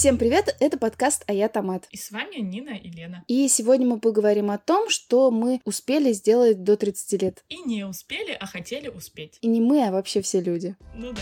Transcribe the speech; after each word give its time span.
Всем 0.00 0.16
привет, 0.16 0.56
это 0.60 0.78
подкаст 0.78 1.24
«А 1.26 1.34
я 1.34 1.50
Томат». 1.50 1.86
И 1.90 1.98
с 1.98 2.10
вами 2.10 2.36
Нина 2.36 2.70
и 2.70 2.88
Лена. 2.88 3.22
И 3.28 3.46
сегодня 3.48 3.86
мы 3.86 4.00
поговорим 4.00 4.50
о 4.50 4.56
том, 4.56 4.88
что 4.88 5.30
мы 5.30 5.60
успели 5.66 6.12
сделать 6.12 6.64
до 6.64 6.78
30 6.78 7.22
лет. 7.22 7.44
И 7.50 7.58
не 7.68 7.84
успели, 7.84 8.32
а 8.32 8.46
хотели 8.46 8.88
успеть. 8.88 9.36
И 9.42 9.46
не 9.46 9.60
мы, 9.60 9.86
а 9.86 9.92
вообще 9.92 10.22
все 10.22 10.40
люди. 10.40 10.74
Ну 10.94 11.12
да. 11.12 11.20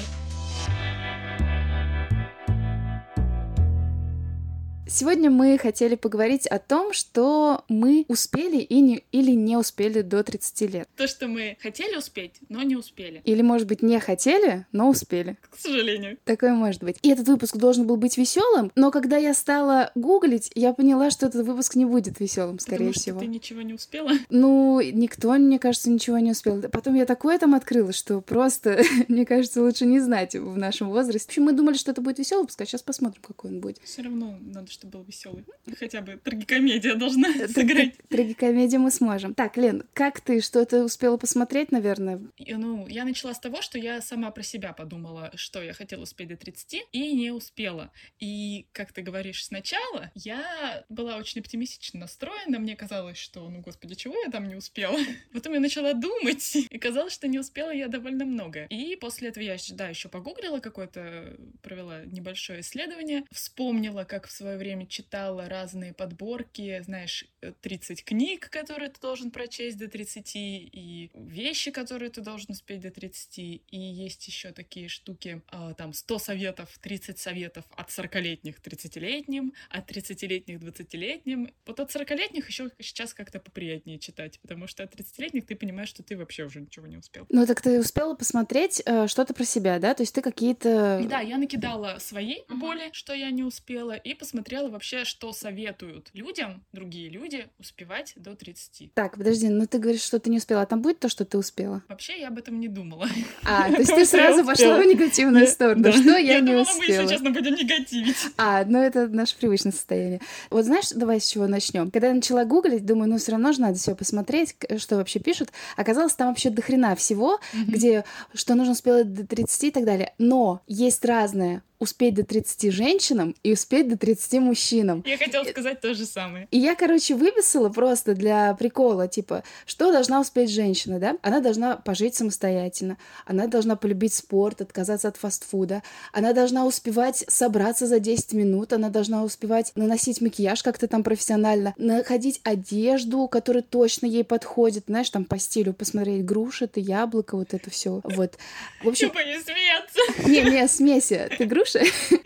Сегодня 4.90 5.30
мы 5.30 5.58
хотели 5.58 5.96
поговорить 5.96 6.46
о 6.46 6.58
том, 6.58 6.94
что 6.94 7.62
мы 7.68 8.06
успели 8.08 8.56
и 8.56 8.80
не, 8.80 9.04
или 9.12 9.32
не 9.32 9.58
успели 9.58 10.00
до 10.00 10.24
30 10.24 10.60
лет. 10.72 10.88
То, 10.96 11.06
что 11.06 11.28
мы 11.28 11.58
хотели 11.60 11.94
успеть, 11.96 12.36
но 12.48 12.62
не 12.62 12.74
успели. 12.74 13.20
Или, 13.26 13.42
может 13.42 13.68
быть, 13.68 13.82
не 13.82 14.00
хотели, 14.00 14.66
но 14.72 14.88
успели. 14.88 15.36
К 15.50 15.58
сожалению. 15.58 16.16
Такое 16.24 16.54
может 16.54 16.82
быть. 16.82 16.96
И 17.02 17.10
этот 17.10 17.28
выпуск 17.28 17.58
должен 17.58 17.86
был 17.86 17.98
быть 17.98 18.16
веселым, 18.16 18.72
но 18.76 18.90
когда 18.90 19.18
я 19.18 19.34
стала 19.34 19.92
гуглить, 19.94 20.50
я 20.54 20.72
поняла, 20.72 21.10
что 21.10 21.26
этот 21.26 21.46
выпуск 21.46 21.74
не 21.74 21.84
будет 21.84 22.18
веселым, 22.18 22.58
скорее 22.58 22.88
Потому 22.88 22.92
всего. 22.94 23.18
что 23.18 23.26
ты 23.26 23.30
ничего 23.30 23.60
не 23.60 23.74
успела. 23.74 24.10
Ну, 24.30 24.80
никто, 24.80 25.32
мне 25.32 25.58
кажется, 25.58 25.90
ничего 25.90 26.18
не 26.18 26.30
успел. 26.30 26.62
Потом 26.62 26.94
я 26.94 27.04
такое 27.04 27.38
там 27.38 27.54
открыла, 27.54 27.92
что 27.92 28.20
просто, 28.20 28.82
мне 29.08 29.26
кажется, 29.26 29.62
лучше 29.62 29.84
не 29.84 30.00
знать 30.00 30.34
в 30.34 30.56
нашем 30.56 30.88
возрасте. 30.88 31.26
В 31.26 31.30
общем, 31.30 31.42
мы 31.44 31.52
думали, 31.52 31.76
что 31.76 31.90
это 31.90 32.00
будет 32.00 32.18
веселый 32.18 32.42
выпуск, 32.42 32.60
а 32.62 32.66
сейчас 32.66 32.82
посмотрим, 32.82 33.20
какой 33.26 33.50
он 33.50 33.60
будет. 33.60 33.78
Все 33.84 34.02
равно 34.02 34.38
надо, 34.40 34.70
чтобы 34.78 34.98
был 34.98 35.04
веселый. 35.04 35.44
Хотя 35.78 36.00
бы 36.00 36.16
трагикомедия 36.16 36.94
должна 36.94 37.32
сыграть. 37.48 37.96
Трагикомедию 38.08 38.80
мы 38.80 38.90
сможем. 38.90 39.34
Так, 39.34 39.56
Лен, 39.56 39.84
как 39.92 40.20
ты? 40.20 40.40
Что 40.40 40.64
ты 40.64 40.82
успела 40.82 41.16
посмотреть, 41.16 41.72
наверное? 41.72 42.20
И, 42.36 42.54
Ну, 42.54 42.86
я 42.86 43.04
начала 43.04 43.34
с 43.34 43.40
того, 43.40 43.60
что 43.60 43.78
я 43.78 44.00
сама 44.00 44.30
про 44.30 44.42
себя 44.42 44.72
подумала, 44.72 45.30
что 45.34 45.62
я 45.62 45.72
хотела 45.72 46.02
успеть 46.02 46.28
до 46.28 46.36
30 46.36 46.86
и 46.92 47.12
не 47.14 47.30
успела. 47.30 47.90
И, 48.20 48.66
как 48.72 48.92
ты 48.92 49.02
говоришь, 49.02 49.44
сначала 49.44 50.10
я 50.14 50.84
была 50.88 51.16
очень 51.16 51.40
оптимистично 51.40 52.00
настроена. 52.00 52.58
Мне 52.58 52.76
казалось, 52.76 53.18
что, 53.18 53.48
ну, 53.48 53.60
господи, 53.60 53.94
чего 53.94 54.14
я 54.24 54.30
там 54.30 54.48
не 54.48 54.54
успела? 54.54 54.98
Потом 55.32 55.54
я 55.54 55.60
начала 55.60 55.92
думать, 55.94 56.56
и 56.70 56.78
казалось, 56.78 57.12
что 57.12 57.26
не 57.28 57.38
успела 57.38 57.70
я 57.70 57.88
довольно 57.88 58.24
много. 58.24 58.64
И 58.66 58.96
после 58.96 59.28
этого 59.28 59.42
я, 59.42 59.56
да, 59.70 59.88
еще 59.88 60.08
погуглила 60.08 60.60
какое-то, 60.60 61.36
провела 61.62 62.04
небольшое 62.04 62.60
исследование, 62.60 63.24
вспомнила, 63.32 64.04
как 64.04 64.26
в 64.26 64.32
свое 64.32 64.56
время 64.56 64.67
читала 64.88 65.48
разные 65.48 65.92
подборки, 65.92 66.80
знаешь, 66.84 67.24
30 67.60 68.04
книг, 68.04 68.50
которые 68.50 68.90
ты 68.90 69.00
должен 69.00 69.30
прочесть 69.30 69.78
до 69.78 69.88
30, 69.88 70.32
и 70.34 71.10
вещи, 71.14 71.70
которые 71.70 72.10
ты 72.10 72.20
должен 72.20 72.50
успеть 72.50 72.80
до 72.80 72.90
30, 72.90 73.38
и 73.38 73.62
есть 73.70 74.26
еще 74.26 74.52
такие 74.52 74.88
штуки, 74.88 75.42
а, 75.48 75.74
там 75.74 75.92
100 75.92 76.18
советов, 76.18 76.78
30 76.80 77.18
советов 77.18 77.64
от 77.76 77.90
40-летних 77.90 78.58
30-летним, 78.60 79.52
от 79.70 79.90
30-летних 79.90 80.58
20-летним. 80.58 81.52
Вот 81.66 81.80
от 81.80 81.94
40-летних 81.94 82.48
еще 82.48 82.70
сейчас 82.80 83.14
как-то 83.14 83.38
поприятнее 83.38 83.98
читать, 83.98 84.40
потому 84.40 84.66
что 84.66 84.82
от 84.82 84.94
30-летних 84.94 85.46
ты 85.46 85.54
понимаешь, 85.56 85.88
что 85.88 86.02
ты 86.02 86.16
вообще 86.16 86.44
уже 86.44 86.60
ничего 86.60 86.86
не 86.86 86.96
успел. 86.96 87.26
Ну, 87.28 87.46
так 87.46 87.60
ты 87.60 87.78
успела 87.80 88.14
посмотреть 88.14 88.82
э, 88.84 89.06
что-то 89.06 89.34
про 89.34 89.44
себя, 89.44 89.78
да? 89.78 89.94
То 89.94 90.02
есть 90.02 90.14
ты 90.14 90.22
какие-то... 90.22 91.04
Да, 91.08 91.20
я 91.20 91.38
накидала 91.38 91.98
свои 91.98 92.42
боли, 92.48 92.90
что 92.92 93.12
я 93.12 93.30
не 93.30 93.44
успела, 93.44 93.92
и 93.92 94.14
посмотрела 94.14 94.57
вообще, 94.66 95.04
что 95.04 95.32
советуют 95.32 96.10
людям, 96.12 96.64
другие 96.72 97.08
люди, 97.08 97.46
успевать 97.58 98.12
до 98.16 98.34
30. 98.34 98.92
Так, 98.94 99.16
подожди, 99.16 99.48
ну 99.48 99.66
ты 99.66 99.78
говоришь, 99.78 100.02
что 100.02 100.18
ты 100.18 100.30
не 100.30 100.38
успела, 100.38 100.62
а 100.62 100.66
там 100.66 100.82
будет 100.82 100.98
то, 100.98 101.08
что 101.08 101.24
ты 101.24 101.38
успела? 101.38 101.82
Вообще 101.88 102.18
я 102.20 102.28
об 102.28 102.38
этом 102.38 102.58
не 102.58 102.66
думала. 102.68 103.06
А, 103.44 103.68
то 103.70 103.78
есть 103.78 103.92
ты 103.94 104.00
я 104.00 104.06
сразу 104.06 104.38
пошла 104.44 104.52
успела. 104.52 104.78
в 104.82 104.86
негативную 104.86 105.44
Я- 105.44 105.50
сторону. 105.50 105.92
Что 105.92 106.16
я 106.16 106.40
не 106.40 106.46
думала, 106.46 106.64
мы 106.64 106.80
успела? 106.80 107.06
сейчас 107.08 107.22
будем 107.22 107.54
негативить. 107.54 108.16
А, 108.36 108.64
ну 108.64 108.78
это 108.80 109.06
наше 109.08 109.36
привычное 109.36 109.72
состояние. 109.72 110.20
Вот 110.50 110.64
знаешь, 110.64 110.88
давай 110.90 111.20
с 111.20 111.26
чего 111.28 111.46
начнем. 111.46 111.90
Когда 111.90 112.08
я 112.08 112.14
начала 112.14 112.44
гуглить, 112.44 112.84
думаю, 112.84 113.08
ну 113.10 113.18
все 113.18 113.32
равно 113.32 113.52
же 113.52 113.60
надо 113.60 113.78
все 113.78 113.94
посмотреть, 113.94 114.56
что 114.78 114.96
вообще 114.96 115.20
пишут. 115.20 115.50
Оказалось, 115.76 116.14
там 116.14 116.28
вообще 116.28 116.50
дохрена 116.50 116.96
всего, 116.96 117.38
где 117.66 118.04
что 118.34 118.54
нужно 118.54 118.72
успеть 118.72 119.12
до 119.12 119.26
30 119.26 119.64
и 119.64 119.70
так 119.70 119.84
далее. 119.84 120.14
Но 120.18 120.62
есть 120.66 121.04
разное 121.04 121.62
успеть 121.78 122.14
до 122.14 122.24
30 122.24 122.72
женщинам 122.72 123.34
и 123.42 123.52
успеть 123.52 123.88
до 123.88 123.96
30 123.96 124.40
мужчинам. 124.40 125.04
Я 125.06 125.16
хотела 125.16 125.44
сказать 125.44 125.80
то 125.80 125.94
же 125.94 126.04
самое. 126.04 126.48
И 126.50 126.58
я, 126.58 126.74
короче, 126.74 127.14
выписала 127.14 127.68
просто 127.68 128.14
для 128.14 128.54
прикола, 128.54 129.08
типа, 129.08 129.44
что 129.66 129.92
должна 129.92 130.20
успеть 130.20 130.50
женщина, 130.50 130.98
да? 130.98 131.16
Она 131.22 131.40
должна 131.40 131.76
пожить 131.76 132.14
самостоятельно, 132.14 132.98
она 133.26 133.46
должна 133.46 133.76
полюбить 133.76 134.14
спорт, 134.14 134.60
отказаться 134.60 135.08
от 135.08 135.16
фастфуда, 135.16 135.82
она 136.12 136.32
должна 136.32 136.66
успевать 136.66 137.24
собраться 137.28 137.86
за 137.86 138.00
10 138.00 138.32
минут, 138.32 138.72
она 138.72 138.88
должна 138.90 139.22
успевать 139.24 139.72
наносить 139.74 140.20
макияж 140.20 140.62
как-то 140.62 140.88
там 140.88 141.02
профессионально, 141.02 141.74
находить 141.76 142.40
одежду, 142.44 143.28
которая 143.28 143.62
точно 143.62 144.06
ей 144.06 144.24
подходит, 144.24 144.84
знаешь, 144.88 145.10
там 145.10 145.24
по 145.24 145.38
стилю 145.38 145.72
посмотреть 145.72 146.24
груша, 146.24 146.66
ты 146.66 146.80
яблоко, 146.80 147.36
вот 147.36 147.54
это 147.54 147.70
все. 147.70 148.00
Вот. 148.04 148.36
В 148.82 148.88
общем, 148.88 149.10
смеяться. 149.12 150.28
не, 150.28 150.42
не, 150.42 150.68
смеси. 150.68 151.28
Ты 151.36 151.44
груша? 151.72 151.90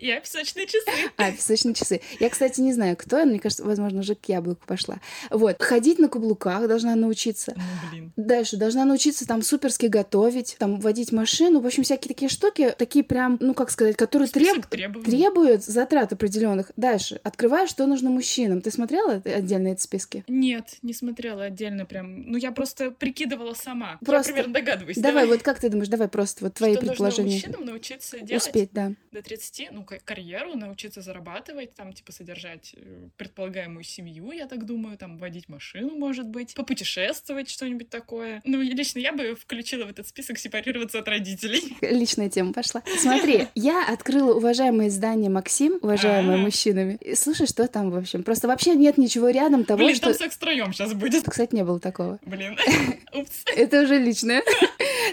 Я 0.00 0.20
песочные 0.20 0.66
часы. 0.66 0.86
А, 1.16 1.32
песочные 1.32 1.74
часы. 1.74 2.00
Я, 2.20 2.30
кстати, 2.30 2.60
не 2.60 2.72
знаю, 2.72 2.96
кто, 2.96 3.24
мне 3.24 3.40
кажется, 3.40 3.64
возможно, 3.64 4.00
уже 4.00 4.14
к 4.14 4.26
яблоку 4.26 4.64
пошла. 4.64 5.00
Вот. 5.30 5.60
Ходить 5.60 5.98
на 5.98 6.08
каблуках 6.08 6.68
должна 6.68 6.94
научиться. 6.94 7.54
Ну, 7.56 7.62
блин. 7.90 8.12
Дальше 8.16 8.56
должна 8.56 8.84
научиться 8.84 9.26
там 9.26 9.42
суперски 9.42 9.86
готовить, 9.86 10.54
там 10.60 10.78
водить 10.78 11.10
машину. 11.10 11.60
В 11.60 11.66
общем, 11.66 11.82
всякие 11.82 12.08
такие 12.14 12.28
штуки, 12.28 12.72
такие 12.78 13.04
прям, 13.04 13.38
ну 13.40 13.54
как 13.54 13.70
сказать, 13.70 13.96
которые 13.96 14.28
треб... 14.28 14.64
Требуют 14.66 15.64
затрат 15.64 16.12
определенных. 16.12 16.70
Дальше. 16.76 17.20
Открываешь, 17.24 17.70
что 17.70 17.86
нужно 17.86 18.10
мужчинам. 18.10 18.60
Ты 18.60 18.70
смотрела 18.70 19.20
отдельно 19.24 19.68
эти 19.68 19.82
списки? 19.82 20.24
Нет, 20.28 20.76
не 20.82 20.94
смотрела 20.94 21.44
отдельно 21.44 21.86
прям. 21.86 22.30
Ну, 22.30 22.38
я 22.38 22.52
просто 22.52 22.92
прикидывала 22.92 23.54
сама. 23.54 23.98
Просто- 24.04 24.30
Я 24.30 24.34
примерно 24.34 24.54
догадываюсь. 24.54 24.96
Давай, 24.98 25.26
вот 25.26 25.42
как 25.42 25.58
ты 25.58 25.70
думаешь, 25.70 25.88
давай 25.88 26.06
просто 26.08 26.44
вот 26.44 26.54
твои 26.54 26.74
Что 26.74 26.82
нужно 26.82 26.92
предположения. 26.92 27.34
мужчинам 27.34 27.64
научиться 27.64 28.20
делать 28.20 28.46
Успеть, 28.46 28.70
да. 28.72 28.87
До 29.12 29.22
30, 29.22 29.68
ну, 29.72 29.86
карьеру, 30.04 30.54
научиться 30.54 31.02
зарабатывать, 31.02 31.74
там, 31.74 31.92
типа, 31.92 32.12
содержать 32.12 32.74
э, 32.76 33.08
предполагаемую 33.16 33.84
семью, 33.84 34.32
я 34.32 34.46
так 34.46 34.64
думаю, 34.64 34.96
там, 34.98 35.18
водить 35.18 35.48
машину, 35.48 35.96
может 35.96 36.26
быть, 36.28 36.54
попутешествовать, 36.54 37.50
что-нибудь 37.50 37.88
такое. 37.88 38.40
Ну, 38.44 38.60
лично 38.60 38.98
я 38.98 39.12
бы 39.12 39.34
включила 39.34 39.84
в 39.84 39.90
этот 39.90 40.06
список 40.08 40.38
сепарироваться 40.38 40.98
от 40.98 41.08
родителей. 41.08 41.76
Личная 41.80 42.28
тема 42.28 42.52
пошла. 42.52 42.82
Смотри, 42.98 43.48
я 43.54 43.86
открыла 43.86 44.34
уважаемое 44.34 44.88
издание 44.88 45.30
Максим, 45.30 45.78
уважаемое 45.82 46.36
А. 46.36 46.38
мужчинами. 46.38 46.98
И 47.00 47.14
слушай, 47.14 47.46
что 47.46 47.66
там, 47.68 47.90
в 47.90 47.96
общем. 47.96 48.22
Просто 48.22 48.48
вообще 48.48 48.74
нет 48.74 48.98
ничего 48.98 49.28
рядом 49.30 49.64
того, 49.64 49.78
Блин, 49.78 49.96
что... 49.96 50.06
там 50.06 50.14
секс 50.14 50.36
втроем 50.36 50.72
сейчас 50.72 50.94
будет. 50.94 51.24
Кстати, 51.28 51.54
не 51.54 51.64
было 51.64 51.80
такого. 51.80 52.18
Блин. 52.22 52.56
Упс. 53.14 53.44
Это 53.56 53.82
уже 53.82 53.98
личное. 53.98 54.42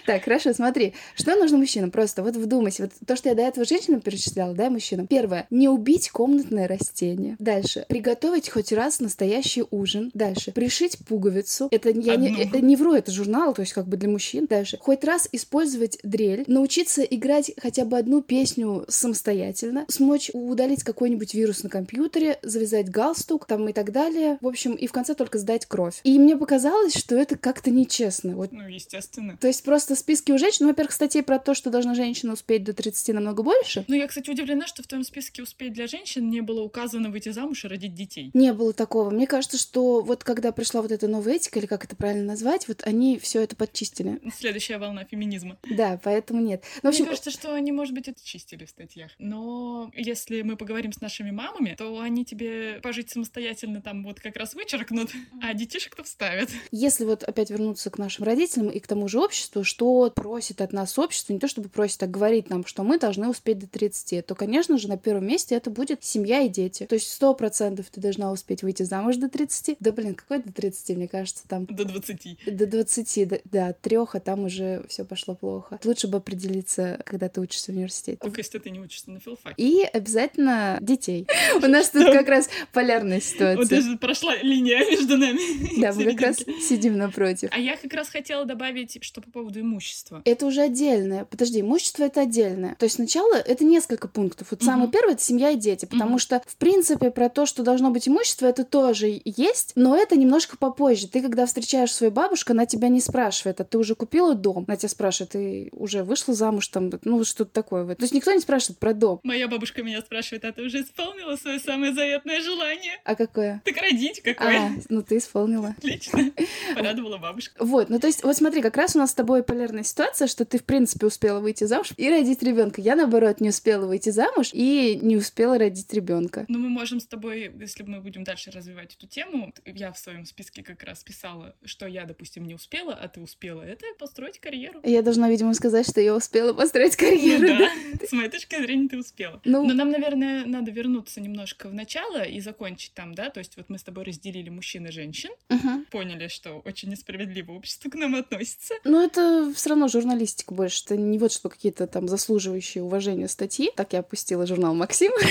Так, 0.05 0.23
хорошо, 0.25 0.53
смотри. 0.53 0.93
Что 1.15 1.35
нужно 1.35 1.57
мужчинам? 1.57 1.89
Просто 1.89 2.21
вот 2.21 2.35
вдумайся. 2.35 2.83
Вот 2.83 2.91
то, 3.07 3.15
что 3.15 3.29
я 3.29 3.35
до 3.35 3.41
этого 3.41 3.64
женщинам 3.67 4.01
перечисляла, 4.01 4.53
да, 4.53 4.69
мужчинам. 4.69 5.07
Первое. 5.07 5.47
Не 5.49 5.69
убить 5.69 6.09
комнатное 6.09 6.67
растение. 6.67 7.35
Дальше. 7.39 7.85
Приготовить 7.89 8.49
хоть 8.49 8.71
раз 8.71 8.99
настоящий 8.99 9.63
ужин. 9.71 10.11
Дальше. 10.13 10.51
Пришить 10.51 10.97
пуговицу. 11.07 11.67
Это 11.71 11.89
я 11.89 12.15
не, 12.15 12.43
это 12.43 12.59
не 12.61 12.75
вру, 12.75 12.93
это 12.93 13.11
журнал, 13.11 13.53
то 13.53 13.61
есть 13.61 13.73
как 13.73 13.87
бы 13.87 13.97
для 13.97 14.09
мужчин. 14.09 14.45
Дальше. 14.47 14.77
Хоть 14.79 15.03
раз 15.03 15.27
использовать 15.31 15.97
дрель. 16.03 16.43
Научиться 16.47 17.01
играть 17.03 17.51
хотя 17.57 17.85
бы 17.85 17.97
одну 17.97 18.21
песню 18.21 18.85
самостоятельно. 18.87 19.85
Смочь 19.87 20.29
удалить 20.33 20.83
какой-нибудь 20.83 21.33
вирус 21.33 21.63
на 21.63 21.69
компьютере. 21.69 22.39
Завязать 22.41 22.89
галстук 22.89 23.45
там 23.45 23.67
и 23.69 23.73
так 23.73 23.91
далее. 23.91 24.37
В 24.41 24.47
общем, 24.47 24.73
и 24.73 24.87
в 24.87 24.91
конце 24.91 25.15
только 25.15 25.37
сдать 25.39 25.65
кровь. 25.65 25.99
И 26.03 26.19
мне 26.19 26.35
показалось, 26.37 26.95
что 26.95 27.15
это 27.15 27.37
как-то 27.37 27.71
нечестно. 27.71 28.35
Вот 28.35 28.51
Ну, 28.51 28.67
естественно. 28.67 29.37
то 29.39 29.47
есть 29.47 29.63
просто 29.63 29.95
списки 29.95 30.31
у 30.31 30.37
женщин, 30.37 30.65
ну, 30.65 30.67
во-первых, 30.69 30.91
статей 30.93 31.23
про 31.23 31.39
то, 31.39 31.53
что 31.53 31.69
должна 31.69 31.95
женщина 31.95 32.33
успеть 32.33 32.63
до 32.63 32.73
30 32.73 33.15
намного 33.15 33.43
больше. 33.43 33.54
Ну, 33.87 33.95
я, 33.95 34.07
кстати, 34.07 34.29
удивлена, 34.29 34.67
что 34.67 34.83
в 34.83 34.87
твоем 34.87 35.03
списке 35.03 35.43
успеть 35.43 35.73
для 35.73 35.87
женщин 35.87 36.29
не 36.29 36.41
было 36.41 36.61
указано 36.61 37.09
выйти 37.09 37.29
замуж 37.29 37.65
и 37.65 37.67
родить 37.67 37.93
детей. 37.93 38.31
Не 38.33 38.53
было 38.53 38.73
такого. 38.73 39.09
Мне 39.09 39.27
кажется, 39.27 39.57
что 39.57 40.01
вот 40.01 40.23
когда 40.23 40.51
пришла 40.51 40.81
вот 40.81 40.91
эта 40.91 41.07
новая 41.07 41.35
этика, 41.35 41.59
или 41.59 41.65
как 41.65 41.85
это 41.85 41.95
правильно 41.95 42.23
назвать, 42.23 42.67
вот 42.67 42.83
они 42.83 43.17
все 43.19 43.41
это 43.41 43.55
подчистили. 43.55 44.19
Следующая 44.37 44.77
волна 44.77 45.05
феминизма. 45.05 45.57
Да, 45.69 45.99
поэтому 46.03 46.41
нет. 46.41 46.63
Ну, 46.83 46.89
в 46.89 46.93
общем, 46.93 47.03
Мне 47.03 47.11
кажется, 47.11 47.31
что 47.31 47.53
они, 47.53 47.71
может 47.71 47.93
быть, 47.93 48.07
это 48.07 48.23
чистили 48.23 48.65
в 48.65 48.69
статьях. 48.69 49.11
Но 49.19 49.91
если 49.95 50.41
мы 50.41 50.57
поговорим 50.57 50.93
с 50.93 51.01
нашими 51.01 51.31
мамами, 51.31 51.75
то 51.77 51.99
они 51.99 52.25
тебе 52.25 52.79
пожить 52.81 53.09
самостоятельно 53.09 53.81
там 53.81 54.03
вот 54.03 54.19
как 54.19 54.35
раз 54.37 54.53
вычеркнут, 54.53 55.11
а 55.41 55.53
детишек-то 55.53 56.03
вставят. 56.03 56.49
если 56.71 57.05
вот 57.05 57.23
опять 57.23 57.49
вернуться 57.49 57.89
к 57.89 57.97
нашим 57.97 58.25
родителям 58.25 58.69
и 58.69 58.79
к 58.79 58.87
тому 58.87 59.07
же 59.07 59.19
обществу, 59.19 59.63
что 59.63 60.11
просит 60.11 60.61
от 60.61 60.73
нас 60.73 60.97
общество, 60.97 61.33
не 61.33 61.39
то 61.39 61.47
чтобы 61.47 61.69
просит, 61.69 62.01
а 62.03 62.07
говорит 62.07 62.49
нам, 62.49 62.65
что 62.65 62.83
мы 62.83 62.99
должны 62.99 63.27
успеть 63.29 63.44
до 63.53 63.67
30, 63.67 64.25
то, 64.25 64.35
конечно 64.35 64.77
же, 64.77 64.87
на 64.87 64.97
первом 64.97 65.27
месте 65.27 65.55
это 65.55 65.69
будет 65.69 66.03
семья 66.03 66.41
и 66.41 66.49
дети. 66.49 66.85
То 66.85 66.95
есть 66.95 67.11
сто 67.11 67.33
процентов 67.33 67.87
ты 67.91 68.01
должна 68.01 68.31
успеть 68.31 68.63
выйти 68.63 68.83
замуж 68.83 69.17
до 69.17 69.29
30. 69.29 69.77
Да, 69.79 69.91
блин, 69.91 70.15
какой 70.15 70.39
до 70.39 70.51
30, 70.51 70.97
мне 70.97 71.07
кажется, 71.07 71.43
там... 71.47 71.65
До 71.65 71.85
20. 71.85 72.57
До 72.57 72.67
20, 72.67 73.27
да, 73.27 73.37
да 73.45 73.73
трех, 73.73 74.15
а 74.15 74.19
там 74.19 74.45
уже 74.45 74.83
все 74.87 75.05
пошло 75.05 75.35
плохо. 75.35 75.79
Лучше 75.83 76.07
бы 76.07 76.17
определиться, 76.17 76.99
когда 77.05 77.29
ты 77.29 77.41
учишься 77.41 77.71
в 77.71 77.75
университете. 77.75 78.17
Только 78.21 78.41
если 78.41 78.59
ты 78.59 78.69
не 78.69 78.79
учишься 78.79 79.11
на 79.11 79.19
филфаке. 79.19 79.55
И 79.57 79.83
обязательно 79.83 80.77
детей. 80.81 81.27
У 81.55 81.67
нас 81.67 81.89
тут 81.89 82.05
как 82.11 82.27
раз 82.27 82.49
полярная 82.73 83.21
ситуация. 83.21 83.57
Вот 83.57 83.69
даже 83.69 83.97
прошла 83.97 84.35
линия 84.37 84.79
между 84.89 85.17
нами. 85.17 85.75
Да, 85.85 85.93
мы 85.93 86.05
как 86.05 86.21
раз 86.21 86.37
сидим 86.61 86.97
напротив. 86.97 87.49
А 87.51 87.59
я 87.59 87.77
как 87.77 87.93
раз 87.93 88.09
хотела 88.09 88.45
добавить, 88.45 88.97
что 89.03 89.21
по 89.21 89.29
поводу 89.29 89.59
имущества. 89.59 90.21
Это 90.25 90.45
уже 90.45 90.61
отдельное. 90.61 91.25
Подожди, 91.25 91.61
имущество 91.61 92.03
это 92.03 92.21
отдельное. 92.21 92.75
То 92.75 92.85
есть 92.85 92.95
сначала 92.95 93.34
это 93.37 93.63
несколько 93.63 94.07
пунктов. 94.07 94.47
Вот 94.51 94.63
самый 94.63 94.89
первый 94.89 95.13
это 95.13 95.23
семья 95.23 95.51
и 95.51 95.55
дети, 95.55 95.85
потому 95.85 96.19
что 96.19 96.41
в 96.45 96.55
принципе 96.57 97.11
про 97.11 97.29
то, 97.29 97.45
что 97.45 97.63
должно 97.63 97.91
быть 97.91 98.07
имущество, 98.07 98.45
это 98.45 98.63
тоже 98.63 99.21
есть, 99.23 99.73
но 99.75 99.95
это 99.95 100.15
немножко 100.15 100.57
попозже. 100.57 101.07
Ты 101.07 101.21
когда 101.21 101.45
встречаешь 101.45 101.93
свою 101.93 102.11
бабушку, 102.11 102.53
она 102.53 102.65
тебя 102.65 102.87
не 102.87 103.01
спрашивает, 103.01 103.61
а 103.61 103.63
ты 103.63 103.77
уже 103.77 103.95
купила 103.95 104.35
дом? 104.35 104.65
Она 104.67 104.77
тебя 104.77 104.89
спрашивает, 104.89 105.31
ты 105.31 105.69
уже 105.71 106.03
вышла 106.03 106.33
замуж 106.33 106.67
там, 106.67 106.91
ну 107.03 107.23
что-то 107.23 107.51
такое. 107.51 107.95
То 107.95 108.03
есть 108.03 108.13
никто 108.13 108.31
не 108.31 108.39
спрашивает 108.39 108.79
про 108.79 108.93
дом. 108.93 109.19
Моя 109.23 109.47
бабушка 109.47 109.83
меня 109.83 110.01
спрашивает, 110.01 110.45
а 110.45 110.51
ты 110.51 110.63
уже 110.63 110.81
исполнила 110.81 111.35
свое 111.35 111.59
самое 111.59 111.93
заветное 111.93 112.41
желание? 112.41 112.99
А 113.03 113.15
какое? 113.15 113.61
Так 113.65 113.77
родить 113.77 114.21
какое? 114.21 114.57
А, 114.57 114.69
ну 114.89 115.01
ты 115.01 115.17
исполнила. 115.17 115.75
Отлично. 115.77 116.31
Порадовала 116.75 117.17
бабушка. 117.17 117.63
Вот, 117.63 117.89
ну 117.89 117.99
то 117.99 118.07
есть, 118.07 118.23
вот 118.23 118.35
смотри, 118.35 118.61
как 118.61 118.77
раз 118.77 118.95
у 118.95 118.99
нас 118.99 119.11
с 119.11 119.13
тобой 119.13 119.43
полярная 119.43 119.83
ситуация, 119.83 120.27
что 120.27 120.45
ты, 120.45 120.59
в 120.59 120.63
принципе, 120.63 121.07
успела 121.07 121.39
выйти 121.39 121.63
замуж 121.63 121.93
и 121.97 122.09
родить 122.09 122.43
ребенка. 122.43 122.81
Я, 122.81 122.95
наоборот, 122.95 123.14
не 123.39 123.49
успела 123.49 123.85
выйти 123.85 124.09
замуж 124.09 124.49
и 124.53 124.99
не 125.01 125.17
успела 125.17 125.57
родить 125.57 125.91
ребенка. 125.93 126.45
Ну, 126.47 126.59
мы 126.59 126.69
можем 126.69 126.99
с 126.99 127.05
тобой, 127.05 127.51
если 127.59 127.83
мы 127.83 128.01
будем 128.01 128.23
дальше 128.23 128.51
развивать 128.51 128.95
эту 128.95 129.07
тему, 129.07 129.53
я 129.65 129.91
в 129.91 129.97
своем 129.97 130.25
списке 130.25 130.63
как 130.63 130.83
раз 130.83 131.03
писала, 131.03 131.55
что 131.63 131.87
я, 131.87 132.05
допустим, 132.05 132.45
не 132.45 132.55
успела, 132.55 132.93
а 132.93 133.07
ты 133.07 133.21
успела. 133.21 133.61
Это 133.61 133.85
построить 133.99 134.39
карьеру. 134.39 134.79
Я 134.83 135.01
должна, 135.01 135.29
видимо, 135.29 135.53
сказать, 135.53 135.87
что 135.89 136.01
я 136.01 136.15
успела 136.15 136.53
построить 136.53 136.95
карьеру. 136.95 137.47
Ну, 137.47 137.57
да, 137.59 138.07
с 138.07 138.11
моей 138.11 138.29
точки 138.29 138.59
зрения 138.61 138.89
ты 138.89 138.97
успела. 138.97 139.41
Ну... 139.45 139.65
Но 139.65 139.73
нам, 139.73 139.91
наверное, 139.91 140.45
надо 140.45 140.71
вернуться 140.71 141.21
немножко 141.21 141.67
в 141.67 141.73
начало 141.73 142.23
и 142.23 142.39
закончить 142.39 142.93
там, 142.93 143.13
да? 143.13 143.29
То 143.29 143.39
есть 143.39 143.57
вот 143.57 143.69
мы 143.69 143.77
с 143.77 143.83
тобой 143.83 144.03
разделили 144.03 144.49
мужчин 144.49 144.85
и 144.87 144.91
женщин, 144.91 145.31
угу. 145.49 145.85
поняли, 145.91 146.27
что 146.27 146.59
очень 146.65 146.89
несправедливо 146.89 147.53
общество 147.53 147.89
к 147.89 147.95
нам 147.95 148.15
относится. 148.15 148.75
Но 148.83 149.03
это 149.03 149.51
все 149.55 149.69
равно 149.69 149.87
журналистика 149.87 150.53
больше. 150.53 150.83
Это 150.85 150.97
не 150.97 151.17
вот 151.17 151.31
что 151.31 151.49
какие-то 151.49 151.87
там 151.87 152.07
заслуживающие 152.07 152.83
уважения 152.83 153.04
статьи. 153.27 153.71
Так 153.75 153.93
я 153.93 153.99
опустила 153.99 154.45
журнал 154.45 154.73
«Максим». 154.73 155.11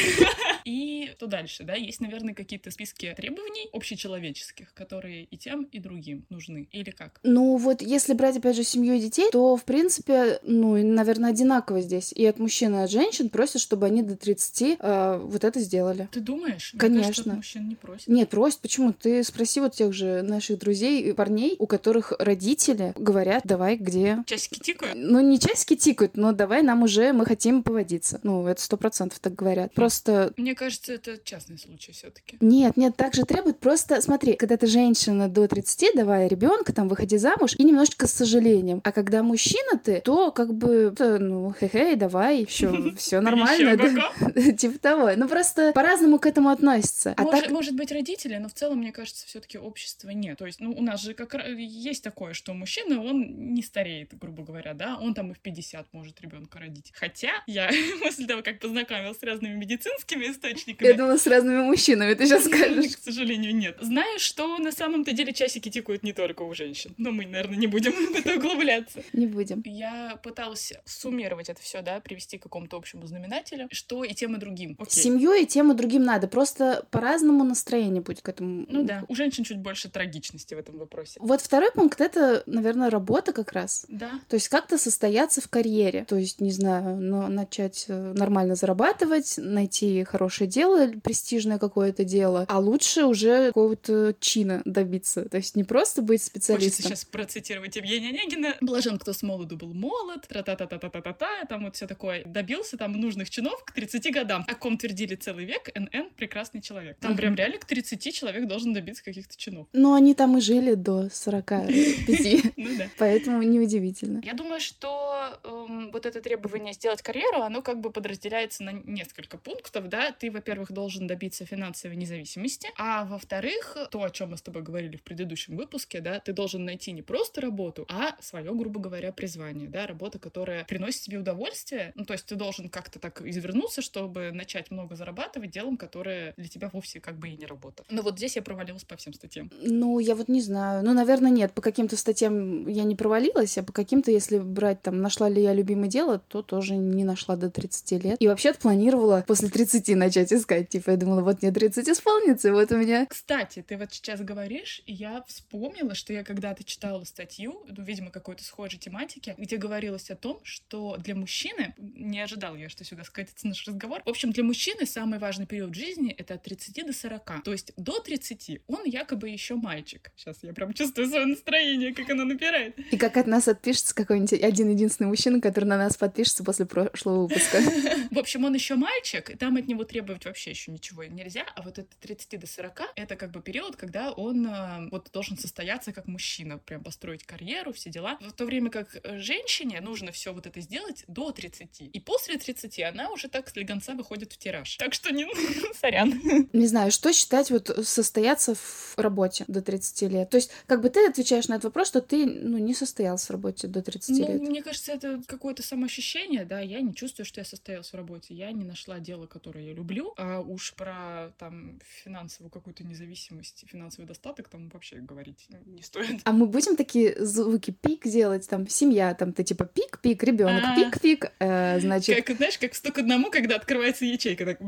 И 0.64 1.10
что 1.16 1.26
дальше, 1.26 1.62
да? 1.64 1.74
Есть, 1.74 2.00
наверное, 2.00 2.34
какие-то 2.34 2.70
списки 2.70 3.12
требований 3.16 3.68
общечеловеческих, 3.72 4.72
которые 4.74 5.24
и 5.24 5.36
тем, 5.36 5.64
и 5.64 5.78
другим 5.78 6.26
нужны. 6.30 6.68
Или 6.72 6.90
как? 6.90 7.20
Ну 7.22 7.56
вот, 7.56 7.82
если 7.82 8.14
брать, 8.14 8.36
опять 8.36 8.56
же, 8.56 8.64
семью 8.64 8.94
и 8.94 9.00
детей, 9.00 9.30
то, 9.30 9.56
в 9.56 9.64
принципе, 9.64 10.38
ну, 10.42 10.76
наверное, 10.82 11.30
одинаково 11.30 11.80
здесь. 11.80 12.12
И 12.12 12.24
от 12.24 12.38
мужчин, 12.38 12.74
и 12.74 12.78
от 12.78 12.90
женщин 12.90 13.28
просят, 13.28 13.60
чтобы 13.60 13.86
они 13.86 14.02
до 14.02 14.16
30 14.16 14.78
э, 14.78 15.18
вот 15.22 15.44
это 15.44 15.60
сделали. 15.60 16.08
Ты 16.12 16.20
думаешь? 16.20 16.74
Конечно. 16.78 17.08
кажется, 17.08 17.34
мужчин 17.34 17.68
не 17.68 17.74
просят. 17.74 18.08
Нет, 18.08 18.30
просят. 18.30 18.60
Почему? 18.60 18.92
Ты 18.92 19.22
спроси 19.24 19.60
вот 19.60 19.74
тех 19.74 19.92
же 19.92 20.22
наших 20.22 20.58
друзей 20.58 21.02
и 21.02 21.12
парней, 21.12 21.56
у 21.58 21.66
которых 21.66 22.12
родители 22.18 22.92
говорят, 22.96 23.42
давай, 23.44 23.76
где... 23.76 24.18
Часики 24.26 24.60
тикают? 24.60 24.94
Ну, 24.96 25.20
не 25.20 25.38
часики 25.38 25.76
тикают, 25.76 26.16
но 26.16 26.32
давай 26.32 26.62
нам 26.62 26.82
уже, 26.82 27.12
мы 27.12 27.26
хотим 27.26 27.62
поводиться. 27.64 28.20
Ну, 28.22 28.46
это 28.46 28.60
сто 28.60 28.76
процентов 28.76 29.18
так 29.18 29.34
говорят. 29.34 29.72
Просто... 29.74 30.32
Мне 30.36 30.54
кажется, 30.54 30.92
это 30.92 31.18
частный 31.18 31.58
случай 31.58 31.92
все 31.92 32.10
таки 32.10 32.36
Нет, 32.40 32.76
нет, 32.76 32.96
так 32.96 33.14
же 33.14 33.24
требует 33.24 33.58
просто... 33.58 34.00
Смотри, 34.00 34.34
когда 34.34 34.56
ты 34.56 34.66
женщина 34.66 35.28
до 35.28 35.48
30, 35.48 35.96
давай 35.96 36.28
ребенка, 36.28 36.72
там, 36.72 36.88
выходи 36.88 37.16
замуж, 37.16 37.54
и 37.58 37.64
немножечко 37.64 38.06
с 38.06 38.12
сожалением. 38.12 38.80
А 38.84 38.92
когда 38.92 39.22
мужчина 39.22 39.78
ты, 39.82 40.00
то 40.00 40.30
как 40.30 40.54
бы, 40.54 40.94
ну, 40.98 41.52
хе-хей, 41.58 41.96
давай, 41.96 42.44
все, 42.46 42.94
все 42.96 43.20
нормально. 43.20 43.76
Типа 44.58 44.78
того. 44.78 45.10
Ну, 45.16 45.28
просто 45.28 45.72
по-разному 45.72 46.18
к 46.18 46.26
этому 46.26 46.50
относятся. 46.50 47.14
А. 47.16 47.24
Может 47.50 47.74
быть, 47.74 47.90
родители, 47.90 48.36
но 48.36 48.48
в 48.48 48.52
целом, 48.52 48.78
мне 48.78 48.92
кажется, 48.92 49.26
все 49.26 49.40
таки 49.40 49.58
общества 49.58 50.10
нет. 50.10 50.38
То 50.38 50.46
есть, 50.46 50.60
ну, 50.60 50.72
у 50.72 50.82
нас 50.82 51.02
же 51.02 51.14
как 51.14 51.34
есть 51.56 52.04
такое, 52.04 52.34
что 52.34 52.52
мужчина, 52.52 53.02
он 53.02 53.54
не 53.54 53.62
стареет, 53.62 54.16
грубо 54.18 54.42
говоря, 54.44 54.74
да, 54.74 54.98
он 55.00 55.14
там 55.14 55.30
и 55.30 55.34
в 55.34 55.40
50 55.40 55.92
может 55.92 56.20
ребенка 56.20 56.58
родить. 56.58 56.92
Хотя 56.94 57.32
я 57.54 57.70
после 58.02 58.26
того, 58.26 58.42
как 58.42 58.58
познакомилась 58.58 59.18
с 59.18 59.22
разными 59.22 59.54
медицинскими 59.54 60.26
источниками... 60.26 60.88
Я 60.88 60.94
думала, 60.94 61.16
с 61.16 61.26
разными 61.26 61.62
мужчинами, 61.62 62.14
ты 62.14 62.26
сейчас 62.26 62.44
скажешь. 62.44 62.96
К 62.96 62.98
сожалению, 62.98 63.54
нет. 63.54 63.78
Знаю, 63.80 64.18
что 64.18 64.58
на 64.58 64.72
самом-то 64.72 65.12
деле 65.12 65.32
часики 65.32 65.70
тикают 65.70 66.02
не 66.02 66.12
только 66.12 66.42
у 66.42 66.54
женщин, 66.54 66.94
но 66.98 67.10
мы, 67.10 67.26
наверное, 67.26 67.56
не 67.56 67.66
будем 67.66 67.92
в 67.92 68.16
это 68.16 68.34
углубляться. 68.34 69.02
Не 69.12 69.26
будем. 69.26 69.62
Я 69.64 70.18
пыталась 70.22 70.72
суммировать 70.84 71.48
это 71.48 71.60
все, 71.62 71.82
да, 71.82 72.00
привести 72.00 72.38
к 72.38 72.42
какому-то 72.42 72.76
общему 72.76 73.06
знаменателю, 73.06 73.68
что 73.70 74.04
и 74.04 74.14
тем, 74.14 74.36
и 74.36 74.38
другим. 74.38 74.76
Окей. 74.78 75.02
Семью 75.02 75.32
и 75.32 75.46
тем, 75.46 75.72
и 75.72 75.74
другим 75.74 76.02
надо. 76.02 76.26
Просто 76.26 76.86
по-разному 76.90 77.44
настроение 77.44 78.02
будет 78.02 78.22
к 78.22 78.28
этому. 78.28 78.66
Ну 78.68 78.84
да, 78.84 79.04
у 79.08 79.14
женщин 79.14 79.44
чуть 79.44 79.58
больше 79.58 79.88
трагичности 79.88 80.54
в 80.54 80.58
этом 80.58 80.78
вопросе. 80.78 81.20
Вот 81.20 81.40
второй 81.40 81.70
пункт— 81.72 82.00
это, 82.00 82.42
наверное, 82.46 82.90
работа 82.90 83.32
как 83.32 83.52
раз. 83.52 83.86
Да. 83.88 84.10
То 84.28 84.34
есть 84.34 84.48
как-то 84.48 84.78
состояться 84.78 85.40
в 85.40 85.48
карьере. 85.48 86.04
То 86.04 86.16
есть, 86.16 86.40
не 86.40 86.50
знаю, 86.50 86.96
но 86.96 87.28
начать 87.44 87.84
э, 87.88 88.12
нормально 88.16 88.54
зарабатывать, 88.54 89.34
найти 89.36 90.04
хорошее 90.04 90.48
дело, 90.48 90.88
престижное 91.02 91.58
какое-то 91.58 92.04
дело, 92.04 92.46
а 92.48 92.58
лучше 92.58 93.04
уже 93.04 93.48
какого-то 93.48 94.14
чина 94.18 94.62
добиться. 94.64 95.28
То 95.28 95.36
есть 95.36 95.56
не 95.56 95.64
просто 95.64 96.02
быть 96.02 96.22
специалистом. 96.22 96.70
Хочется 96.70 96.82
сейчас 96.82 97.04
процитировать 97.04 97.76
Евгения 97.76 98.08
Онегина. 98.08 98.54
Блажен, 98.60 98.98
кто 98.98 99.12
с 99.12 99.22
молоду 99.22 99.56
был 99.56 99.74
молод, 99.74 100.26
тра-та-та-та-та-та-та, 100.28 101.44
там 101.48 101.64
вот 101.64 101.76
все 101.76 101.86
такое. 101.86 102.24
Добился 102.24 102.76
там 102.76 102.92
нужных 102.92 103.30
чинов 103.30 103.62
к 103.64 103.72
30 103.72 104.12
годам. 104.12 104.44
О 104.48 104.54
ком 104.54 104.78
твердили 104.78 105.14
целый 105.14 105.44
век, 105.44 105.70
НН— 105.74 106.10
прекрасный 106.16 106.60
человек. 106.60 106.96
Там 107.00 107.16
прям 107.16 107.34
реально 107.34 107.58
к 107.58 107.64
30 107.64 108.14
человек 108.14 108.46
должен 108.48 108.72
добиться 108.72 109.04
каких-то 109.04 109.36
чинов. 109.36 109.66
Ну, 109.72 109.94
они 109.94 110.14
там 110.14 110.38
и 110.38 110.40
жили 110.40 110.74
до 110.74 111.08
45. 111.10 111.70
Ну 112.56 112.70
да. 112.78 112.88
Поэтому 112.98 113.42
неудивительно. 113.42 114.20
Я 114.24 114.34
думаю, 114.34 114.60
что 114.60 115.38
эм, 115.44 115.90
вот 115.92 116.06
это 116.06 116.20
требование 116.20 116.72
сделать 116.72 117.02
карьеру, 117.02 117.33
оно 117.42 117.62
как 117.62 117.80
бы 117.80 117.90
подразделяется 117.90 118.62
на 118.62 118.72
несколько 118.72 119.38
пунктов, 119.38 119.88
да. 119.88 120.12
Ты, 120.12 120.30
во-первых, 120.30 120.72
должен 120.72 121.06
добиться 121.06 121.44
финансовой 121.44 121.96
независимости, 121.96 122.68
а 122.76 123.04
во-вторых, 123.04 123.76
то, 123.90 124.02
о 124.02 124.10
чем 124.10 124.30
мы 124.30 124.36
с 124.36 124.42
тобой 124.42 124.62
говорили 124.62 124.96
в 124.96 125.02
предыдущем 125.02 125.56
выпуске, 125.56 126.00
да, 126.00 126.20
ты 126.20 126.32
должен 126.32 126.64
найти 126.64 126.92
не 126.92 127.02
просто 127.02 127.40
работу, 127.40 127.86
а 127.88 128.16
свое, 128.20 128.52
грубо 128.54 128.80
говоря, 128.80 129.12
призвание, 129.12 129.68
да, 129.68 129.86
работа, 129.86 130.18
которая 130.18 130.64
приносит 130.64 131.02
тебе 131.02 131.18
удовольствие. 131.18 131.92
Ну, 131.94 132.04
то 132.04 132.12
есть 132.12 132.26
ты 132.26 132.34
должен 132.34 132.68
как-то 132.68 132.98
так 132.98 133.22
извернуться, 133.22 133.82
чтобы 133.82 134.30
начать 134.32 134.70
много 134.70 134.96
зарабатывать 134.96 135.50
делом, 135.50 135.76
которое 135.76 136.34
для 136.36 136.48
тебя 136.48 136.68
вовсе 136.72 137.00
как 137.00 137.18
бы 137.18 137.28
и 137.28 137.36
не 137.36 137.46
работа. 137.46 137.84
Но 137.90 138.02
вот 138.02 138.16
здесь 138.16 138.36
я 138.36 138.42
провалилась 138.42 138.84
по 138.84 138.96
всем 138.96 139.12
статьям. 139.12 139.50
Ну, 139.62 139.98
я 139.98 140.14
вот 140.14 140.28
не 140.28 140.40
знаю. 140.40 140.84
Ну, 140.84 140.92
наверное, 140.92 141.30
нет. 141.30 141.52
По 141.52 141.62
каким-то 141.62 141.96
статьям 141.96 142.66
я 142.68 142.84
не 142.84 142.96
провалилась, 142.96 143.56
а 143.58 143.62
по 143.62 143.72
каким-то, 143.72 144.10
если 144.10 144.38
брать 144.38 144.82
там, 144.82 145.00
нашла 145.00 145.28
ли 145.28 145.42
я 145.42 145.54
любимое 145.54 145.88
дело, 145.88 146.18
то 146.18 146.42
тоже 146.42 146.76
не 146.76 147.04
нашла 147.04 147.23
до 147.36 147.50
30 147.50 148.04
лет. 148.04 148.16
И 148.20 148.28
вообще 148.28 148.52
планировала 148.52 149.24
после 149.26 149.48
30 149.48 149.88
начать 149.96 150.32
искать. 150.32 150.68
Типа, 150.68 150.90
я 150.90 150.96
думала, 150.96 151.22
вот 151.22 151.42
мне 151.42 151.52
30 151.52 151.88
исполнится, 151.88 152.48
и 152.48 152.50
вот 152.50 152.70
у 152.72 152.76
меня... 152.76 153.06
Кстати, 153.06 153.64
ты 153.66 153.76
вот 153.76 153.92
сейчас 153.92 154.20
говоришь, 154.20 154.82
и 154.86 154.92
я 154.92 155.24
вспомнила, 155.26 155.94
что 155.94 156.12
я 156.12 156.24
когда-то 156.24 156.64
читала 156.64 157.04
статью, 157.04 157.64
ну, 157.68 157.82
видимо, 157.84 158.10
какой-то 158.10 158.44
схожей 158.44 158.78
тематики, 158.78 159.34
где 159.38 159.56
говорилось 159.56 160.10
о 160.10 160.16
том, 160.16 160.40
что 160.42 160.96
для 160.98 161.14
мужчины, 161.14 161.74
не 161.78 162.20
ожидал 162.20 162.56
я, 162.56 162.68
что 162.68 162.84
сюда 162.84 163.04
скатится 163.04 163.46
наш 163.46 163.66
разговор, 163.66 164.02
в 164.04 164.08
общем, 164.08 164.32
для 164.32 164.44
мужчины 164.44 164.86
самый 164.86 165.18
важный 165.18 165.46
период 165.46 165.74
жизни— 165.74 166.12
это 166.18 166.34
от 166.34 166.42
30 166.42 166.86
до 166.86 166.92
40. 166.92 167.42
То 167.44 167.52
есть 167.52 167.72
до 167.76 168.00
30 168.00 168.62
он 168.66 168.84
якобы 168.84 169.28
еще 169.28 169.54
мальчик. 169.54 170.10
Сейчас 170.16 170.38
я 170.42 170.52
прям 170.52 170.72
чувствую 170.72 171.08
свое 171.08 171.26
настроение, 171.26 171.94
как 171.94 172.10
оно 172.10 172.24
напирает. 172.24 172.78
И 172.92 172.96
как 172.96 173.16
от 173.16 173.26
нас 173.26 173.48
отпишется 173.48 173.94
какой-нибудь 173.94 174.32
один-единственный 174.32 175.08
мужчина, 175.08 175.40
который 175.40 175.64
на 175.64 175.76
нас 175.76 175.96
подпишется 175.96 176.44
после 176.44 176.66
прошлого 176.66 177.13
выпуска. 177.22 177.60
В 178.10 178.18
общем, 178.18 178.44
он 178.44 178.54
еще 178.54 178.74
мальчик, 178.76 179.30
и 179.30 179.36
там 179.36 179.56
от 179.56 179.66
него 179.66 179.84
требовать 179.84 180.24
вообще 180.24 180.50
еще 180.50 180.70
ничего 180.70 181.04
нельзя, 181.04 181.44
а 181.56 181.62
вот 181.62 181.78
это 181.78 181.88
30 182.00 182.40
до 182.40 182.46
40— 182.46 182.82
это 182.96 183.16
как 183.16 183.30
бы 183.30 183.40
период, 183.40 183.76
когда 183.76 184.12
он 184.12 184.46
э, 184.46 184.88
вот 184.90 185.10
должен 185.12 185.38
состояться 185.38 185.92
как 185.92 186.06
мужчина, 186.06 186.58
прям 186.58 186.82
построить 186.82 187.24
карьеру, 187.24 187.72
все 187.72 187.90
дела. 187.90 188.18
В 188.20 188.32
то 188.32 188.44
время 188.44 188.70
как 188.70 188.96
женщине 189.04 189.80
нужно 189.80 190.12
все 190.12 190.32
вот 190.32 190.46
это 190.46 190.60
сделать 190.60 191.04
до 191.08 191.30
30. 191.32 191.90
И 191.92 192.00
после 192.00 192.38
30 192.38 192.80
она 192.80 193.10
уже 193.10 193.28
так 193.28 193.48
с 193.48 193.56
легонца 193.56 193.94
выходит 193.94 194.32
в 194.32 194.38
тираж. 194.38 194.76
Так 194.76 194.94
что 194.94 195.12
не... 195.12 195.26
Сорян. 195.80 196.20
Не 196.52 196.66
знаю, 196.66 196.90
что 196.90 197.12
считать 197.12 197.50
вот 197.50 197.70
состояться 197.84 198.54
в 198.54 198.94
работе 198.96 199.44
до 199.48 199.62
30 199.62 200.02
лет. 200.10 200.30
То 200.30 200.36
есть 200.36 200.50
как 200.66 200.80
бы 200.80 200.90
ты 200.90 201.06
отвечаешь 201.06 201.48
на 201.48 201.54
этот 201.54 201.64
вопрос, 201.64 201.88
что 201.88 202.00
ты 202.00 202.26
ну, 202.26 202.58
не 202.58 202.74
состоялся 202.74 203.26
в 203.26 203.30
работе 203.30 203.66
до 203.66 203.82
30 203.82 204.08
ну, 204.10 204.18
лет. 204.18 204.40
Мне 204.40 204.62
кажется, 204.62 204.92
это 204.92 205.20
какое-то 205.26 205.62
самоощущение, 205.62 206.44
да, 206.44 206.60
я 206.60 206.80
не 206.80 206.94
чувствую, 206.94 207.03
что 207.08 207.40
я 207.40 207.44
состоялся 207.44 207.96
в 207.96 208.00
работе, 208.00 208.34
я 208.34 208.50
не 208.52 208.64
нашла 208.64 208.98
дело, 208.98 209.26
которое 209.26 209.66
я 209.66 209.72
люблю, 209.72 210.14
а 210.16 210.40
уж 210.40 210.74
про 210.74 211.32
там 211.38 211.80
финансовую 212.04 212.50
какую-то 212.50 212.84
независимость, 212.84 213.64
финансовый 213.68 214.06
достаток 214.06 214.48
там 214.48 214.68
вообще 214.70 214.96
говорить 214.96 215.46
не 215.66 215.82
стоит. 215.82 216.20
А 216.24 216.32
мы 216.32 216.46
будем 216.46 216.76
такие 216.76 217.14
звуки 217.24 217.70
пик 217.70 218.06
делать, 218.06 218.48
там, 218.48 218.68
семья, 218.68 219.14
там, 219.14 219.32
ты 219.32 219.44
типа 219.44 219.64
пик-пик, 219.64 220.22
ребенок, 220.22 220.62
А. 220.64 220.76
пик-пик, 220.76 221.32
э, 221.38 221.80
значит, 221.80 222.24
Как, 222.24 222.36
знаешь, 222.36 222.58
как 222.58 222.74
сто 222.74 222.92
к 222.92 222.98
одному, 222.98 223.30
когда 223.30 223.56
открывается 223.56 224.04
ячейка, 224.04 224.44
так... 224.44 224.58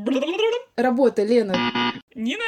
работа, 0.76 1.23
Лена, 1.23 1.93
Нина? 2.14 2.45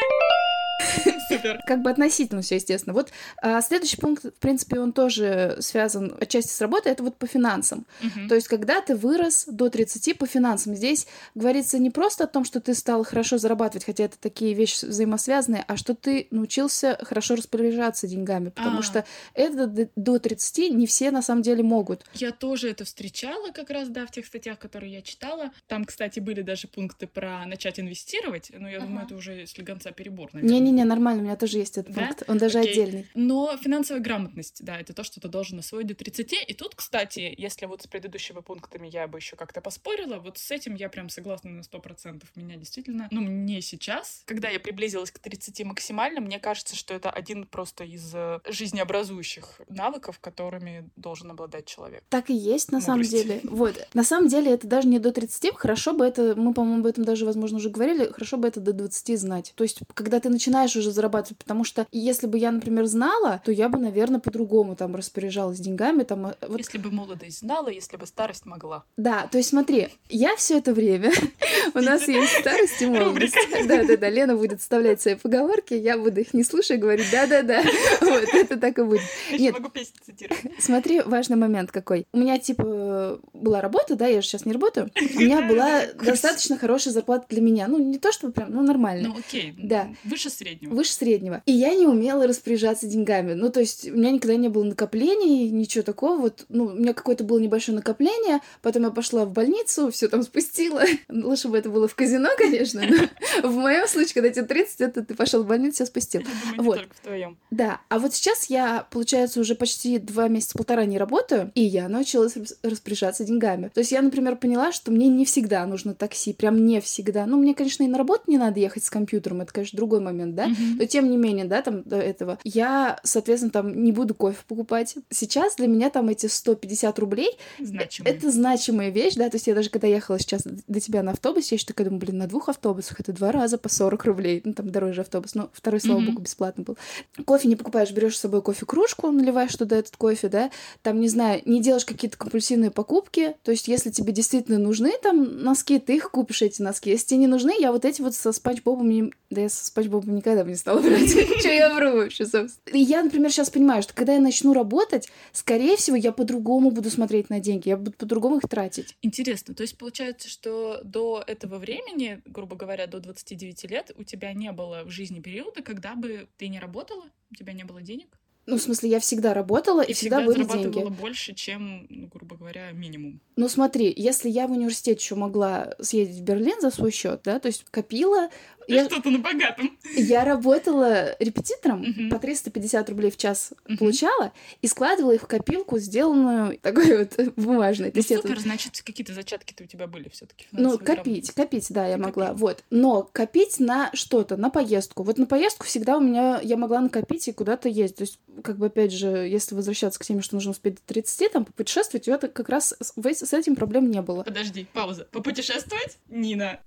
Супер. 1.28 1.60
как 1.66 1.82
бы 1.82 1.90
относительно 1.90 2.42
все, 2.42 2.56
естественно. 2.56 2.94
Вот 2.94 3.10
а, 3.42 3.60
следующий 3.62 3.96
пункт, 3.96 4.24
в 4.24 4.38
принципе, 4.40 4.80
он 4.80 4.92
тоже 4.92 5.56
связан 5.60 6.16
отчасти 6.20 6.50
с 6.50 6.60
работой, 6.60 6.92
это 6.92 7.02
вот 7.02 7.16
по 7.16 7.26
финансам. 7.26 7.86
Мгм. 8.02 8.28
То 8.28 8.34
есть, 8.34 8.48
когда 8.48 8.80
ты 8.80 8.94
вырос 8.96 9.44
до 9.46 9.68
30 9.68 10.14
по 10.14 10.26
финансам, 10.26 10.74
здесь 10.74 11.06
говорится 11.34 11.78
не 11.78 11.90
просто 11.90 12.24
о 12.24 12.26
том, 12.26 12.44
что 12.44 12.60
ты 12.60 12.74
стал 12.74 13.04
хорошо 13.04 13.38
зарабатывать, 13.38 13.84
хотя 13.84 14.04
это 14.04 14.18
такие 14.18 14.54
вещи 14.54 14.84
взаимосвязанные, 14.86 15.64
а 15.66 15.76
что 15.76 15.94
ты 15.94 16.26
научился 16.30 16.98
хорошо 17.02 17.36
распоряжаться 17.36 18.06
деньгами, 18.06 18.50
потому 18.50 18.80
А. 18.80 18.82
что 18.82 19.04
это 19.34 19.66
до 19.96 20.18
30 20.18 20.70
не 20.74 20.86
все 20.86 21.10
на 21.10 21.22
самом 21.22 21.42
деле 21.42 21.62
могут. 21.62 22.04
Я 22.14 22.32
тоже 22.32 22.70
это 22.70 22.84
встречала 22.84 23.50
как 23.52 23.70
раз, 23.70 23.88
да, 23.88 24.06
в 24.06 24.10
тех 24.10 24.26
статьях, 24.26 24.58
которые 24.58 24.92
я 24.92 25.02
читала. 25.02 25.50
Там, 25.66 25.84
кстати, 25.84 26.20
были 26.20 26.42
даже 26.42 26.68
пункты 26.68 27.06
про 27.06 27.44
начать 27.46 27.78
инвестировать, 27.80 28.50
но 28.56 28.68
я 28.68 28.80
думаю, 28.80 28.98
Ага. 28.98 29.06
это 29.06 29.14
уже 29.16 29.46
слегонца 29.46 29.90
перебор. 29.92 30.30
Не-не-не, 30.32 30.84
нормально, 30.84 31.17
у 31.18 31.22
меня 31.22 31.36
тоже 31.36 31.58
есть 31.58 31.78
этот 31.78 31.94
Да? 31.94 32.06
пункт, 32.06 32.22
он 32.28 32.38
даже 32.38 32.58
Окей. 32.58 32.72
отдельный. 32.72 33.06
Но 33.14 33.56
финансовая 33.56 34.00
грамотность, 34.02 34.64
да, 34.64 34.78
это 34.80 34.92
то, 34.92 35.04
что 35.04 35.20
ты 35.20 35.28
должен 35.28 35.58
освоить 35.58 35.86
до 35.86 35.94
30. 35.94 36.32
И 36.48 36.54
тут, 36.54 36.74
кстати, 36.74 37.34
если 37.36 37.66
вот 37.66 37.82
с 37.82 37.86
предыдущими 37.86 38.40
пунктами 38.40 38.88
я 38.88 39.06
бы 39.06 39.18
еще 39.18 39.36
как-то 39.36 39.60
поспорила, 39.60 40.18
вот 40.18 40.38
с 40.38 40.50
этим 40.50 40.74
я 40.74 40.88
прям 40.88 41.08
согласна 41.08 41.50
на 41.50 41.60
100%. 41.62 42.22
Меня 42.36 42.56
действительно, 42.56 43.08
ну, 43.10 43.20
мне 43.20 43.60
сейчас, 43.60 44.22
когда 44.26 44.48
я 44.48 44.60
приблизилась 44.60 45.10
к 45.10 45.18
30 45.18 45.64
максимально, 45.64 46.20
мне 46.20 46.38
кажется, 46.38 46.76
что 46.76 46.94
это 46.94 47.10
один 47.10 47.46
просто 47.46 47.84
из 47.84 48.10
э, 48.14 48.40
жизнеобразующих 48.48 49.60
навыков, 49.68 50.18
которыми 50.20 50.88
должен 50.96 51.30
обладать 51.30 51.66
человек. 51.66 52.02
Так 52.08 52.30
и 52.30 52.34
есть, 52.34 52.72
на 52.72 52.80
самом 52.80 53.02
деле. 53.02 53.40
Вот. 53.44 53.88
На 53.94 54.04
самом 54.04 54.28
деле, 54.28 54.52
это 54.52 54.66
даже 54.66 54.88
не 54.88 54.98
до 54.98 55.12
30. 55.12 55.54
Хорошо 55.56 55.92
бы 55.92 56.04
это, 56.04 56.34
мы, 56.36 56.54
по-моему, 56.54 56.80
об 56.80 56.86
этом 56.86 57.04
даже, 57.04 57.26
возможно, 57.26 57.58
уже 57.58 57.70
говорили, 57.70 58.10
хорошо 58.10 58.36
бы 58.36 58.48
это 58.48 58.60
до 58.60 58.72
20 58.72 59.18
знать. 59.18 59.52
То 59.54 59.64
есть, 59.64 59.80
когда 59.94 60.20
ты 60.20 60.28
начинаешь 60.28 60.74
уже 60.76 60.90
зарабатывать, 60.90 61.07
потому 61.08 61.64
что 61.64 61.86
если 61.92 62.26
бы 62.26 62.38
я, 62.38 62.50
например, 62.50 62.86
знала, 62.86 63.40
то 63.44 63.52
я 63.52 63.68
бы, 63.68 63.78
наверное, 63.78 64.20
по-другому 64.20 64.76
там 64.76 64.94
распоряжалась 64.96 65.58
деньгами. 65.58 66.02
Там, 66.02 66.26
э, 66.26 66.34
вот, 66.46 66.58
Если 66.58 66.78
бы 66.78 66.90
молодость 66.90 67.40
знала, 67.40 67.68
если 67.68 67.96
бы 67.96 68.06
старость 68.06 68.46
могла. 68.46 68.84
Да, 68.96 69.26
то 69.30 69.38
есть 69.38 69.50
смотри, 69.50 69.88
я 70.08 70.36
все 70.36 70.58
это 70.58 70.72
время, 70.72 71.12
у 71.74 71.80
нас 71.80 72.06
есть 72.08 72.32
старость 72.40 72.80
и 72.80 72.86
молодость. 72.86 73.36
Да-да-да, 73.66 74.08
Лена 74.08 74.36
будет 74.36 74.60
вставлять 74.60 75.00
свои 75.00 75.14
поговорки, 75.14 75.74
я 75.74 75.98
буду 75.98 76.20
их 76.20 76.34
не 76.34 76.44
слушать 76.44 76.72
и 76.72 76.76
говорить 76.76 77.06
да-да-да. 77.10 77.62
Вот, 78.00 78.24
это 78.32 78.56
так 78.56 78.78
и 78.78 78.82
будет. 78.82 79.02
Я 79.30 79.38
Нет. 79.38 79.58
могу 79.58 79.70
песню 79.70 79.96
цитировать. 80.04 80.40
Смотри, 80.58 81.00
важный 81.00 81.36
момент 81.36 81.72
какой. 81.72 82.06
У 82.12 82.18
меня, 82.18 82.38
типа, 82.38 83.20
была 83.32 83.60
работа, 83.60 83.96
да, 83.96 84.06
я 84.06 84.20
же 84.20 84.28
сейчас 84.28 84.44
не 84.44 84.52
работаю. 84.52 84.90
У 84.96 85.20
меня 85.20 85.42
была 85.42 85.82
достаточно 86.02 86.56
хорошая 86.58 86.92
зарплата 86.92 87.26
для 87.28 87.40
меня. 87.40 87.68
Ну, 87.68 87.78
не 87.78 87.98
то, 87.98 88.12
чтобы 88.12 88.32
прям, 88.32 88.50
ну, 88.50 88.62
нормально. 88.62 89.08
Ну, 89.08 89.18
окей. 89.18 89.54
Да. 89.56 89.88
Выше 90.04 90.30
среднего. 90.30 90.74
Выше 90.74 90.92
среднего. 90.98 91.42
И 91.46 91.52
я 91.52 91.74
не 91.74 91.86
умела 91.86 92.26
распоряжаться 92.26 92.86
деньгами. 92.86 93.34
Ну, 93.34 93.50
то 93.50 93.60
есть, 93.60 93.88
у 93.88 93.96
меня 93.96 94.10
никогда 94.10 94.36
не 94.36 94.48
было 94.48 94.64
накоплений, 94.64 95.48
ничего 95.50 95.82
такого. 95.82 96.18
Вот, 96.18 96.44
ну, 96.48 96.66
у 96.66 96.72
меня 96.72 96.92
какое-то 96.92 97.24
было 97.24 97.38
небольшое 97.38 97.76
накопление, 97.76 98.40
потом 98.62 98.84
я 98.84 98.90
пошла 98.90 99.24
в 99.24 99.32
больницу, 99.32 99.90
все 99.90 100.08
там 100.08 100.22
спустила. 100.22 100.82
Лучше 101.08 101.48
бы 101.48 101.58
это 101.58 101.70
было 101.70 101.88
в 101.88 101.94
казино, 101.94 102.28
конечно, 102.36 102.82
но 102.82 103.48
в 103.48 103.54
моем 103.54 103.86
случае, 103.86 104.14
когда 104.14 104.30
тебе 104.30 104.44
30, 104.44 104.80
это 104.80 105.04
ты 105.04 105.14
пошел 105.14 105.42
в 105.42 105.46
больницу, 105.46 105.76
все 105.76 105.86
спустил. 105.86 106.22
Вот. 106.56 106.78
только 106.78 106.94
в 106.94 107.00
твоем. 107.00 107.38
Да, 107.50 107.80
а 107.88 107.98
вот 107.98 108.14
сейчас 108.14 108.46
я, 108.46 108.86
получается, 108.90 109.40
уже 109.40 109.54
почти 109.54 109.98
два 109.98 110.28
месяца, 110.28 110.56
полтора 110.56 110.84
не 110.84 110.98
работаю, 110.98 111.52
и 111.54 111.62
я 111.62 111.88
научилась 111.88 112.36
рас- 112.36 112.56
распоряжаться 112.62 113.24
деньгами. 113.24 113.70
То 113.72 113.80
есть 113.80 113.92
я, 113.92 114.02
например, 114.02 114.36
поняла, 114.36 114.72
что 114.72 114.90
мне 114.90 115.08
не 115.08 115.24
всегда 115.24 115.64
нужно 115.66 115.94
такси, 115.94 116.32
прям 116.32 116.64
не 116.64 116.80
всегда. 116.80 117.26
Ну, 117.26 117.36
мне, 117.36 117.54
конечно, 117.54 117.82
и 117.82 117.88
на 117.88 117.98
работу 117.98 118.24
не 118.26 118.38
надо 118.38 118.60
ехать 118.60 118.84
с 118.84 118.90
компьютером, 118.90 119.40
это, 119.40 119.52
конечно, 119.52 119.76
другой 119.76 120.00
момент, 120.00 120.34
да? 120.34 120.48
Но 120.78 120.84
тем 120.88 121.08
не 121.10 121.16
менее, 121.16 121.44
да, 121.44 121.62
там 121.62 121.82
до 121.84 121.96
этого, 121.96 122.38
я, 122.44 122.98
соответственно, 123.04 123.52
там 123.52 123.82
не 123.84 123.92
буду 123.92 124.14
кофе 124.14 124.38
покупать. 124.48 124.96
Сейчас 125.10 125.54
для 125.56 125.68
меня 125.68 125.90
там 125.90 126.08
эти 126.08 126.26
150 126.26 126.98
рублей 126.98 127.38
Значимый. 127.60 128.10
это 128.12 128.30
значимая 128.30 128.90
вещь, 128.90 129.14
да, 129.14 129.28
то 129.30 129.36
есть 129.36 129.46
я 129.46 129.54
даже 129.54 129.70
когда 129.70 129.86
ехала 129.86 130.18
сейчас 130.18 130.42
до 130.44 130.80
тебя 130.80 131.02
на 131.02 131.12
автобусе, 131.12 131.48
я 131.52 131.56
еще 131.56 131.66
такая 131.66 131.84
думаю, 131.86 132.00
блин, 132.00 132.18
на 132.18 132.26
двух 132.26 132.48
автобусах 132.48 133.00
это 133.00 133.12
два 133.12 133.30
раза 133.32 133.58
по 133.58 133.68
40 133.68 134.04
рублей, 134.04 134.40
ну 134.44 134.52
там 134.54 134.70
дороже 134.70 135.02
автобус, 135.02 135.34
но 135.34 135.50
второй, 135.52 135.80
слава 135.80 135.98
Мгм. 136.00 136.06
богу, 136.10 136.22
бесплатно 136.22 136.64
был. 136.64 136.76
Кофе 137.24 137.48
не 137.48 137.56
покупаешь, 137.56 137.92
берешь 137.92 138.16
с 138.16 138.20
собой 138.20 138.42
кофе-кружку, 138.42 139.10
наливаешь 139.10 139.54
туда 139.54 139.76
этот 139.76 139.96
кофе, 139.96 140.28
да, 140.28 140.50
там, 140.82 141.00
не 141.00 141.08
знаю, 141.08 141.42
не 141.44 141.60
делаешь 141.62 141.84
какие-то 141.84 142.16
компульсивные 142.16 142.70
покупки, 142.70 143.34
то 143.42 143.50
есть 143.50 143.68
если 143.68 143.90
тебе 143.90 144.12
действительно 144.12 144.58
нужны 144.58 144.92
там 145.02 145.42
носки, 145.42 145.78
ты 145.78 145.96
их 145.96 146.10
купишь, 146.10 146.42
эти 146.42 146.62
носки, 146.62 146.90
если 146.90 147.06
тебе 147.08 147.18
не 147.20 147.26
нужны, 147.26 147.54
я 147.58 147.72
вот 147.72 147.84
эти 147.84 148.00
вот 148.00 148.14
со 148.14 148.32
Спанч 148.32 148.62
Бобом, 148.62 148.88
не... 148.88 149.12
да 149.30 149.42
я 149.42 149.48
со 149.48 149.64
Спанч 149.66 149.88
Бобом 149.88 150.14
никогда 150.14 150.44
бы 150.44 150.50
не 150.50 150.56
стала 150.56 150.77
брать, 150.80 151.10
что 151.40 151.48
я 151.48 151.74
вру 151.74 151.96
вообще, 151.96 152.26
собственно. 152.26 152.76
Я, 152.76 153.02
например, 153.02 153.30
сейчас 153.30 153.50
понимаю, 153.50 153.82
что 153.82 153.94
когда 153.94 154.14
я 154.14 154.20
начну 154.20 154.52
работать, 154.52 155.08
скорее 155.32 155.76
всего, 155.76 155.96
я 155.96 156.12
по-другому 156.12 156.70
буду 156.70 156.90
смотреть 156.90 157.30
на 157.30 157.40
деньги, 157.40 157.68
я 157.68 157.76
буду 157.76 157.92
по-другому 157.92 158.38
их 158.38 158.48
тратить. 158.48 158.96
Интересно, 159.02 159.54
то 159.54 159.62
есть 159.62 159.76
получается, 159.78 160.28
что 160.28 160.80
до 160.84 161.22
этого 161.26 161.58
времени, 161.58 162.20
грубо 162.26 162.56
говоря, 162.56 162.86
до 162.86 163.00
29 163.00 163.64
лет, 163.70 163.90
у 163.96 164.04
тебя 164.04 164.32
не 164.32 164.52
было 164.52 164.82
в 164.84 164.90
жизни 164.90 165.20
периода, 165.20 165.62
когда 165.62 165.94
бы 165.94 166.28
ты 166.36 166.48
не 166.48 166.58
работала, 166.58 167.04
у 167.30 167.34
тебя 167.34 167.52
не 167.52 167.64
было 167.64 167.82
денег, 167.82 168.08
Ну, 168.46 168.56
в 168.56 168.62
смысле, 168.62 168.88
я 168.88 168.98
всегда 169.00 169.34
работала, 169.34 169.82
и, 169.82 169.90
и 169.90 169.92
всегда, 169.94 170.20
всегда 170.20 170.32
были 170.32 170.42
зарабатывала 170.46 170.86
деньги. 170.88 171.00
больше, 171.00 171.34
чем, 171.34 171.86
ну, 171.90 172.06
грубо 172.06 172.36
говоря, 172.36 172.72
минимум. 172.72 173.20
Ну, 173.36 173.48
смотри, 173.48 173.92
если 173.94 174.30
я 174.30 174.46
в 174.46 174.52
университете 174.52 175.02
еще 175.02 175.14
могла 175.16 175.74
съездить 175.80 176.20
в 176.20 176.24
Берлин 176.24 176.58
за 176.60 176.70
свой 176.70 176.90
счет, 176.90 177.20
да, 177.24 177.38
то 177.40 177.48
есть 177.48 177.66
копила, 177.70 178.30
я, 178.68 178.84
Что-то 178.84 179.10
на 179.10 179.18
богатом. 179.18 179.76
я 179.96 180.24
работала 180.24 181.16
репетитором, 181.18 182.08
по 182.10 182.18
350 182.18 182.88
рублей 182.90 183.10
в 183.10 183.16
час 183.16 183.52
получала, 183.78 184.32
и 184.62 184.66
складывала 184.66 185.12
их 185.12 185.22
в 185.22 185.26
копилку, 185.26 185.78
сделанную 185.78 186.58
такой 186.58 186.98
вот 186.98 187.12
бумажной. 187.36 187.90
Ну, 187.92 187.96
есть 187.96 188.10
это- 188.10 188.22
супер, 188.22 188.38
значит, 188.40 188.80
какие-то 188.82 189.12
зачатки-то 189.14 189.64
у 189.64 189.66
тебя 189.66 189.86
были 189.86 190.08
все 190.08 190.26
таки 190.26 190.46
Ну, 190.52 190.78
копить, 190.78 191.30
копить, 191.32 191.66
да, 191.70 191.86
я 191.86 191.96
могла. 191.98 192.32
Вот. 192.34 192.62
Но 192.70 193.02
копить 193.12 193.58
на 193.58 193.90
что-то, 193.94 194.36
на 194.36 194.50
поездку. 194.50 195.02
Вот 195.02 195.18
на 195.18 195.26
поездку 195.26 195.64
всегда 195.66 195.96
у 195.96 196.00
меня 196.00 196.40
я 196.42 196.56
могла 196.56 196.80
накопить 196.80 197.26
и 197.28 197.32
куда-то 197.32 197.68
ездить. 197.68 197.96
То 197.96 198.02
есть, 198.04 198.20
как 198.44 198.58
бы 198.58 198.66
опять 198.66 198.92
же, 198.92 199.08
если 199.08 199.54
возвращаться 199.54 199.98
к 199.98 200.04
теме, 200.04 200.20
что 200.22 200.36
нужно 200.36 200.50
успеть 200.52 200.74
до 200.76 200.80
30, 200.86 201.32
там, 201.32 201.44
попутешествовать, 201.44 202.06
у 202.08 202.12
это 202.12 202.28
как 202.28 202.48
раз 202.48 202.74
с 202.78 203.32
этим 203.32 203.56
проблем 203.56 203.90
не 203.90 204.02
было. 204.02 204.22
Подожди, 204.22 204.66
пауза. 204.72 205.06
Попутешествовать? 205.10 205.98
Нина. 206.08 206.60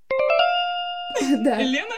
Да. 1.43 1.61
Лена? 1.61 1.95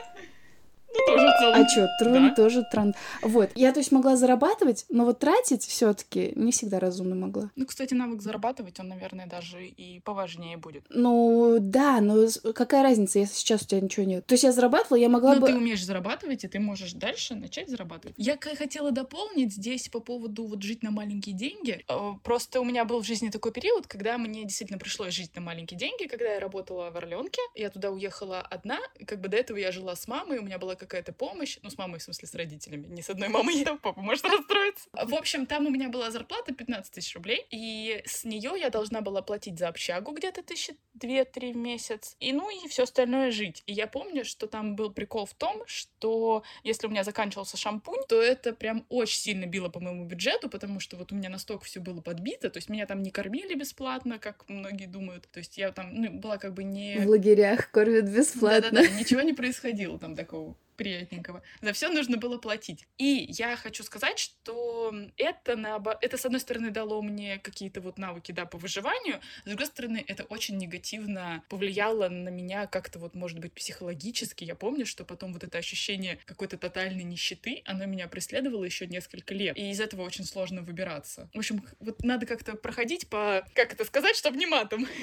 Ну, 0.94 1.06
тоже 1.14 1.28
в 1.28 1.40
целом. 1.40 1.56
А 1.56 1.66
чё, 1.68 1.88
трон 2.00 2.14
Да. 2.30 2.36
тоже 2.36 2.64
трон. 2.72 2.94
Вот. 3.22 3.50
Я, 3.56 3.72
то 3.72 3.80
есть, 3.80 3.92
могла 3.92 4.16
зарабатывать, 4.16 4.86
но 4.90 5.06
вот 5.06 5.20
тратить 5.20 5.64
все 5.66 5.94
таки 5.94 6.34
не 6.36 6.52
всегда 6.52 6.80
разумно 6.80 7.16
могла. 7.16 7.50
Ну, 7.56 7.66
кстати, 7.66 7.94
навык 7.94 8.22
зарабатывать, 8.22 8.80
он, 8.80 8.88
наверное, 8.90 9.28
даже 9.28 9.66
и 9.66 10.00
поважнее 10.02 10.58
будет. 10.58 10.86
Ну, 10.90 11.58
да, 11.60 12.02
но 12.02 12.28
какая 12.54 12.84
разница, 12.84 13.20
если 13.20 13.36
сейчас 13.36 13.62
у 13.64 13.66
тебя 13.66 13.82
ничего 13.82 14.06
нет? 14.06 14.26
То 14.26 14.34
есть 14.34 14.44
я 14.44 14.52
зарабатывала, 14.52 14.98
я 14.98 15.10
могла 15.10 15.36
Но 15.36 15.42
бы... 15.42 15.48
ты 15.48 15.56
умеешь 15.56 15.84
зарабатывать, 15.84 16.44
и 16.44 16.48
ты 16.48 16.60
можешь 16.60 16.94
дальше 16.94 17.36
начать 17.36 17.70
зарабатывать. 17.70 18.16
Я 18.18 18.38
хотела 18.38 18.92
дополнить 18.92 19.54
здесь 19.54 19.90
по 19.90 20.00
поводу 20.00 20.46
вот 20.46 20.62
жить 20.62 20.84
на 20.84 20.92
маленькие 20.92 21.36
деньги. 21.36 21.84
Э, 21.88 22.12
Просто 22.24 22.62
у 22.62 22.66
меня 22.66 22.86
был 22.86 23.02
в 23.02 23.06
жизни 23.06 23.30
такой 23.30 23.52
период, 23.52 23.88
когда 23.88 24.18
мне 24.18 24.44
действительно 24.44 24.80
пришлось 24.80 25.14
жить 25.14 25.36
на 25.36 25.42
маленькие 25.42 25.78
деньги, 25.80 26.06
когда 26.08 26.26
я 26.34 26.40
работала 26.40 26.90
в 26.92 26.98
Орленке. 26.98 27.42
Я 27.56 27.70
туда 27.70 27.90
уехала 27.92 28.42
одна, 28.42 28.78
как 29.06 29.20
бы 29.22 29.28
до 29.30 29.38
этого 29.38 29.58
я 29.58 29.72
жила 29.72 29.96
с 29.96 30.08
мамой, 30.08 30.40
у 30.40 30.44
меня 30.44 30.58
была 30.60 30.76
какая-то 30.84 31.13
помощь, 31.13 31.58
ну, 31.62 31.70
с 31.70 31.78
мамой, 31.78 32.00
в 32.00 32.04
смысле, 32.04 32.28
с 32.28 32.36
родителями, 32.36 32.88
не 32.88 33.02
с 33.02 33.10
одной 33.10 33.30
мамой, 33.30 33.56
я, 33.66 33.75
папа 33.75 34.02
может 34.02 34.25
расстроиться. 34.25 34.90
В 34.94 35.16
общем, 35.16 35.46
там 35.46 35.66
у 35.66 35.70
меня 35.70 35.90
была 35.90 36.12
зарплата 36.12 36.54
15 36.54 36.94
тысяч 36.94 37.16
рублей, 37.16 37.46
и 37.50 38.02
с 38.06 38.24
нее 38.24 38.54
я 38.60 38.70
должна 38.70 39.02
была 39.02 39.22
платить 39.22 39.60
за 39.60 39.68
общагу 39.68 40.12
где-то 40.12 40.44
тысячи 40.44 40.75
две-три 40.94 41.54
в 41.54 41.58
месяц, 41.58 42.16
и 42.20 42.34
ну 42.34 42.50
и 42.50 42.68
все 42.68 42.84
остальное 42.84 43.32
жить. 43.32 43.63
И 43.66 43.74
я 43.74 43.88
помню, 43.88 44.25
что 44.25 44.48
там 44.48 44.75
был 44.75 44.92
прикол 44.92 45.25
в 45.25 45.34
том, 45.34 45.63
что 45.66 46.44
если 46.63 46.88
у 46.88 46.90
меня 46.90 47.04
заканчивался 47.04 47.58
шампунь, 47.58 48.04
то 48.08 48.22
это 48.22 48.54
прям 48.54 48.86
очень 48.90 49.20
сильно 49.20 49.46
било 49.46 49.70
по 49.70 49.80
моему 49.80 50.06
бюджету, 50.06 50.50
потому 50.50 50.80
что 50.80 50.98
вот 50.98 51.12
у 51.12 51.16
меня 51.16 51.30
настолько 51.30 51.66
все 51.66 51.80
было 51.80 52.02
подбито, 52.02 52.50
то 52.50 52.58
есть 52.58 52.70
меня 52.70 52.86
там 52.86 53.02
не 53.02 53.12
кормили 53.12 53.56
бесплатно, 53.56 54.20
как 54.20 54.48
многие 54.48 54.86
думают, 54.86 55.28
то 55.32 55.40
есть 55.40 55.58
я 55.58 55.72
там 55.72 55.94
ну, 55.94 56.12
была 56.12 56.38
как 56.38 56.54
бы 56.54 56.63
не... 56.63 57.00
В 57.00 57.08
лагерях 57.08 57.72
кормят 57.72 58.10
бесплатно. 58.10 58.72
Да-да-да, 58.72 59.00
ничего 59.00 59.22
не 59.22 59.34
происходило 59.34 59.98
там 59.98 60.16
такого 60.16 60.56
приятненького. 60.75 61.42
За 61.62 61.74
все 61.74 61.89
нужно 61.89 62.18
было 62.18 62.38
платить. 62.38 62.88
И 62.98 63.25
я 63.30 63.56
хочу 63.56 63.84
сказать, 63.84 64.20
что 64.20 64.94
это, 65.18 65.56
на, 65.56 65.82
это 66.01 66.18
с 66.18 66.25
одной 66.25 66.39
стороны, 66.39 66.72
дало 66.72 67.01
мне 67.01 67.39
какие-то 67.39 67.82
вот 67.82 67.98
навыки, 67.98 68.32
да, 68.32 68.46
по 68.46 68.58
выживанию, 68.58 69.20
с 69.44 69.48
другой 69.48 69.68
стороны, 69.68 70.03
это 70.08 70.24
очень 70.24 70.58
негативно 70.58 71.44
повлияло 71.50 72.10
на 72.10 72.30
меня 72.30 72.68
как-то 72.68 73.00
вот, 73.00 73.15
может 73.15 73.39
быть, 73.39 73.53
психологически. 73.53 74.44
Я 74.44 74.56
помню, 74.56 74.86
что 74.86 75.06
потом 75.06 75.34
вот 75.34 75.44
это 75.44 75.58
ощущение 75.58 76.20
какой-то 76.25 76.58
тотальной 76.58 77.03
нищеты, 77.03 77.62
оно 77.65 77.86
меня 77.86 78.08
преследовало 78.08 78.63
еще 78.63 78.88
несколько 78.88 79.34
лет. 79.34 79.58
И 79.58 79.70
из 79.72 79.80
этого 79.80 80.01
очень 80.01 80.25
сложно 80.25 80.62
выбираться. 80.62 81.30
В 81.34 81.38
общем, 81.38 81.63
вот 81.80 82.03
надо 82.03 82.25
как-то 82.25 82.56
проходить 82.56 83.08
по, 83.08 83.46
как 83.53 83.74
это 83.74 83.86
сказать, 83.86 84.15
чтобы 84.15 84.38
не 84.38 84.46
матом. 84.46 84.88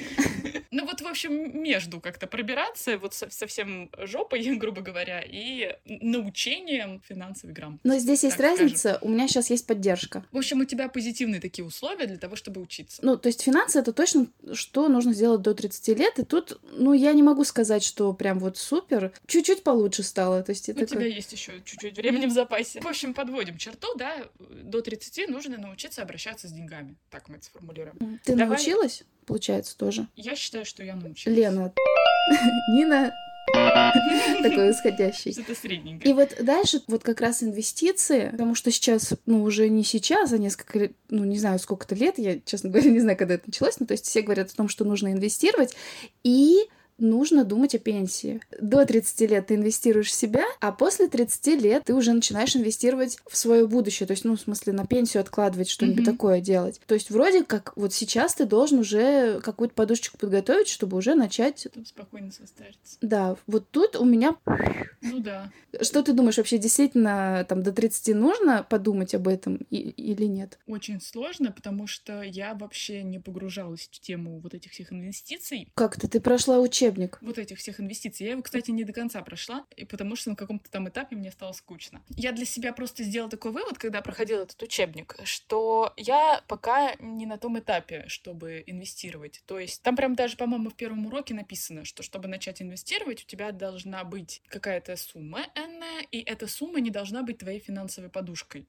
Ну 0.72 0.86
вот, 0.86 1.00
в 1.00 1.06
общем, 1.06 1.60
между 1.62 2.00
как-то 2.00 2.28
пробираться, 2.28 2.96
вот 2.96 3.12
совсем 3.14 3.90
жопой, 3.98 4.42
грубо 4.56 4.82
говоря, 4.82 5.20
и 5.20 5.59
научением 5.84 7.02
финансовых 7.06 7.54
грамм. 7.54 7.80
Но 7.84 7.98
здесь 7.98 8.24
есть 8.24 8.38
разница, 8.38 8.94
скажем. 8.94 8.98
у 9.02 9.08
меня 9.10 9.28
сейчас 9.28 9.50
есть 9.50 9.66
поддержка. 9.66 10.24
В 10.32 10.38
общем, 10.38 10.60
у 10.60 10.64
тебя 10.64 10.88
позитивные 10.88 11.40
такие 11.40 11.64
условия 11.64 12.06
для 12.06 12.18
того, 12.18 12.36
чтобы 12.36 12.60
учиться. 12.60 13.00
Ну, 13.04 13.16
то 13.16 13.28
есть 13.28 13.42
финансы— 13.42 13.78
это 13.80 13.92
точно, 13.92 14.26
что 14.52 14.88
нужно 14.88 15.12
сделать 15.12 15.42
до 15.42 15.54
30 15.54 15.88
лет, 15.98 16.18
и 16.18 16.24
тут, 16.24 16.60
ну, 16.72 16.92
я 16.92 17.12
не 17.12 17.22
могу 17.22 17.44
сказать, 17.44 17.82
что 17.82 18.12
прям 18.12 18.38
вот 18.38 18.56
супер. 18.56 19.12
Чуть-чуть 19.26 19.62
получше 19.62 20.02
стало, 20.02 20.42
то 20.42 20.50
есть 20.50 20.68
это 20.68 20.82
У 20.82 20.86
тебя 20.86 21.06
есть 21.06 21.32
еще 21.32 21.52
чуть-чуть 21.64 21.96
времени 21.96 22.26
в 22.26 22.30
запасе. 22.32 22.80
В 22.80 22.86
общем, 22.86 23.14
подводим 23.14 23.58
черту, 23.58 23.88
да, 23.96 24.28
до 24.38 24.80
30 24.80 25.28
нужно 25.28 25.58
научиться 25.58 26.02
обращаться 26.02 26.48
с 26.48 26.52
деньгами. 26.52 26.96
Так 27.10 27.28
мы 27.28 27.36
это 27.36 27.46
сформулируем. 27.46 28.20
Ты 28.24 28.34
Давай... 28.34 28.56
научилась, 28.56 29.04
получается, 29.26 29.76
тоже? 29.76 30.06
Я 30.16 30.36
считаю, 30.36 30.64
что 30.64 30.82
я 30.82 30.96
научилась. 30.96 31.36
Лена, 31.36 31.72
Нина 32.72 33.12
такой 34.42 34.68
восходящий. 34.68 35.32
Что-то 35.32 35.54
средненькое. 35.54 36.10
И 36.10 36.14
вот 36.14 36.36
дальше 36.40 36.82
вот 36.86 37.02
как 37.02 37.20
раз 37.20 37.42
инвестиции, 37.42 38.30
потому 38.30 38.54
что 38.54 38.70
сейчас, 38.70 39.14
ну, 39.26 39.42
уже 39.42 39.68
не 39.68 39.84
сейчас, 39.84 40.32
а 40.32 40.38
несколько, 40.38 40.90
ну, 41.08 41.24
не 41.24 41.38
знаю, 41.38 41.58
сколько-то 41.58 41.94
лет, 41.94 42.18
я, 42.18 42.38
честно 42.44 42.70
говоря, 42.70 42.90
не 42.90 43.00
знаю, 43.00 43.16
когда 43.16 43.34
это 43.34 43.44
началось, 43.46 43.80
но 43.80 43.86
то 43.86 43.92
есть 43.92 44.06
все 44.06 44.22
говорят 44.22 44.50
о 44.50 44.56
том, 44.56 44.68
что 44.68 44.84
нужно 44.84 45.12
инвестировать, 45.12 45.74
и 46.22 46.68
нужно 47.00 47.44
думать 47.44 47.74
о 47.74 47.78
пенсии. 47.78 48.40
До 48.60 48.84
30 48.84 49.30
лет 49.30 49.46
ты 49.48 49.54
инвестируешь 49.54 50.08
в 50.08 50.14
себя, 50.14 50.44
а 50.60 50.72
после 50.72 51.08
30 51.08 51.46
лет 51.60 51.84
ты 51.84 51.94
уже 51.94 52.12
начинаешь 52.12 52.54
инвестировать 52.54 53.18
в 53.28 53.36
свое 53.36 53.66
будущее. 53.66 54.06
То 54.06 54.12
есть, 54.12 54.24
ну, 54.24 54.36
в 54.36 54.40
смысле, 54.40 54.72
на 54.72 54.86
пенсию 54.86 55.22
откладывать, 55.22 55.68
что-нибудь 55.68 56.02
mm-hmm. 56.02 56.12
такое 56.12 56.40
делать. 56.40 56.80
То 56.86 56.94
есть, 56.94 57.10
вроде 57.10 57.44
как, 57.44 57.72
вот 57.76 57.92
сейчас 57.92 58.34
ты 58.34 58.44
должен 58.44 58.80
уже 58.80 59.40
какую-то 59.40 59.74
подушечку 59.74 60.18
подготовить, 60.18 60.68
чтобы 60.68 60.96
уже 60.96 61.14
начать... 61.14 61.60
Чтобы 61.60 61.86
спокойно 61.86 62.30
состариться. 62.32 62.98
Да, 63.00 63.36
вот 63.46 63.68
тут 63.70 63.96
у 63.96 64.04
меня... 64.04 64.36
Ну 65.00 65.20
да. 65.20 65.50
Что 65.80 66.02
ты 66.02 66.12
думаешь, 66.12 66.36
вообще 66.36 66.58
действительно 66.58 67.44
там 67.48 67.62
до 67.62 67.72
30 67.72 68.14
нужно 68.14 68.66
подумать 68.68 69.14
об 69.14 69.28
этом 69.28 69.56
и, 69.70 69.76
или 69.76 70.24
нет? 70.24 70.58
Очень 70.66 71.00
сложно, 71.00 71.52
потому 71.52 71.86
что 71.86 72.22
я 72.22 72.54
вообще 72.54 73.02
не 73.02 73.18
погружалась 73.18 73.88
в 73.90 74.00
тему 74.00 74.40
вот 74.40 74.54
этих 74.54 74.72
всех 74.72 74.92
инвестиций. 74.92 75.68
Как-то 75.74 76.08
ты 76.08 76.20
прошла 76.20 76.58
учебник 76.58 76.89
учебник. 76.90 77.18
Вот 77.22 77.38
этих 77.38 77.58
всех 77.58 77.80
инвестиций. 77.80 78.26
Я 78.26 78.32
его, 78.32 78.42
кстати, 78.42 78.70
не 78.70 78.84
до 78.84 78.92
конца 78.92 79.22
прошла, 79.22 79.66
и 79.76 79.84
потому 79.84 80.16
что 80.16 80.30
на 80.30 80.36
каком-то 80.36 80.70
там 80.70 80.88
этапе 80.88 81.16
мне 81.16 81.30
стало 81.30 81.52
скучно. 81.52 82.02
Я 82.16 82.32
для 82.32 82.44
себя 82.44 82.72
просто 82.72 83.02
сделала 83.04 83.30
такой 83.30 83.52
вывод, 83.52 83.78
когда 83.78 84.02
проходила 84.02 84.42
этот 84.42 84.62
учебник, 84.62 85.16
что 85.24 85.92
я 85.96 86.42
пока 86.48 86.94
не 86.98 87.26
на 87.26 87.38
том 87.38 87.58
этапе, 87.58 88.04
чтобы 88.08 88.62
инвестировать. 88.66 89.42
То 89.46 89.58
есть 89.58 89.82
там 89.82 89.96
прям 89.96 90.14
даже, 90.14 90.36
по-моему, 90.36 90.70
в 90.70 90.74
первом 90.74 91.06
уроке 91.06 91.34
написано, 91.34 91.84
что 91.84 92.02
чтобы 92.02 92.28
начать 92.28 92.62
инвестировать, 92.62 93.22
у 93.22 93.26
тебя 93.26 93.52
должна 93.52 94.04
быть 94.04 94.42
какая-то 94.48 94.96
сумма 94.96 95.46
энная, 95.54 96.02
и 96.10 96.20
эта 96.20 96.46
сумма 96.46 96.80
не 96.80 96.90
должна 96.90 97.22
быть 97.22 97.38
твоей 97.38 97.60
финансовой 97.60 98.10
подушкой. 98.10 98.66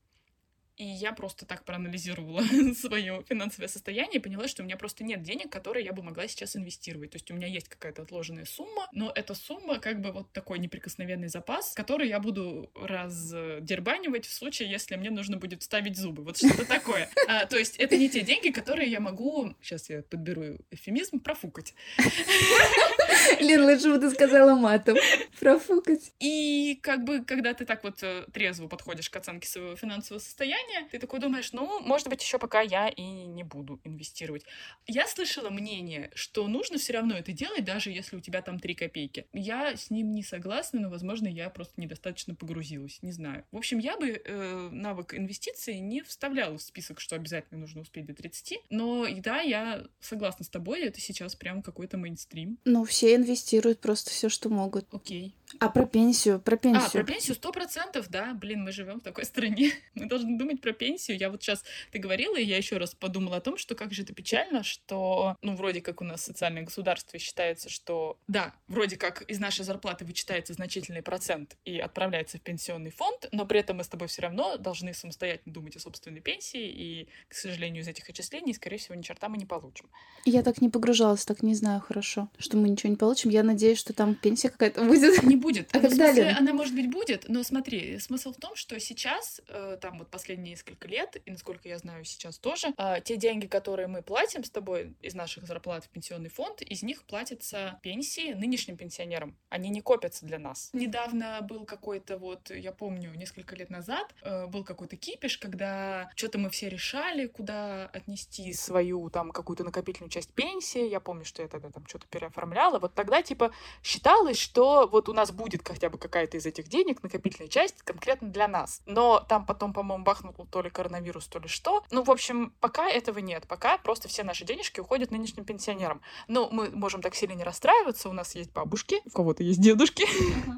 И 0.78 0.86
я 0.86 1.12
просто 1.13 1.46
так 1.46 1.63
проанализировала 1.63 2.42
свое 2.75 3.24
финансовое 3.28 3.68
состояние 3.68 4.20
и 4.20 4.20
поняла, 4.20 4.48
что 4.48 4.62
у 4.62 4.66
меня 4.66 4.78
просто 4.78 5.04
нет 5.04 5.22
денег, 5.22 5.51
которые 5.51 5.86
я 5.86 5.94
бы 5.94 6.01
могла 6.01 6.28
сейчас 6.28 6.56
инвестировать. 6.56 7.12
То 7.12 7.18
есть 7.18 7.30
у 7.32 7.34
меня 7.34 7.48
есть 7.48 7.68
какая-то 7.68 8.04
отложенная 8.04 8.46
сумма, 8.46 8.88
но 8.92 9.12
эта 9.13 9.34
сумма 9.34 9.80
как 9.80 10.01
бы 10.01 10.12
вот 10.12 10.32
такой 10.32 10.60
неприкосновенный 10.60 11.28
запас, 11.28 11.74
который 11.74 12.08
я 12.08 12.20
буду 12.20 12.72
раздербанивать 12.75 14.25
в 14.25 14.34
случае, 14.34 14.70
если 14.70 14.96
мне 14.96 15.12
нужно 15.12 15.38
будет 15.38 15.62
вставить 15.62 15.98
зубы. 15.98 16.24
Вот 16.24 16.38
что-то 16.38 16.66
такое. 16.66 17.10
А, 17.28 17.46
то 17.46 17.58
есть 17.58 17.78
это 17.78 17.98
не 17.98 18.10
те 18.10 18.22
деньги, 18.22 18.50
которые 18.50 18.90
я 18.90 19.00
могу, 19.00 19.54
сейчас 19.62 19.90
я 19.90 20.01
подберу 20.01 20.58
эфемизм, 20.72 21.20
профукать. 21.20 21.75
Лен, 23.40 23.63
лучше 23.66 23.90
бы 23.90 24.00
ты 24.00 24.10
сказала 24.10 24.56
матом. 24.56 24.98
Профукать. 25.39 26.13
И 26.19 26.80
как 26.82 27.04
бы, 27.04 27.24
когда 27.24 27.54
ты 27.54 27.65
так 27.65 27.84
вот 27.84 28.02
э, 28.04 28.26
трезво 28.34 28.67
подходишь 28.67 29.10
к 29.10 29.15
оценке 29.15 29.48
своего 29.48 29.76
финансового 29.76 30.22
состояния, 30.22 30.88
ты 30.91 31.00
такой 31.00 31.19
думаешь, 31.19 31.52
ну, 31.54 31.80
может 31.82 32.08
быть, 32.08 32.22
еще 32.22 32.39
пока 32.39 32.62
я 32.62 32.89
и 32.89 33.02
не 33.02 33.43
буду 33.43 33.80
инвестировать. 33.84 34.43
Я 34.88 35.08
слышала 35.08 35.50
мнение, 35.50 36.12
что 36.13 36.48
нужно 36.48 36.78
все 36.78 36.93
равно 36.93 37.15
это 37.15 37.32
делать, 37.32 37.63
даже 37.63 37.91
если 37.91 38.15
у 38.15 38.19
тебя 38.19 38.41
там 38.41 38.60
3 38.60 38.76
копейки. 38.76 39.26
Я 39.34 39.76
с 39.76 39.89
ним 39.89 40.12
не 40.12 40.24
согласна, 40.24 40.82
но, 40.82 40.89
возможно, 40.89 41.28
я 41.28 41.50
просто 41.50 41.80
недостаточно 41.80 42.36
погрузилась, 42.36 43.00
не 43.02 43.12
знаю. 43.12 43.45
В 43.52 43.58
общем, 43.58 43.80
я 43.80 43.98
бы 43.98 44.22
э, 44.24 44.69
навык 44.72 45.13
инвестиций 45.13 45.80
не 45.80 46.02
вставляла 46.02 46.58
в 46.58 46.62
список, 46.62 47.00
что 47.00 47.15
обязательно 47.15 47.60
нужно 47.60 47.82
успеть 47.82 48.06
до 48.06 48.13
30, 48.13 48.60
но 48.69 49.08
да, 49.19 49.41
я 49.41 49.86
согласна 50.00 50.45
с 50.45 50.50
тобой, 50.50 50.84
это 50.84 51.00
сейчас 51.00 51.36
прям 51.36 51.62
какой-то 51.62 51.98
мейнстрим. 51.98 52.58
Ну, 52.65 52.84
все 52.86 53.11
инвестируют 53.15 53.80
просто 53.80 54.12
все, 54.12 54.30
что 54.30 54.50
могут. 54.50 54.86
Окей. 54.91 55.34
А 55.60 55.70
про 55.70 55.86
пенсию? 55.86 56.40
Про 56.40 56.58
пенсию? 56.58 56.88
А, 56.88 56.90
про 56.90 57.04
пенсию 57.04 57.36
сто 57.36 57.52
процентов, 57.52 58.10
да. 58.10 58.34
Блин, 58.34 58.64
мы 58.64 58.72
живем 58.72 59.00
в 59.00 59.04
такой 59.04 59.26
стране. 59.26 59.72
Мы 59.96 60.06
должны 60.06 60.38
думать 60.38 60.62
про 60.62 60.74
пенсию. 60.74 61.18
Я 61.18 61.30
вот 61.30 61.42
сейчас, 61.42 61.64
ты 61.92 62.00
говорила, 62.00 62.38
и 62.38 62.44
я 62.44 62.58
еще 62.58 62.78
раз 62.78 62.96
подумала 62.96 63.38
о 63.38 63.42
том, 63.42 63.58
что 63.58 63.76
как 63.76 63.94
же 63.94 64.04
это 64.04 64.14
печально, 64.14 64.64
что, 64.64 65.36
ну, 65.42 65.56
вроде 65.56 65.82
как 65.82 66.02
у 66.02 66.04
нас 66.04 66.24
социальное 66.24 66.64
государство 66.64 67.20
считается, 67.20 67.70
что, 67.70 68.18
да, 68.28 68.54
вроде 68.68 68.98
как 68.98 69.24
из 69.24 69.40
нашей 69.40 69.66
зарплаты 69.66 70.06
вычитается 70.06 70.54
значительный 70.54 71.02
процент 71.02 71.58
и 71.66 71.80
отправляется 71.80 72.38
в 72.38 72.42
пенсионный 72.42 72.92
фонд, 72.92 73.28
но 73.32 73.46
при 73.46 73.60
этом 73.60 73.78
мы 73.78 73.84
с 73.84 73.88
тобой 73.88 74.08
все 74.08 74.22
равно 74.24 74.58
должны 74.58 74.94
самостоятельно 74.94 75.54
думать 75.54 75.76
о 75.76 75.80
собственной 75.80 76.22
пенсии, 76.22 76.62
и, 76.62 77.08
к 77.28 77.34
сожалению, 77.34 77.84
из 77.84 77.88
этих 77.88 78.10
отчислений, 78.10 78.54
скорее 78.54 78.78
всего, 78.78 78.96
ни 78.96 79.02
черта 79.02 79.30
мы 79.30 79.38
не 79.38 79.46
получим. 79.46 79.90
Я 80.26 80.44
так 80.44 80.62
не 80.62 80.70
погружалась, 80.70 81.26
так 81.26 81.44
не 81.44 81.56
знаю 81.56 81.82
хорошо, 81.82 82.30
что 82.38 82.58
мы 82.58 82.70
ничего 82.70 82.90
не 82.90 82.96
получим. 82.96 83.30
Я 83.30 83.44
надеюсь, 83.44 83.80
что 83.80 83.94
там 83.94 84.16
пенсия 84.16 84.50
какая-то 84.50 84.84
будет. 84.86 85.24
Не 85.24 85.36
будет. 85.41 85.69
А 85.73 85.80
ну, 85.80 85.89
когда 85.89 86.08
смысле, 86.08 86.30
она, 86.30 86.54
может 86.54 86.75
быть, 86.75 86.89
будет, 86.89 87.25
но 87.27 87.43
смотри, 87.43 87.99
смысл 87.99 88.32
в 88.32 88.38
том, 88.38 88.56
что 88.56 88.80
сейчас, 88.80 89.41
э, 89.47 89.77
там 89.82 89.99
вот 89.99 90.10
последние 90.10 90.51
несколько 90.51 90.88
лет, 90.88 91.17
и 91.25 91.32
насколько 91.32 91.67
я 91.67 91.77
знаю, 91.77 92.06
сейчас 92.06 92.38
тоже, 92.38 92.73
э, 92.77 93.01
те 93.04 93.17
деньги, 93.17 93.47
которые 93.47 93.88
мы 93.88 94.01
платим 94.01 94.43
с 94.43 94.49
тобой 94.49 94.93
из 95.01 95.15
наших 95.15 95.45
зарплат 95.45 95.86
в 95.86 95.89
пенсионный 95.89 96.30
фонд, 96.30 96.62
из 96.62 96.84
них 96.84 97.04
платятся 97.04 97.80
пенсии 97.82 98.34
нынешним 98.34 98.77
пенсионерам. 98.77 99.36
Они 99.49 99.69
не 99.69 99.82
копятся 99.82 100.25
для 100.25 100.39
нас. 100.39 100.69
Недавно 100.73 101.39
был 101.41 101.65
какой-то 101.65 102.17
вот, 102.17 102.51
я 102.51 102.71
помню, 102.71 103.13
несколько 103.15 103.56
лет 103.56 103.69
назад 103.69 104.13
э, 104.21 104.47
был 104.47 104.63
какой-то 104.63 104.95
кипиш, 104.95 105.38
когда 105.38 106.10
что-то 106.15 106.38
мы 106.38 106.49
все 106.49 106.69
решали, 106.69 107.27
куда 107.27 107.88
отнести 107.88 108.54
свою 108.54 109.10
там 109.10 109.32
какую-то 109.32 109.63
накопительную 109.63 110.12
часть 110.12 110.34
пенсии. 110.34 110.88
Я 110.88 110.99
помню, 110.99 111.25
что 111.25 111.41
я 111.41 111.47
тогда 111.47 111.69
там 111.69 111.86
что-то 111.88 112.08
переоформляла. 112.08 112.80
Вот 112.80 112.93
тогда 112.93 113.21
типа 113.21 113.51
считалось, 113.84 114.38
что 114.38 114.88
вот 114.88 115.10
у 115.10 115.13
нас 115.13 115.31
будет 115.32 115.67
хотя 115.67 115.89
бы 115.89 115.98
какая-то 115.98 116.38
из 116.38 116.46
этих 116.46 116.67
денег, 116.67 117.04
накопительная 117.04 117.50
часть, 117.50 117.82
конкретно 117.84 118.30
для 118.30 118.48
нас. 118.48 118.82
Но 118.86 119.20
там 119.28 119.46
потом, 119.46 119.74
по-моему, 119.74 120.04
бахнул 120.04 120.34
то 120.50 120.62
ли 120.62 120.70
коронавирус, 120.70 121.28
то 121.28 121.39
ли 121.39 121.48
что. 121.48 121.84
Ну, 121.91 122.04
в 122.04 122.12
общем, 122.12 122.54
пока 122.60 122.89
этого 122.89 123.20
нет. 123.20 123.48
Пока 123.48 123.78
просто 123.78 124.08
все 124.08 124.24
наши 124.24 124.46
денежки 124.46 124.80
уходят 124.80 125.12
нынешним 125.12 125.46
пенсионерам. 125.46 126.02
Но 126.28 126.50
мы 126.50 126.70
можем 126.70 127.02
так 127.02 127.15
сильно 127.15 127.34
не 127.34 127.44
расстраиваться. 127.44 128.10
У 128.10 128.13
нас 128.13 128.36
есть 128.36 128.52
бабушки, 128.52 129.02
у 129.06 129.10
кого-то 129.10 129.44
есть 129.44 129.62
дедушки. 129.62 130.06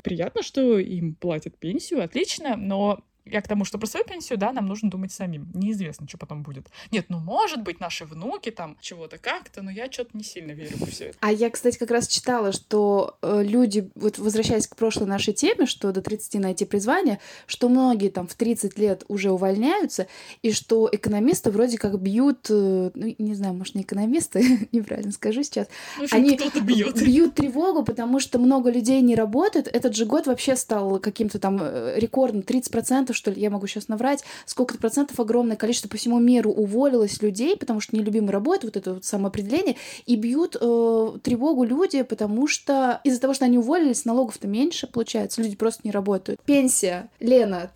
Приятно, 0.04 0.44
что 0.44 0.80
им 0.80 1.16
платят 1.16 1.58
пенсию, 1.58 2.04
отлично, 2.04 2.56
но 2.56 3.00
я 3.26 3.42
к 3.42 3.48
тому, 3.48 3.66
что 3.66 3.78
про 3.78 3.88
свою 3.88 4.06
пенсию, 4.06 4.38
да, 4.38 4.52
нам 4.52 4.66
нужно 4.66 4.90
думать 4.90 5.12
самим. 5.12 5.50
Неизвестно, 5.54 6.08
что 6.08 6.18
потом 6.18 6.44
будет. 6.44 6.68
Нет, 6.92 7.06
ну, 7.10 7.20
может 7.20 7.62
быть, 7.62 7.80
наши 7.80 8.06
внуки 8.06 8.52
там 8.52 8.78
чего-то 8.82 9.18
как-то, 9.18 9.62
но 9.62 9.72
я 9.72 9.92
что-то 9.92 10.12
не 10.14 10.24
сильно 10.24 10.52
верю 10.52 10.76
во 10.80 10.86
все 10.88 11.06
это. 11.06 11.18
А 11.22 11.32
я, 11.32 11.50
кстати, 11.50 11.78
как 11.78 11.92
раз 11.92 12.08
читала, 12.08 12.52
что 12.52 13.18
э, 13.22 13.44
люди, 13.44 13.90
вот 13.96 14.18
возвращаясь 14.18 14.68
к 14.68 14.76
прошлой 14.76 15.08
нашей 15.08 15.34
теме, 15.34 15.66
что 15.66 15.92
до 15.92 16.02
30 16.02 16.42
найти 16.42 16.66
призвание, 16.66 17.20
что 17.48 17.70
многие 17.70 18.10
там 18.10 18.28
в 18.28 18.36
30 18.36 18.78
лет 18.78 19.04
уже 19.08 19.32
увольняются, 19.32 20.08
и 20.42 20.52
что 20.52 20.90
экономисты 20.92 21.52
вроде 21.52 21.78
как 21.78 22.00
бьют, 22.00 22.48
э, 22.50 22.92
ну, 22.94 23.16
не 23.18 23.36
знаю, 23.36 23.54
может, 23.54 23.76
не 23.76 23.84
экономисты, 23.84 24.68
неправильно 24.72 25.12
скажу 25.12 25.44
сейчас, 25.44 25.68
общем, 25.98 26.18
они 26.18 26.38
бьет. 26.62 27.02
бьют 27.02 27.36
тревогу, 27.36 27.84
потому 27.84 28.20
что 28.20 28.38
много 28.38 28.70
людей 28.70 29.02
не 29.02 29.16
работают. 29.16 29.68
Этот 29.68 29.96
же 29.96 30.06
год 30.06 30.28
вообще 30.28 30.56
стал 30.56 31.00
каким-то 31.00 31.40
там 31.40 31.60
э, 31.62 31.94
рекордным, 31.98 32.42
30% 32.42 33.13
процентов, 33.14 33.16
что 33.16 33.32
ли, 33.32 33.42
я 33.42 33.50
могу 33.50 33.68
сейчас 33.68 33.88
наврать, 33.88 34.24
сколько-то 34.46 34.80
процентов 34.80 35.20
огромное 35.20 35.56
количество 35.56 35.88
по 35.88 35.98
всему 35.98 36.20
миру 36.20 36.52
уволилось 36.52 37.22
людей, 37.22 37.56
потому 37.56 37.80
что 37.80 37.96
нелюбимая 37.96 38.32
работа, 38.32 38.68
вот 38.68 38.78
это 38.78 38.96
вот 38.96 39.06
самоопределение, 39.06 39.76
и 40.06 40.16
бьют 40.16 40.56
э, 40.60 41.18
тревогу 41.22 41.64
люди, 41.64 42.02
потому 42.04 42.48
что 42.48 43.00
из-за 43.04 43.22
того, 43.22 43.34
что 43.34 43.46
они 43.46 43.58
уволились, 43.58 44.06
налогов-то 44.06 44.48
меньше 44.48 44.88
получается, 44.88 45.42
люди 45.42 45.56
просто 45.56 45.82
не 45.84 45.92
работают. 45.92 46.42
Пенсия. 46.46 47.10
Лена. 47.20 47.72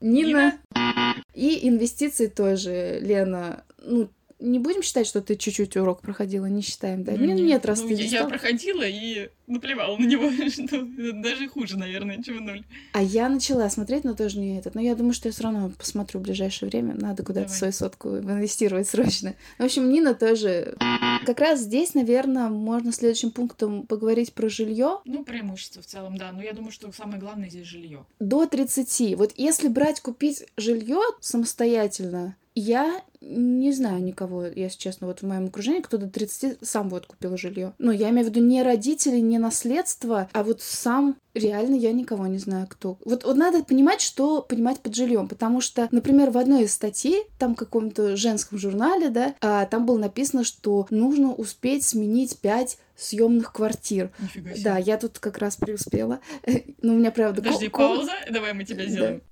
Нина. 0.00 0.54
И 1.34 1.68
инвестиции 1.68 2.26
тоже, 2.26 2.98
Лена. 3.00 3.64
Ну, 3.82 4.08
не 4.40 4.58
будем 4.58 4.82
считать, 4.82 5.06
что 5.06 5.20
ты 5.20 5.36
чуть-чуть 5.36 5.76
урок 5.76 6.00
проходила, 6.00 6.46
не 6.46 6.62
считаем, 6.62 7.04
да? 7.04 7.12
Ну, 7.12 7.24
нет, 7.24 7.38
нет, 7.38 7.66
раз 7.66 7.82
ну, 7.82 7.88
ты 7.88 7.94
я, 7.94 8.20
я 8.20 8.24
проходила 8.26 8.82
и 8.82 9.28
наплевала 9.46 9.96
на 9.96 10.04
него, 10.04 10.30
что 10.50 10.82
даже 11.22 11.48
хуже, 11.48 11.78
наверное, 11.78 12.22
чем 12.22 12.44
ноль. 12.44 12.64
А 12.92 13.02
я 13.02 13.28
начала 13.28 13.68
смотреть, 13.70 14.04
но 14.04 14.14
тоже 14.14 14.38
не 14.38 14.58
этот. 14.58 14.74
Но 14.74 14.80
я 14.80 14.94
думаю, 14.94 15.12
что 15.12 15.28
я 15.28 15.32
все 15.32 15.44
равно 15.44 15.70
посмотрю 15.70 16.20
в 16.20 16.22
ближайшее 16.22 16.68
время. 16.68 16.94
Надо 16.94 17.22
куда-то 17.22 17.50
свою 17.50 17.72
сотку 17.72 18.16
инвестировать 18.16 18.88
срочно. 18.88 19.34
В 19.58 19.64
общем, 19.64 19.90
Нина 19.90 20.14
тоже. 20.14 20.76
Как 21.24 21.40
раз 21.40 21.60
здесь, 21.60 21.94
наверное, 21.94 22.48
можно 22.48 22.92
следующим 22.92 23.30
пунктом 23.30 23.86
поговорить 23.86 24.32
про 24.32 24.48
жилье. 24.48 25.00
Ну, 25.04 25.24
преимущество 25.24 25.82
в 25.82 25.86
целом, 25.86 26.16
да. 26.16 26.32
Но 26.32 26.42
я 26.42 26.52
думаю, 26.52 26.72
что 26.72 26.90
самое 26.92 27.18
главное 27.18 27.48
здесь 27.48 27.66
жилье. 27.66 28.04
До 28.20 28.46
30. 28.46 29.16
Вот 29.16 29.32
если 29.36 29.68
брать, 29.68 30.00
купить 30.00 30.44
жилье 30.56 31.00
самостоятельно, 31.20 32.36
я 32.54 33.02
не 33.20 33.72
знаю 33.72 34.02
никого, 34.02 34.44
если 34.46 34.78
честно, 34.78 35.06
вот 35.06 35.20
в 35.20 35.26
моем 35.26 35.46
окружении, 35.46 35.80
кто 35.80 35.96
до 35.96 36.08
30 36.08 36.58
сам 36.62 36.88
вот 36.88 37.06
купил 37.06 37.36
жилье. 37.36 37.72
Но 37.78 37.90
я 37.90 38.10
имею 38.10 38.26
в 38.26 38.30
виду 38.30 38.40
не 38.40 38.62
родители, 38.62 39.18
не 39.18 39.38
наследство, 39.38 40.28
а 40.32 40.44
вот 40.44 40.60
сам 40.60 41.16
реально 41.32 41.74
я 41.74 41.92
никого 41.92 42.26
не 42.26 42.38
знаю, 42.38 42.66
кто. 42.68 42.98
Вот, 43.04 43.24
вот 43.24 43.36
надо 43.36 43.64
понимать, 43.64 44.00
что 44.00 44.42
понимать 44.42 44.80
под 44.80 44.94
жильем, 44.94 45.26
потому 45.26 45.60
что, 45.60 45.88
например, 45.90 46.30
в 46.30 46.38
одной 46.38 46.64
из 46.64 46.74
статей, 46.74 47.24
там 47.38 47.54
в 47.54 47.58
каком-то 47.58 48.16
женском 48.16 48.58
журнале, 48.58 49.08
да, 49.08 49.34
а, 49.40 49.66
там 49.66 49.86
было 49.86 49.98
написано, 49.98 50.44
что 50.44 50.86
нужно 50.90 51.32
успеть 51.32 51.84
сменить 51.84 52.38
5 52.38 52.78
съемных 52.96 53.52
квартир. 53.52 54.10
Нифига 54.20 54.52
себе. 54.52 54.64
Да, 54.64 54.78
я 54.78 54.98
тут 54.98 55.18
как 55.18 55.38
раз 55.38 55.56
преуспела. 55.56 56.20
Но 56.82 56.92
у 56.92 56.96
меня, 56.96 57.10
правда, 57.10 57.42
Подожди, 57.42 57.68
пауза. 57.68 58.12
Давай 58.30 58.52
мы 58.52 58.64
тебя 58.64 58.86
сделаем. 58.86 59.22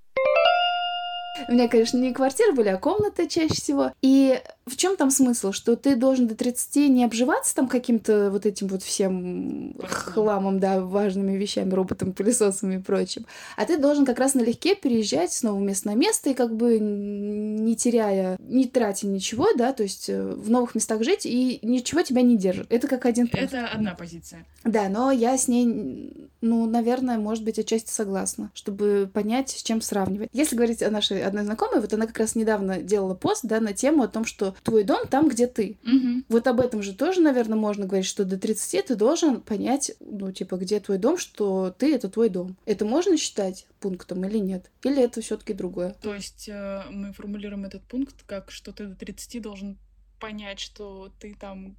У 1.48 1.52
меня, 1.52 1.68
конечно, 1.68 1.98
не 1.98 2.12
квартиры 2.12 2.52
были, 2.52 2.68
а 2.68 2.76
комнаты 2.76 3.26
чаще 3.26 3.54
всего. 3.54 3.92
И 4.02 4.40
в 4.66 4.76
чем 4.76 4.96
там 4.96 5.10
смысл? 5.10 5.52
Что 5.52 5.76
ты 5.76 5.96
должен 5.96 6.28
до 6.28 6.34
30 6.34 6.90
не 6.90 7.04
обживаться 7.04 7.54
там 7.54 7.68
каким-то 7.68 8.30
вот 8.30 8.46
этим 8.46 8.68
вот 8.68 8.82
всем 8.82 9.74
хламом, 9.82 10.60
да, 10.60 10.80
важными 10.80 11.36
вещами, 11.36 11.72
роботом, 11.72 12.12
пылесосами 12.12 12.76
и 12.76 12.78
прочим. 12.78 13.26
А 13.56 13.64
ты 13.64 13.78
должен 13.78 14.04
как 14.04 14.18
раз 14.18 14.34
налегке 14.34 14.74
переезжать 14.74 15.32
с 15.32 15.42
нового 15.42 15.62
места 15.62 15.88
на 15.88 15.94
место 15.94 16.30
и 16.30 16.34
как 16.34 16.54
бы 16.54 16.78
не 16.78 17.76
теряя, 17.76 18.36
не 18.40 18.66
тратя 18.66 19.06
ничего, 19.06 19.48
да, 19.56 19.72
то 19.72 19.82
есть 19.82 20.08
э, 20.08 20.22
в 20.22 20.50
новых 20.50 20.74
местах 20.74 21.02
жить 21.02 21.26
и 21.26 21.58
ничего 21.62 22.02
тебя 22.02 22.22
не 22.22 22.36
держит. 22.36 22.66
Это 22.70 22.88
как 22.88 23.06
один 23.06 23.28
пункт. 23.28 23.52
Это 23.52 23.66
одна 23.66 23.94
позиция. 23.94 24.44
Да, 24.64 24.88
но 24.88 25.10
я 25.10 25.36
с 25.36 25.48
ней, 25.48 26.30
ну, 26.40 26.66
наверное, 26.66 27.18
может 27.18 27.42
быть, 27.42 27.58
отчасти 27.58 27.90
согласна, 27.90 28.50
чтобы 28.54 29.10
понять, 29.12 29.50
с 29.50 29.62
чем 29.62 29.80
сравнивать. 29.80 30.30
Если 30.32 30.54
говорить 30.54 30.82
о 30.82 30.90
нашей 30.90 31.21
одной 31.22 31.44
знакомой, 31.44 31.80
вот 31.80 31.92
она 31.92 32.06
как 32.06 32.18
раз 32.18 32.34
недавно 32.34 32.82
делала 32.82 33.14
пост, 33.14 33.44
да, 33.44 33.60
на 33.60 33.72
тему 33.72 34.02
о 34.02 34.08
том, 34.08 34.24
что 34.24 34.54
твой 34.62 34.84
дом 34.84 35.06
там, 35.08 35.28
где 35.28 35.46
ты. 35.46 35.78
Мгм. 35.82 36.24
Вот 36.28 36.46
об 36.46 36.60
этом 36.60 36.82
же 36.82 36.94
тоже, 36.94 37.20
наверное, 37.20 37.58
можно 37.58 37.86
говорить, 37.86 38.06
что 38.06 38.24
до 38.24 38.38
30 38.38 38.86
ты 38.86 38.94
должен 38.94 39.40
понять, 39.40 39.92
ну, 40.00 40.32
типа, 40.32 40.56
где 40.56 40.80
твой 40.80 40.98
дом, 40.98 41.18
что 41.18 41.74
ты— 41.76 41.94
это 41.94 42.08
твой 42.08 42.28
дом. 42.28 42.56
Это 42.64 42.84
можно 42.84 43.16
считать 43.16 43.66
пунктом 43.80 44.24
или 44.24 44.38
нет? 44.38 44.70
Или 44.82 45.02
это 45.02 45.20
все 45.20 45.36
таки 45.36 45.54
другое? 45.54 45.96
То 46.02 46.14
есть 46.14 46.48
э, 46.48 46.82
мы 46.90 47.12
формулируем 47.12 47.64
этот 47.64 47.82
пункт 47.82 48.16
как, 48.26 48.50
что 48.50 48.72
ты 48.72 48.86
до 48.86 48.94
30 48.94 49.42
должен 49.42 49.78
понять, 50.22 50.60
что 50.60 51.12
ты 51.18 51.34
там, 51.34 51.74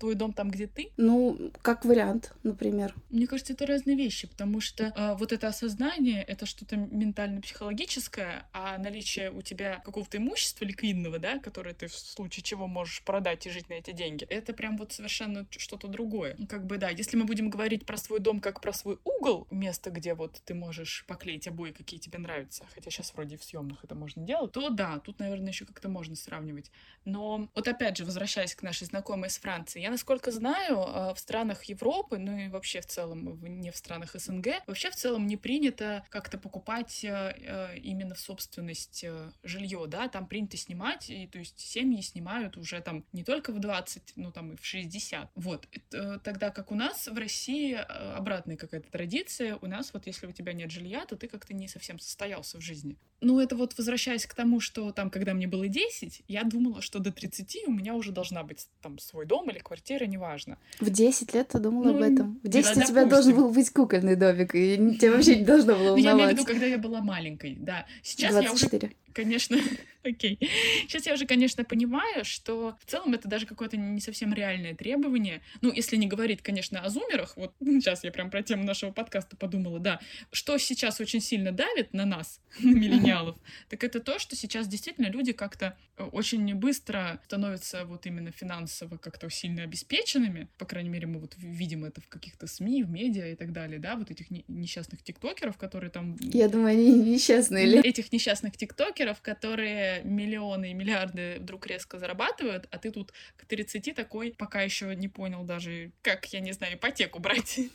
твой 0.00 0.16
дом 0.16 0.32
там, 0.32 0.50
где 0.50 0.66
ты. 0.66 0.90
Ну, 0.96 1.52
как 1.62 1.84
вариант, 1.84 2.32
например. 2.42 2.92
Мне 3.08 3.28
кажется, 3.28 3.52
это 3.52 3.66
разные 3.66 3.96
вещи, 3.96 4.26
потому 4.26 4.60
что 4.60 4.92
э, 4.96 5.14
вот 5.16 5.32
это 5.32 5.46
осознание— 5.46 6.20
это 6.28 6.44
что-то 6.44 6.74
ментально-психологическое, 6.76 8.48
а 8.52 8.78
наличие 8.78 9.30
у 9.30 9.42
тебя 9.42 9.80
какого-то 9.84 10.16
имущества 10.16 10.64
ликвидного, 10.64 11.20
да, 11.20 11.38
которое 11.38 11.72
ты 11.72 11.86
в 11.86 11.94
случае 11.94 12.42
чего 12.42 12.66
можешь 12.66 13.00
продать 13.04 13.46
и 13.46 13.50
жить 13.50 13.68
на 13.68 13.74
эти 13.74 13.92
деньги, 13.92 14.24
это 14.24 14.52
прям 14.54 14.76
вот 14.76 14.92
совершенно 14.92 15.46
что-то 15.50 15.86
другое. 15.86 16.36
Как 16.48 16.66
бы, 16.66 16.78
да, 16.78 16.88
если 16.88 17.16
мы 17.16 17.26
будем 17.26 17.48
говорить 17.48 17.86
про 17.86 17.96
свой 17.96 18.18
дом 18.18 18.40
как 18.40 18.60
про 18.60 18.72
свой 18.72 18.98
угол, 19.04 19.46
место, 19.52 19.90
где 19.90 20.14
вот 20.14 20.42
ты 20.44 20.54
можешь 20.54 21.04
поклеить 21.06 21.46
обои, 21.46 21.70
какие 21.70 22.00
тебе 22.00 22.18
нравятся, 22.18 22.64
хотя 22.74 22.90
сейчас 22.90 23.14
вроде 23.14 23.36
в 23.36 23.44
съемных 23.44 23.84
это 23.84 23.94
можно 23.94 24.24
делать, 24.24 24.50
то 24.50 24.68
да, 24.70 24.98
тут, 24.98 25.20
наверное, 25.20 25.50
еще 25.50 25.64
как-то 25.64 25.88
можно 25.88 26.16
сравнивать. 26.16 26.72
Но 27.04 27.48
вот 27.54 27.68
опять 27.68 27.83
же, 27.96 28.04
возвращаясь 28.04 28.54
к 28.54 28.62
нашей 28.62 28.86
знакомой 28.86 29.28
из 29.28 29.38
Франции, 29.38 29.80
я, 29.80 29.90
насколько 29.90 30.30
знаю, 30.30 30.78
э, 30.78 31.14
в 31.14 31.18
странах 31.18 31.64
Европы, 31.64 32.18
ну 32.18 32.36
и 32.36 32.48
вообще 32.48 32.80
в 32.80 32.86
целом 32.86 33.38
не 33.60 33.70
в 33.70 33.76
странах 33.76 34.14
СНГ, 34.14 34.46
вообще 34.66 34.90
в 34.90 34.96
целом 34.96 35.26
не 35.26 35.36
принято 35.36 36.04
как-то 36.08 36.38
покупать 36.38 37.04
э, 37.04 37.34
э, 37.38 37.78
именно 37.78 38.14
в 38.14 38.20
собственность 38.20 39.04
жилье, 39.42 39.86
да, 39.88 40.08
там 40.08 40.26
принято 40.26 40.56
снимать, 40.56 41.10
и 41.10 41.26
то 41.26 41.38
есть 41.38 41.60
семьи 41.60 42.00
снимают 42.00 42.56
уже 42.56 42.80
там 42.80 43.04
не 43.12 43.24
только 43.24 43.52
в 43.52 43.58
20, 43.58 44.12
ну 44.16 44.32
там 44.32 44.52
и 44.52 44.56
в 44.56 44.64
60. 44.64 45.30
Вот. 45.34 45.68
Э, 45.92 46.18
Тогда 46.22 46.50
как 46.50 46.72
у 46.72 46.74
нас 46.74 47.06
в 47.06 47.16
России 47.16 47.74
э, 47.74 47.82
обратная 48.14 48.56
какая-то 48.56 48.90
традиция, 48.90 49.56
у 49.56 49.66
нас 49.66 49.92
вот 49.92 50.06
если 50.06 50.26
у 50.26 50.32
тебя 50.32 50.52
нет 50.52 50.70
жилья, 50.70 51.04
то 51.06 51.16
ты 51.16 51.28
как-то 51.28 51.54
не 51.54 51.68
совсем 51.68 51.98
состоялся 51.98 52.58
в 52.58 52.60
жизни. 52.60 52.96
Ну, 53.24 53.40
это 53.40 53.56
вот 53.56 53.76
возвращаясь 53.78 54.26
к 54.26 54.34
тому, 54.34 54.60
что 54.60 54.92
там, 54.92 55.10
когда 55.10 55.34
мне 55.34 55.46
было 55.46 55.66
10, 55.68 56.22
я 56.28 56.44
думала, 56.44 56.82
что 56.82 56.98
до 56.98 57.10
30 57.10 57.64
у 57.66 57.72
меня 57.72 57.94
уже 57.94 58.12
должна 58.12 58.42
быть 58.42 58.66
там 58.82 58.98
свой 58.98 59.26
дом 59.26 59.50
или 59.50 59.58
квартира, 59.58 60.04
неважно. 60.04 60.58
В 60.80 60.90
10 60.90 61.34
лет 61.34 61.48
ты 61.48 61.58
думала 61.58 61.84
Ну, 61.92 61.96
об 61.96 62.02
этом? 62.02 62.40
В 62.42 62.48
10 62.48 62.76
у 62.76 62.80
да, 62.80 62.86
тебя 62.86 63.04
допустим. 63.04 63.08
должен 63.08 63.34
был 63.36 63.50
быть 63.50 63.70
кукольный 63.70 64.16
домик, 64.16 64.54
и 64.54 64.76
тебя 64.98 65.12
вообще 65.12 65.36
не 65.36 65.44
должно 65.44 65.74
было 65.74 65.90
Ну, 65.90 65.96
я 65.96 66.02
имею 66.02 66.04
в 66.04 66.18
волновать. 66.18 66.34
виду, 66.36 66.44
когда 66.44 66.66
я 66.66 66.78
была 66.78 67.00
маленькой, 67.00 67.56
да. 67.58 67.86
Сейчас 68.02 68.32
я 68.32 68.38
уже 68.52 68.68
24. 68.68 68.92
Конечно, 69.14 69.58
окей. 70.02 70.38
Сейчас 70.82 71.06
я 71.06 71.14
уже, 71.14 71.26
конечно, 71.26 71.64
понимаю, 71.64 72.24
что 72.24 72.76
в 72.84 72.90
целом 72.90 73.14
это 73.14 73.28
даже 73.28 73.46
какое-то 73.46 73.76
не 73.76 74.00
совсем 74.00 74.34
реальное 74.34 74.74
требование. 74.74 75.40
Ну, 75.62 75.72
если 75.72 75.96
не 75.96 76.06
говорить, 76.06 76.42
конечно, 76.42 76.80
о 76.80 76.90
зумерах, 76.90 77.36
вот 77.36 77.54
сейчас 77.60 78.04
я 78.04 78.12
прям 78.12 78.30
про 78.30 78.42
тему 78.42 78.64
нашего 78.64 78.90
подкаста 78.90 79.36
подумала, 79.36 79.78
да, 79.78 80.00
что 80.32 80.58
сейчас 80.58 81.00
очень 81.00 81.20
сильно 81.20 81.52
давит 81.52 81.94
на 81.94 82.04
нас, 82.04 82.40
на 82.58 82.74
миллениалов, 82.74 83.36
так 83.68 83.84
это 83.84 84.00
то, 84.00 84.18
что 84.18 84.36
сейчас 84.36 84.68
действительно 84.68 85.06
люди 85.06 85.32
как-то 85.32 85.76
э, 85.96 86.04
очень 86.04 86.54
быстро 86.54 87.20
становятся 87.24 87.84
вот 87.84 88.06
именно 88.06 88.30
финансово 88.30 88.96
как-то 88.98 89.30
сильно 89.30 89.62
обеспеченными, 89.62 90.48
по 90.58 90.66
крайней 90.66 90.90
мере, 90.90 91.06
мы 91.06 91.20
вот 91.20 91.34
видим 91.36 91.84
это 91.84 92.00
в 92.00 92.08
каких-то 92.08 92.46
СМИ, 92.46 92.82
в 92.82 92.90
медиа 92.90 93.32
и 93.32 93.36
так 93.36 93.52
далее, 93.52 93.78
да, 93.78 93.96
вот 93.96 94.10
этих 94.10 94.30
не- 94.30 94.44
несчастных 94.48 95.02
тиктокеров, 95.02 95.56
которые 95.56 95.90
там 95.90 96.16
Я 96.20 96.48
думаю, 96.48 96.72
они 96.72 96.92
несчастные 96.92 97.66
или... 97.66 97.80
этих 97.80 98.12
несчастных 98.12 98.56
тиктокеров, 98.56 99.03
которые 99.20 100.02
миллионы 100.04 100.70
и 100.70 100.74
миллиарды 100.74 101.36
вдруг 101.40 101.66
резко 101.66 101.98
зарабатывают, 101.98 102.66
а 102.70 102.78
ты 102.78 102.90
тут 102.90 103.12
к 103.36 103.44
30 103.46 103.94
такой 103.94 104.34
пока 104.36 104.62
еще 104.62 104.94
не 104.94 105.08
понял 105.08 105.44
даже, 105.44 105.92
как, 106.02 106.26
я 106.26 106.40
не 106.40 106.52
знаю, 106.52 106.74
ипотеку 106.74 107.18
брать. 107.18 107.60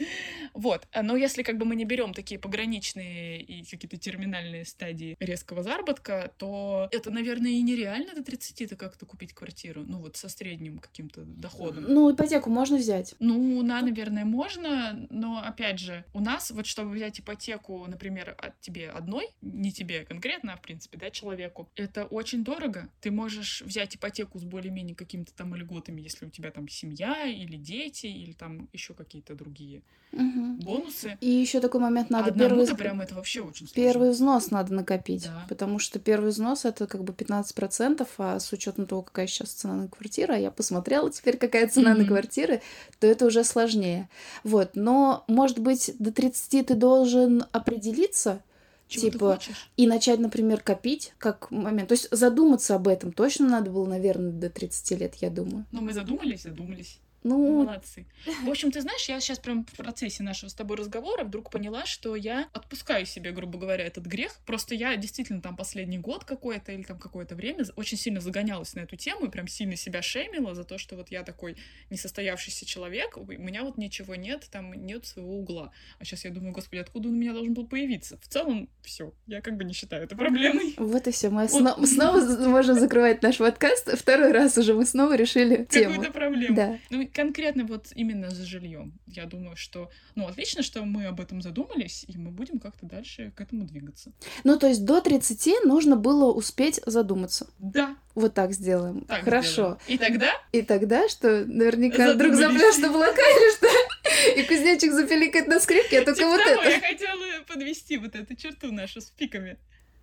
Вот. 0.53 0.87
Но 1.01 1.15
если 1.15 1.43
как 1.43 1.57
бы 1.57 1.65
мы 1.65 1.75
не 1.75 1.85
берем 1.85 2.13
такие 2.13 2.39
пограничные 2.39 3.41
и 3.41 3.63
какие-то 3.63 3.97
терминальные 3.97 4.65
стадии 4.65 5.15
резкого 5.19 5.63
заработка, 5.63 6.33
то 6.37 6.89
это, 6.91 7.11
наверное, 7.11 7.51
и 7.51 7.61
нереально 7.61 8.13
до 8.13 8.21
30-то 8.21 8.75
как-то 8.75 9.05
купить 9.05 9.33
квартиру. 9.33 9.83
Ну 9.85 9.99
вот 9.99 10.17
со 10.17 10.27
средним 10.27 10.79
каким-то 10.79 11.21
доходом. 11.21 11.85
Ну, 11.87 12.11
ипотеку 12.13 12.49
можно 12.49 12.77
взять. 12.77 13.15
Ну, 13.19 13.61
на, 13.61 13.81
наверное, 13.81 14.25
можно, 14.25 15.07
но 15.09 15.41
опять 15.43 15.79
же, 15.79 16.03
у 16.13 16.19
нас 16.19 16.51
вот 16.51 16.65
чтобы 16.65 16.91
взять 16.91 17.19
ипотеку, 17.19 17.85
например, 17.87 18.35
от 18.37 18.59
тебе 18.59 18.89
одной, 18.89 19.29
не 19.41 19.71
тебе 19.71 20.05
конкретно, 20.05 20.53
а 20.53 20.57
в 20.57 20.61
принципе, 20.61 20.97
да, 20.97 21.11
человеку, 21.19 21.67
это 21.75 22.05
очень 22.05 22.43
дорого. 22.43 22.89
Ты 23.01 23.11
можешь 23.11 23.61
взять 23.61 23.95
ипотеку 23.95 24.39
с 24.39 24.43
более-менее 24.43 24.95
какими-то 24.95 25.33
там 25.33 25.55
льготами, 25.55 26.01
если 26.01 26.25
у 26.25 26.29
тебя 26.29 26.51
там 26.51 26.67
семья 26.67 27.25
или 27.25 27.57
дети, 27.57 28.07
или 28.07 28.33
там 28.33 28.69
еще 28.73 28.93
какие-то 28.93 29.35
другие 29.35 29.81
Мгм. 30.11 30.55
бонусы. 30.57 31.17
И 31.21 31.29
еще 31.29 31.59
такой 31.59 31.81
момент 31.81 32.09
надо 32.09 32.31
первый, 32.31 32.63
Одному-то 32.63 32.75
прям 32.75 33.01
это 33.01 33.13
вообще 33.15 33.41
очень 33.41 33.67
сложно. 33.67 33.73
первый 33.75 34.09
взнос 34.09 34.49
надо 34.51 34.73
накопить, 34.73 35.25
Да. 35.25 35.45
потому 35.47 35.77
что 35.77 35.99
первый 35.99 36.31
взнос 36.31 36.65
это 36.65 36.87
как 36.87 37.03
бы 37.03 37.13
15%, 37.13 38.07
а 38.17 38.39
с 38.39 38.51
учетом 38.51 38.87
того, 38.87 39.03
какая 39.03 39.27
сейчас 39.27 39.49
цена 39.51 39.75
на 39.75 39.87
квартиру, 39.87 40.33
а 40.33 40.37
я 40.37 40.49
посмотрела 40.49 41.11
теперь, 41.11 41.37
какая 41.37 41.67
цена 41.67 41.89
на 41.93 41.99
Мгм. 41.99 42.07
квартиры, 42.07 42.61
то 42.99 43.05
это 43.05 43.25
уже 43.27 43.43
сложнее. 43.43 44.09
Вот, 44.43 44.71
но, 44.75 45.23
может 45.27 45.59
быть, 45.59 45.91
до 45.99 46.11
30 46.11 46.63
ты 46.63 46.73
должен 46.73 47.45
определиться, 47.51 48.41
Чего 48.89 49.09
типа, 49.09 49.39
и 49.77 49.85
начать, 49.85 50.19
например, 50.19 50.61
копить 50.61 51.13
как 51.19 51.51
момент. 51.51 51.89
То 51.89 51.93
есть 51.93 52.07
задуматься 52.09 52.73
об 52.73 52.87
этом 52.87 53.11
точно 53.11 53.47
надо 53.47 53.69
было, 53.69 53.85
наверное, 53.85 54.31
до 54.31 54.49
30 54.49 54.99
лет, 54.99 55.15
я 55.15 55.29
думаю. 55.29 55.65
Ну, 55.71 55.81
мы 55.81 55.93
задумались, 55.93 56.41
задумались. 56.41 56.99
Ну, 57.23 57.63
Молодцы. 57.63 58.05
В 58.43 58.49
общем, 58.49 58.71
ты 58.71 58.81
знаешь, 58.81 59.07
я 59.09 59.19
сейчас 59.19 59.39
прям 59.39 59.65
в 59.65 59.75
процессе 59.75 60.23
нашего 60.23 60.49
с 60.49 60.53
тобой 60.53 60.77
разговора 60.77 61.23
вдруг 61.23 61.49
поняла, 61.51 61.85
что 61.85 62.15
я 62.15 62.47
отпускаю 62.53 63.05
себе, 63.05 63.31
грубо 63.31 63.59
говоря, 63.59 63.85
этот 63.85 64.05
грех. 64.05 64.39
Просто 64.45 64.75
я 64.75 64.95
действительно 64.95 65.41
там 65.41 65.55
последний 65.55 65.97
год 65.97 66.23
какой-то 66.23 66.71
или 66.71 66.83
там 66.83 66.97
какое-то 66.97 67.35
время 67.35 67.65
очень 67.75 67.97
сильно 67.97 68.21
загонялась 68.21 68.73
на 68.75 68.81
эту 68.81 68.95
тему 68.95 69.25
и 69.25 69.29
прям 69.29 69.47
сильно 69.47 69.75
себя 69.75 70.01
шеймила 70.01 70.55
за 70.55 70.63
то, 70.63 70.77
что 70.77 70.95
вот 70.95 71.09
я 71.11 71.23
такой 71.23 71.57
несостоявшийся 71.89 72.65
человек, 72.65 73.17
у 73.17 73.25
меня 73.25 73.63
вот 73.63 73.77
ничего 73.77 74.15
нет, 74.15 74.47
там 74.51 74.73
нет 74.73 75.05
своего 75.05 75.39
угла. 75.39 75.71
А 75.99 76.05
сейчас 76.05 76.25
я 76.25 76.31
думаю, 76.31 76.53
господи, 76.53 76.79
откуда 76.79 77.09
он 77.09 77.15
у 77.15 77.17
меня 77.17 77.33
должен 77.33 77.53
был 77.53 77.67
появиться? 77.67 78.17
В 78.21 78.27
целом, 78.27 78.69
все, 78.83 79.13
я 79.27 79.41
как 79.41 79.57
бы 79.57 79.63
не 79.63 79.73
считаю 79.73 80.03
это 80.03 80.15
проблемой. 80.15 80.75
Вот 80.77 81.07
и 81.07 81.11
все. 81.11 81.29
Мы 81.29 81.47
сно- 81.47 81.85
снова 81.85 82.19
можем 82.47 82.79
закрывать 82.79 83.21
наш 83.21 83.37
подкаст. 83.37 83.97
Второй 83.97 84.31
раз 84.31 84.57
уже 84.57 84.73
мы 84.73 84.85
снова 84.85 85.15
решили 85.15 85.65
тему. 85.65 85.95
Какую-то 85.95 86.13
проблему. 86.13 86.55
Да. 86.55 86.79
Ну, 86.89 87.08
конкретно 87.13 87.65
вот 87.65 87.87
именно 87.95 88.29
с 88.29 88.37
жильем. 88.37 88.93
Я 89.07 89.25
думаю, 89.25 89.55
что, 89.55 89.89
ну, 90.15 90.27
отлично, 90.27 90.63
что 90.63 90.83
мы 90.83 91.05
об 91.05 91.19
этом 91.19 91.41
задумались, 91.41 92.05
и 92.07 92.17
мы 92.17 92.31
будем 92.31 92.59
как-то 92.59 92.85
дальше 92.85 93.31
к 93.35 93.41
этому 93.41 93.65
двигаться. 93.65 94.11
Ну, 94.43 94.57
то 94.57 94.67
есть 94.67 94.85
до 94.85 95.01
30 95.01 95.65
нужно 95.65 95.95
было 95.95 96.31
успеть 96.31 96.81
задуматься. 96.85 97.47
Да. 97.59 97.95
Вот 98.15 98.33
так 98.33 98.53
сделаем. 98.53 99.01
Так 99.05 99.23
Хорошо. 99.23 99.51
сделаем. 99.51 99.77
И 99.87 99.97
тогда 99.97 100.31
И 100.51 100.61
тогда, 100.61 101.09
что 101.09 101.45
наверняка 101.45 102.13
вдруг 102.13 102.33
запрешь 102.33 102.77
на 102.77 102.87
или 102.87 103.55
что? 103.55 104.39
И 104.39 104.43
кузнечик 104.43 104.91
запеликает 104.91 105.47
на 105.47 105.59
скрипке, 105.59 105.99
а 106.01 106.05
только 106.05 106.19
типа 106.19 106.29
вот 106.29 106.41
это. 106.41 106.69
я 106.69 106.79
хотела 106.81 107.43
подвести 107.47 107.97
вот 107.97 108.15
эту 108.15 108.35
черту 108.35 108.71
нашу 108.71 109.01
с 109.01 109.05
пиками. 109.05 109.57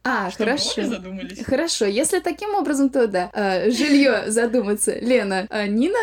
А, 0.08 0.30
Что, 0.30 0.44
мы 0.44 0.52
обе 0.52 0.60
хорошо. 0.60 0.84
задумались. 0.86 1.44
Хорошо, 1.44 1.84
если 1.84 2.20
таким 2.20 2.54
образом, 2.54 2.90
то 2.90 3.08
да. 3.08 3.30
Жилье 3.70 4.30
задуматься. 4.30 4.96
Лена, 5.00 5.48
а 5.50 5.66
Нина? 5.66 5.98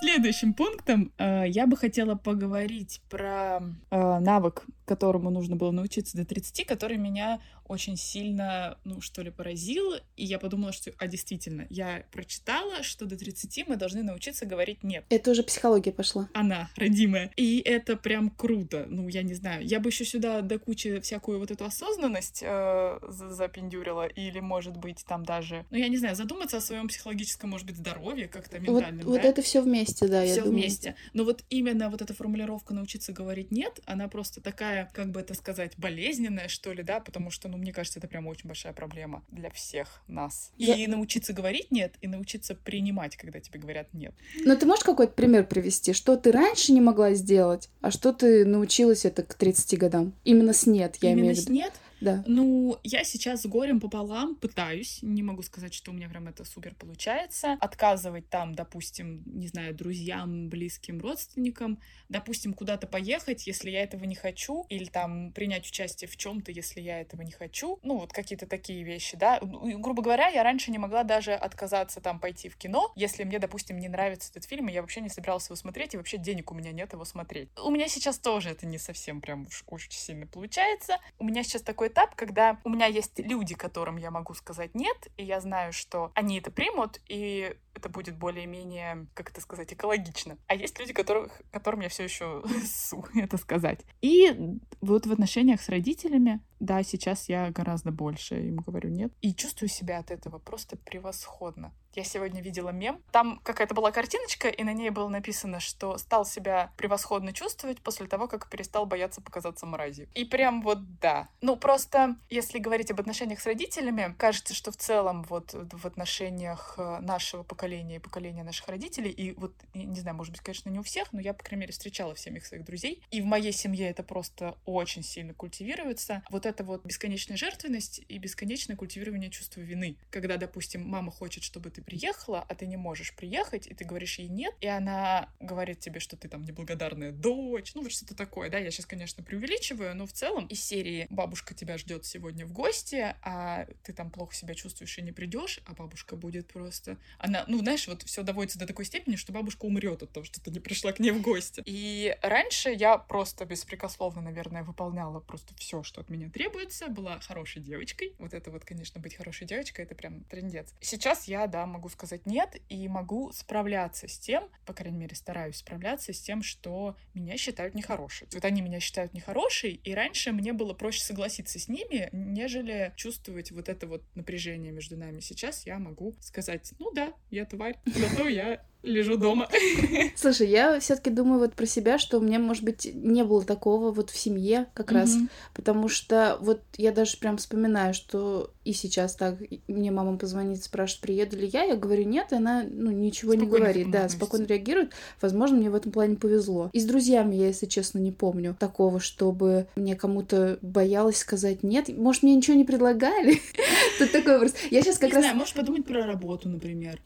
Следующим 0.00 0.54
пунктом 0.54 1.12
э, 1.18 1.44
я 1.48 1.66
бы 1.66 1.76
хотела 1.76 2.14
поговорить 2.16 3.00
про 3.08 3.60
э, 3.90 4.18
навык, 4.18 4.66
которому 4.86 5.30
нужно 5.30 5.56
было 5.56 5.70
научиться 5.70 6.16
до 6.16 6.24
30, 6.24 6.66
который 6.66 6.96
меня 6.96 7.40
очень 7.66 7.96
сильно, 7.96 8.76
ну, 8.84 9.00
что 9.00 9.22
ли, 9.22 9.30
поразил. 9.30 9.94
И 10.16 10.24
я 10.24 10.38
подумала, 10.38 10.72
что, 10.72 10.90
а, 10.98 11.06
действительно, 11.06 11.66
я 11.70 12.04
прочитала, 12.12 12.82
что 12.82 13.06
до 13.06 13.16
30 13.16 13.66
мы 13.66 13.76
должны 13.76 14.02
научиться 14.02 14.44
говорить 14.44 14.82
«нет». 14.82 15.04
Это 15.08 15.30
уже 15.30 15.42
психология 15.42 15.92
пошла. 15.92 16.28
Она, 16.34 16.68
родимая. 16.76 17.30
И 17.36 17.62
это 17.64 17.96
прям 17.96 18.28
круто. 18.30 18.84
Ну, 18.88 19.08
я 19.08 19.22
не 19.22 19.34
знаю. 19.34 19.64
Я 19.64 19.80
бы 19.80 19.88
еще 19.88 20.04
сюда 20.04 20.42
до 20.42 20.58
кучи 20.58 21.00
всякую 21.00 21.38
вот 21.38 21.50
эту 21.50 21.64
осознанность 21.64 22.42
э, 22.44 22.98
за- 23.08 23.30
запендюрила. 23.30 24.06
Или, 24.06 24.40
может 24.40 24.76
быть, 24.76 25.04
там 25.06 25.24
даже... 25.24 25.64
Ну, 25.70 25.78
я 25.78 25.88
не 25.88 25.96
знаю, 25.96 26.16
задуматься 26.16 26.58
о 26.58 26.60
своем 26.60 26.88
психологическом, 26.88 27.50
может 27.50 27.66
быть, 27.66 27.76
здоровье 27.76 28.28
как-то 28.28 28.58
Вот, 28.58 28.68
ментальном, 28.68 29.06
вот 29.06 29.22
да? 29.22 29.28
это 29.28 29.40
все 29.40 29.62
вместе, 29.62 29.83
да, 30.08 30.22
я 30.22 30.32
все 30.32 30.42
думаю. 30.42 30.60
вместе. 30.60 30.94
Но 31.12 31.24
вот 31.24 31.44
именно 31.50 31.90
вот 31.90 32.02
эта 32.02 32.14
формулировка 32.14 32.74
научиться 32.74 33.12
говорить 33.12 33.50
нет, 33.50 33.80
она 33.86 34.08
просто 34.08 34.40
такая, 34.40 34.90
как 34.94 35.10
бы 35.10 35.20
это 35.20 35.34
сказать, 35.34 35.72
болезненная, 35.76 36.48
что 36.48 36.72
ли, 36.72 36.82
да, 36.82 37.00
потому 37.00 37.30
что, 37.30 37.48
ну, 37.48 37.56
мне 37.56 37.72
кажется, 37.72 37.98
это 37.98 38.08
прям 38.08 38.26
очень 38.26 38.46
большая 38.48 38.72
проблема 38.72 39.24
для 39.30 39.50
всех 39.50 40.02
нас. 40.08 40.52
И 40.58 40.64
Я- 40.64 40.88
научиться 40.88 41.32
говорить 41.32 41.70
нет, 41.70 41.94
и 42.00 42.06
научиться 42.08 42.54
принимать, 42.54 43.16
когда 43.16 43.40
тебе 43.40 43.58
говорят 43.60 43.92
нет. 43.92 44.14
Но 44.44 44.56
ты 44.56 44.66
можешь 44.66 44.84
какой-то 44.84 45.12
пример 45.12 45.46
привести, 45.46 45.92
что 45.92 46.16
ты 46.16 46.32
раньше 46.32 46.72
не 46.72 46.80
могла 46.80 47.14
сделать, 47.14 47.68
а 47.80 47.90
что 47.90 48.12
ты 48.12 48.44
научилась 48.44 49.04
это 49.04 49.22
к 49.22 49.34
30 49.34 49.76
годам? 49.76 50.14
Именно 50.24 50.52
с 50.52 50.66
нет, 50.66 50.96
я 51.00 51.10
Именно 51.12 51.20
имею 51.22 51.34
в 51.34 51.38
с 51.38 51.42
виду. 51.44 51.52
нет 51.54 51.72
Да. 52.04 52.22
Ну, 52.26 52.78
я 52.82 53.02
сейчас 53.02 53.42
с 53.42 53.46
горем 53.46 53.80
пополам 53.80 54.36
пытаюсь, 54.36 54.98
не 55.00 55.22
могу 55.22 55.40
сказать, 55.42 55.72
что 55.72 55.90
у 55.90 55.94
меня 55.94 56.06
прям 56.10 56.28
это 56.28 56.44
супер 56.44 56.74
получается, 56.74 57.56
отказывать 57.60 58.28
там, 58.28 58.54
допустим, 58.54 59.22
не 59.24 59.48
знаю, 59.48 59.74
друзьям, 59.74 60.50
близким 60.50 61.00
родственникам, 61.00 61.80
допустим, 62.10 62.52
куда-то 62.52 62.86
поехать, 62.86 63.46
если 63.46 63.70
я 63.70 63.82
этого 63.82 64.04
не 64.04 64.14
хочу, 64.14 64.66
или 64.68 64.84
там 64.84 65.32
принять 65.32 65.66
участие 65.66 66.06
в 66.06 66.18
чем-то, 66.18 66.52
если 66.52 66.82
я 66.82 67.00
этого 67.00 67.22
не 67.22 67.32
хочу, 67.32 67.78
ну, 67.82 67.98
вот 67.98 68.12
какие-то 68.12 68.46
такие 68.46 68.84
вещи, 68.84 69.16
да. 69.16 69.38
Ну, 69.40 69.78
Грубо 69.78 70.02
говоря, 70.02 70.28
я 70.28 70.42
раньше 70.42 70.70
не 70.70 70.78
могла 70.78 71.04
даже 71.04 71.32
отказаться 71.32 72.02
там 72.02 72.20
пойти 72.20 72.50
в 72.50 72.56
кино, 72.56 72.92
если 72.96 73.24
мне, 73.24 73.38
допустим, 73.38 73.78
не 73.78 73.88
нравится 73.88 74.30
этот 74.30 74.44
фильм, 74.44 74.68
и 74.68 74.72
я 74.72 74.82
вообще 74.82 75.00
не 75.00 75.08
собиралась 75.08 75.46
его 75.46 75.56
смотреть, 75.56 75.94
и 75.94 75.96
вообще 75.96 76.18
денег 76.18 76.52
у 76.52 76.54
меня 76.54 76.72
нет 76.72 76.92
его 76.92 77.06
смотреть. 77.06 77.48
У 77.64 77.70
меня 77.70 77.88
сейчас 77.88 78.18
тоже 78.18 78.50
это 78.50 78.66
не 78.66 78.76
совсем 78.76 79.22
прям 79.22 79.46
уж 79.46 79.64
очень 79.68 79.92
сильно 79.92 80.26
получается. 80.26 80.98
У 81.18 81.24
меня 81.24 81.42
сейчас 81.42 81.62
такой 81.62 81.93
этап, 81.94 82.14
когда 82.16 82.58
у 82.64 82.68
меня 82.68 82.86
есть 82.86 83.18
люди, 83.18 83.54
которым 83.54 83.96
я 83.96 84.10
могу 84.10 84.34
сказать 84.34 84.74
нет, 84.74 85.08
и 85.16 85.24
я 85.24 85.40
знаю, 85.40 85.72
что 85.72 86.10
они 86.14 86.38
это 86.38 86.50
примут, 86.50 87.00
и 87.08 87.56
это 87.74 87.88
будет 87.88 88.16
более-менее, 88.16 89.06
как 89.14 89.30
это 89.30 89.40
сказать, 89.40 89.72
экологично. 89.72 90.36
А 90.46 90.54
есть 90.54 90.78
люди, 90.78 90.92
которых, 90.92 91.40
которым 91.50 91.80
я 91.80 91.88
все 91.88 92.04
еще 92.04 92.42
су 92.66 93.06
это 93.14 93.36
сказать. 93.36 93.80
И 94.02 94.58
вот 94.80 95.06
в 95.06 95.12
отношениях 95.12 95.60
с 95.60 95.68
родителями, 95.68 96.40
да, 96.64 96.82
сейчас 96.82 97.28
я 97.28 97.50
гораздо 97.50 97.92
больше 97.92 98.40
им 98.40 98.56
говорю 98.56 98.90
нет. 98.90 99.12
И 99.20 99.34
чувствую 99.34 99.68
себя 99.68 99.98
от 99.98 100.10
этого 100.10 100.38
просто 100.38 100.76
превосходно. 100.76 101.72
Я 101.94 102.02
сегодня 102.02 102.42
видела 102.42 102.70
мем. 102.70 103.00
Там 103.12 103.40
какая-то 103.44 103.74
была 103.74 103.92
картиночка, 103.92 104.48
и 104.48 104.64
на 104.64 104.72
ней 104.72 104.90
было 104.90 105.08
написано, 105.08 105.60
что 105.60 105.96
стал 105.98 106.24
себя 106.24 106.72
превосходно 106.76 107.32
чувствовать 107.32 107.80
после 107.80 108.06
того, 108.06 108.26
как 108.26 108.50
перестал 108.50 108.84
бояться 108.84 109.20
показаться 109.20 109.64
мразью. 109.64 110.08
И 110.14 110.24
прям 110.24 110.62
вот 110.62 110.98
да. 110.98 111.28
Ну, 111.40 111.56
просто, 111.56 112.16
если 112.30 112.58
говорить 112.58 112.90
об 112.90 113.00
отношениях 113.00 113.40
с 113.40 113.46
родителями, 113.46 114.14
кажется, 114.18 114.54
что 114.54 114.72
в 114.72 114.76
целом 114.76 115.24
вот 115.28 115.54
в 115.54 115.86
отношениях 115.86 116.74
э, 116.78 116.98
нашего 117.00 117.44
поколения 117.44 117.96
и 117.96 118.00
поколения 118.00 118.42
наших 118.42 118.68
родителей, 118.68 119.10
и 119.10 119.32
вот, 119.32 119.54
не 119.74 120.00
знаю, 120.00 120.16
может 120.16 120.32
быть, 120.32 120.40
конечно, 120.40 120.70
не 120.70 120.80
у 120.80 120.82
всех, 120.82 121.12
но 121.12 121.20
я, 121.20 121.32
по 121.32 121.44
крайней 121.44 121.62
мере, 121.62 121.72
встречала 121.72 122.14
всех 122.14 122.44
своих 122.44 122.64
друзей, 122.64 123.02
и 123.10 123.20
в 123.20 123.26
моей 123.26 123.52
семье 123.52 123.88
это 123.88 124.02
просто 124.02 124.56
очень 124.64 125.02
сильно 125.02 125.34
культивируется. 125.34 126.22
Вот 126.30 126.46
это 126.46 126.53
вот 126.62 126.84
бесконечная 126.84 127.36
жертвенность 127.36 128.02
и 128.08 128.18
бесконечное 128.18 128.76
культивирование 128.76 129.30
чувства 129.30 129.60
вины. 129.60 129.96
Когда, 130.10 130.36
допустим, 130.36 130.86
мама 130.86 131.10
хочет, 131.10 131.42
чтобы 131.42 131.70
ты 131.70 131.82
приехала, 131.82 132.44
а 132.48 132.54
ты 132.54 132.66
не 132.66 132.76
можешь 132.76 133.14
приехать, 133.14 133.66
и 133.66 133.74
ты 133.74 133.84
говоришь 133.84 134.18
ей 134.18 134.28
нет, 134.28 134.54
и 134.60 134.66
она 134.66 135.28
говорит 135.40 135.80
тебе, 135.80 136.00
что 136.00 136.16
ты 136.16 136.28
там 136.28 136.44
неблагодарная 136.44 137.12
дочь, 137.12 137.74
ну 137.74 137.82
вот 137.82 137.92
что-то 137.92 138.14
такое, 138.14 138.50
да, 138.50 138.58
я 138.58 138.70
сейчас, 138.70 138.86
конечно, 138.86 139.22
преувеличиваю, 139.22 139.96
но 139.96 140.06
в 140.06 140.12
целом 140.12 140.46
из 140.46 140.62
серии 140.62 141.06
«Бабушка 141.10 141.54
тебя 141.54 141.78
ждет 141.78 142.04
сегодня 142.04 142.46
в 142.46 142.52
гости, 142.52 143.14
а 143.22 143.66
ты 143.82 143.92
там 143.92 144.10
плохо 144.10 144.34
себя 144.34 144.54
чувствуешь 144.54 144.98
и 144.98 145.02
не 145.02 145.12
придешь, 145.12 145.60
а 145.66 145.74
бабушка 145.74 146.16
будет 146.16 146.46
просто...» 146.52 146.98
Она, 147.18 147.44
ну, 147.48 147.58
знаешь, 147.58 147.88
вот 147.88 148.02
все 148.02 148.22
доводится 148.22 148.58
до 148.58 148.66
такой 148.66 148.84
степени, 148.84 149.16
что 149.16 149.32
бабушка 149.32 149.64
умрет 149.64 150.02
от 150.02 150.12
того, 150.12 150.24
что 150.24 150.40
ты 150.40 150.50
не 150.50 150.60
пришла 150.60 150.92
к 150.92 151.00
ней 151.00 151.10
в 151.10 151.20
гости. 151.20 151.62
И 151.64 152.16
раньше 152.22 152.70
я 152.70 152.98
просто 152.98 153.44
беспрекословно, 153.44 154.20
наверное, 154.20 154.62
выполняла 154.62 155.20
просто 155.20 155.54
все, 155.56 155.82
что 155.82 156.00
от 156.00 156.10
меня 156.10 156.28
требуется, 156.34 156.88
была 156.88 157.20
хорошей 157.20 157.62
девочкой. 157.62 158.14
Вот 158.18 158.34
это 158.34 158.50
вот, 158.50 158.64
конечно, 158.64 159.00
быть 159.00 159.14
хорошей 159.14 159.46
девочкой, 159.46 159.84
это 159.84 159.94
прям 159.94 160.24
трендец. 160.24 160.74
Сейчас 160.80 161.28
я, 161.28 161.46
да, 161.46 161.64
могу 161.64 161.88
сказать 161.88 162.26
нет 162.26 162.60
и 162.68 162.88
могу 162.88 163.32
справляться 163.32 164.08
с 164.08 164.18
тем, 164.18 164.50
по 164.66 164.74
крайней 164.74 164.98
мере, 164.98 165.14
стараюсь 165.14 165.56
справляться 165.56 166.12
с 166.12 166.20
тем, 166.20 166.42
что 166.42 166.96
меня 167.14 167.36
считают 167.36 167.74
нехорошей. 167.74 168.26
Вот 168.32 168.44
они 168.44 168.62
меня 168.62 168.80
считают 168.80 169.14
нехорошей, 169.14 169.80
и 169.84 169.94
раньше 169.94 170.32
мне 170.32 170.52
было 170.52 170.74
проще 170.74 171.02
согласиться 171.02 171.58
с 171.58 171.68
ними, 171.68 172.08
нежели 172.12 172.92
чувствовать 172.96 173.52
вот 173.52 173.68
это 173.68 173.86
вот 173.86 174.02
напряжение 174.16 174.72
между 174.72 174.96
нами. 174.96 175.20
Сейчас 175.20 175.66
я 175.66 175.78
могу 175.78 176.16
сказать, 176.20 176.74
ну 176.80 176.90
да, 176.92 177.14
я 177.30 177.44
тварь, 177.46 177.78
зато 177.86 178.28
я 178.28 178.64
лежу 178.84 179.16
дома. 179.16 179.48
Слушай, 180.16 180.48
я 180.48 180.78
все-таки 180.80 181.10
думаю 181.10 181.40
вот 181.40 181.54
про 181.54 181.66
себя, 181.66 181.98
что 181.98 182.18
у 182.18 182.20
меня, 182.20 182.38
может 182.38 182.62
быть, 182.62 182.88
не 182.94 183.24
было 183.24 183.44
такого 183.44 183.90
вот 183.90 184.10
в 184.10 184.16
семье 184.16 184.66
как 184.74 184.92
раз, 184.92 185.16
потому 185.54 185.88
что 185.88 186.38
вот 186.40 186.60
я 186.76 186.92
даже 186.92 187.16
прям 187.16 187.36
вспоминаю, 187.36 187.94
что 187.94 188.50
и 188.64 188.72
сейчас 188.72 189.14
так 189.14 189.36
мне 189.68 189.90
мама 189.90 190.16
позвонит, 190.16 190.62
спрашивает, 190.62 191.02
приеду 191.02 191.36
ли 191.36 191.46
я, 191.52 191.64
я 191.64 191.76
говорю 191.76 192.04
нет, 192.04 192.32
и 192.32 192.36
она 192.36 192.64
ну 192.68 192.90
ничего 192.90 193.34
не 193.34 193.40
Спокойно 193.40 193.64
к 193.64 193.68
говорит, 193.68 193.90
да, 193.90 193.98
относится. 193.98 194.18
спокойно 194.18 194.46
реагирует. 194.46 194.92
Возможно, 195.20 195.56
мне 195.56 195.70
в 195.70 195.74
этом 195.74 195.92
плане 195.92 196.16
повезло. 196.16 196.70
И 196.72 196.80
с 196.80 196.84
друзьями 196.84 197.36
я, 197.36 197.48
если 197.48 197.66
честно, 197.66 197.98
не 197.98 198.10
помню 198.12 198.56
такого, 198.58 199.00
чтобы 199.00 199.66
мне 199.76 199.94
кому-то 199.96 200.58
боялась 200.62 201.18
сказать 201.18 201.62
нет. 201.62 201.88
Может, 201.88 202.22
мне 202.22 202.34
ничего 202.34 202.56
не 202.56 202.64
предлагали? 202.64 203.40
Тут 203.98 204.12
такой 204.12 204.34
вопрос. 204.34 204.54
Я 204.70 204.82
сейчас 204.82 204.98
как 204.98 205.10
Не 205.10 205.16
раз 205.16 205.24
знаю, 205.24 205.36
можешь 205.36 205.54
подумать 205.54 205.84
про 205.84 206.06
работу, 206.06 206.48
например. 206.48 207.00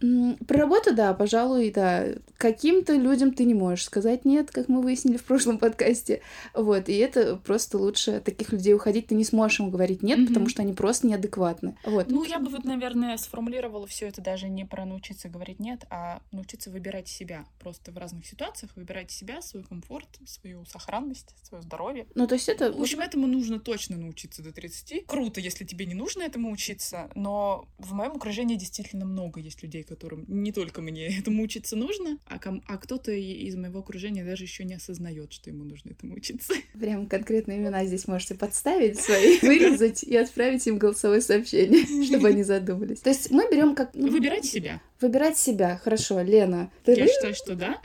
Про 0.46 0.58
работу, 0.58 0.94
да, 0.94 1.12
пожалуй, 1.12 1.72
да. 1.74 2.04
Каким-то 2.36 2.94
людям 2.94 3.32
ты 3.32 3.44
не 3.44 3.54
можешь 3.54 3.84
сказать 3.84 4.24
нет, 4.24 4.50
как 4.52 4.68
мы 4.68 4.80
выяснили 4.80 5.16
в 5.16 5.24
прошлом 5.24 5.58
подкасте. 5.58 6.22
Вот, 6.54 6.88
и 6.88 6.96
это 6.96 7.36
просто 7.36 7.78
лучше 7.78 8.20
таких 8.24 8.52
людей 8.52 8.74
уходить. 8.74 9.08
Ты 9.08 9.14
не 9.14 9.24
сможешь 9.24 9.60
им 9.60 9.70
говорить 9.70 10.02
нет, 10.02 10.28
потому 10.28 10.48
что 10.48 10.62
они 10.62 10.72
просто 10.72 11.06
неадекватны. 11.08 11.47
Адекватны. 11.48 11.76
Вот. 11.84 12.08
Ну, 12.10 12.24
я 12.24 12.38
бы 12.38 12.50
вот, 12.50 12.64
наверное, 12.64 13.16
сформулировала 13.16 13.86
все 13.86 14.06
это 14.06 14.20
даже 14.20 14.48
не 14.48 14.64
про 14.64 14.84
научиться 14.84 15.28
говорить 15.28 15.60
нет, 15.60 15.84
а 15.90 16.20
научиться 16.30 16.70
выбирать 16.70 17.08
себя. 17.08 17.46
Просто 17.58 17.92
в 17.92 17.98
разных 17.98 18.26
ситуациях 18.26 18.72
выбирать 18.76 19.10
себя, 19.10 19.42
свой 19.42 19.64
комфорт, 19.64 20.08
свою 20.26 20.64
сохранность, 20.66 21.34
свое 21.42 21.62
здоровье. 21.62 22.06
Ну, 22.14 22.26
то 22.26 22.34
есть 22.34 22.48
это... 22.48 22.72
В 22.72 22.80
общем, 22.80 23.00
этому 23.00 23.26
нужно 23.26 23.58
точно 23.58 23.96
научиться 23.96 24.42
до 24.42 24.52
30. 24.52 25.06
Круто, 25.06 25.40
если 25.40 25.64
тебе 25.64 25.86
не 25.86 25.94
нужно 25.94 26.22
этому 26.22 26.50
учиться, 26.50 27.10
но 27.14 27.68
в 27.78 27.92
моем 27.92 28.12
окружении 28.12 28.56
действительно 28.56 29.04
много 29.04 29.40
есть 29.40 29.62
людей, 29.62 29.82
которым 29.82 30.24
не 30.28 30.52
только 30.52 30.82
мне 30.82 31.06
этому 31.18 31.42
учиться 31.42 31.76
нужно, 31.76 32.18
а, 32.26 32.38
ком- 32.38 32.62
а 32.66 32.78
кто-то 32.78 33.12
из 33.12 33.56
моего 33.56 33.80
окружения 33.80 34.24
даже 34.24 34.44
еще 34.44 34.64
не 34.64 34.74
осознает, 34.74 35.32
что 35.32 35.50
ему 35.50 35.64
нужно 35.64 35.90
этому 35.90 36.14
учиться. 36.14 36.54
Прям 36.78 37.06
конкретные 37.06 37.58
имена 37.58 37.84
здесь 37.84 38.06
можете 38.06 38.34
подставить 38.34 39.00
свои, 39.00 39.38
вырезать 39.40 40.02
и 40.02 40.16
отправить 40.16 40.66
им 40.66 40.78
голосовое 40.78 41.20
сообщение, 41.38 42.04
чтобы 42.06 42.28
они 42.28 42.42
задумались. 42.44 43.00
То 43.00 43.10
есть 43.10 43.30
мы 43.30 43.48
берем 43.50 43.74
как... 43.74 43.90
ну, 43.94 44.08
Выбирать 44.08 44.44
себя. 44.44 44.80
Выбирать 45.00 45.38
себя. 45.38 45.80
Хорошо, 45.82 46.20
Лена. 46.20 46.70
Я 46.86 46.94
Ты 46.94 47.06
считаю, 47.08 47.34
что 47.34 47.54
да. 47.54 47.78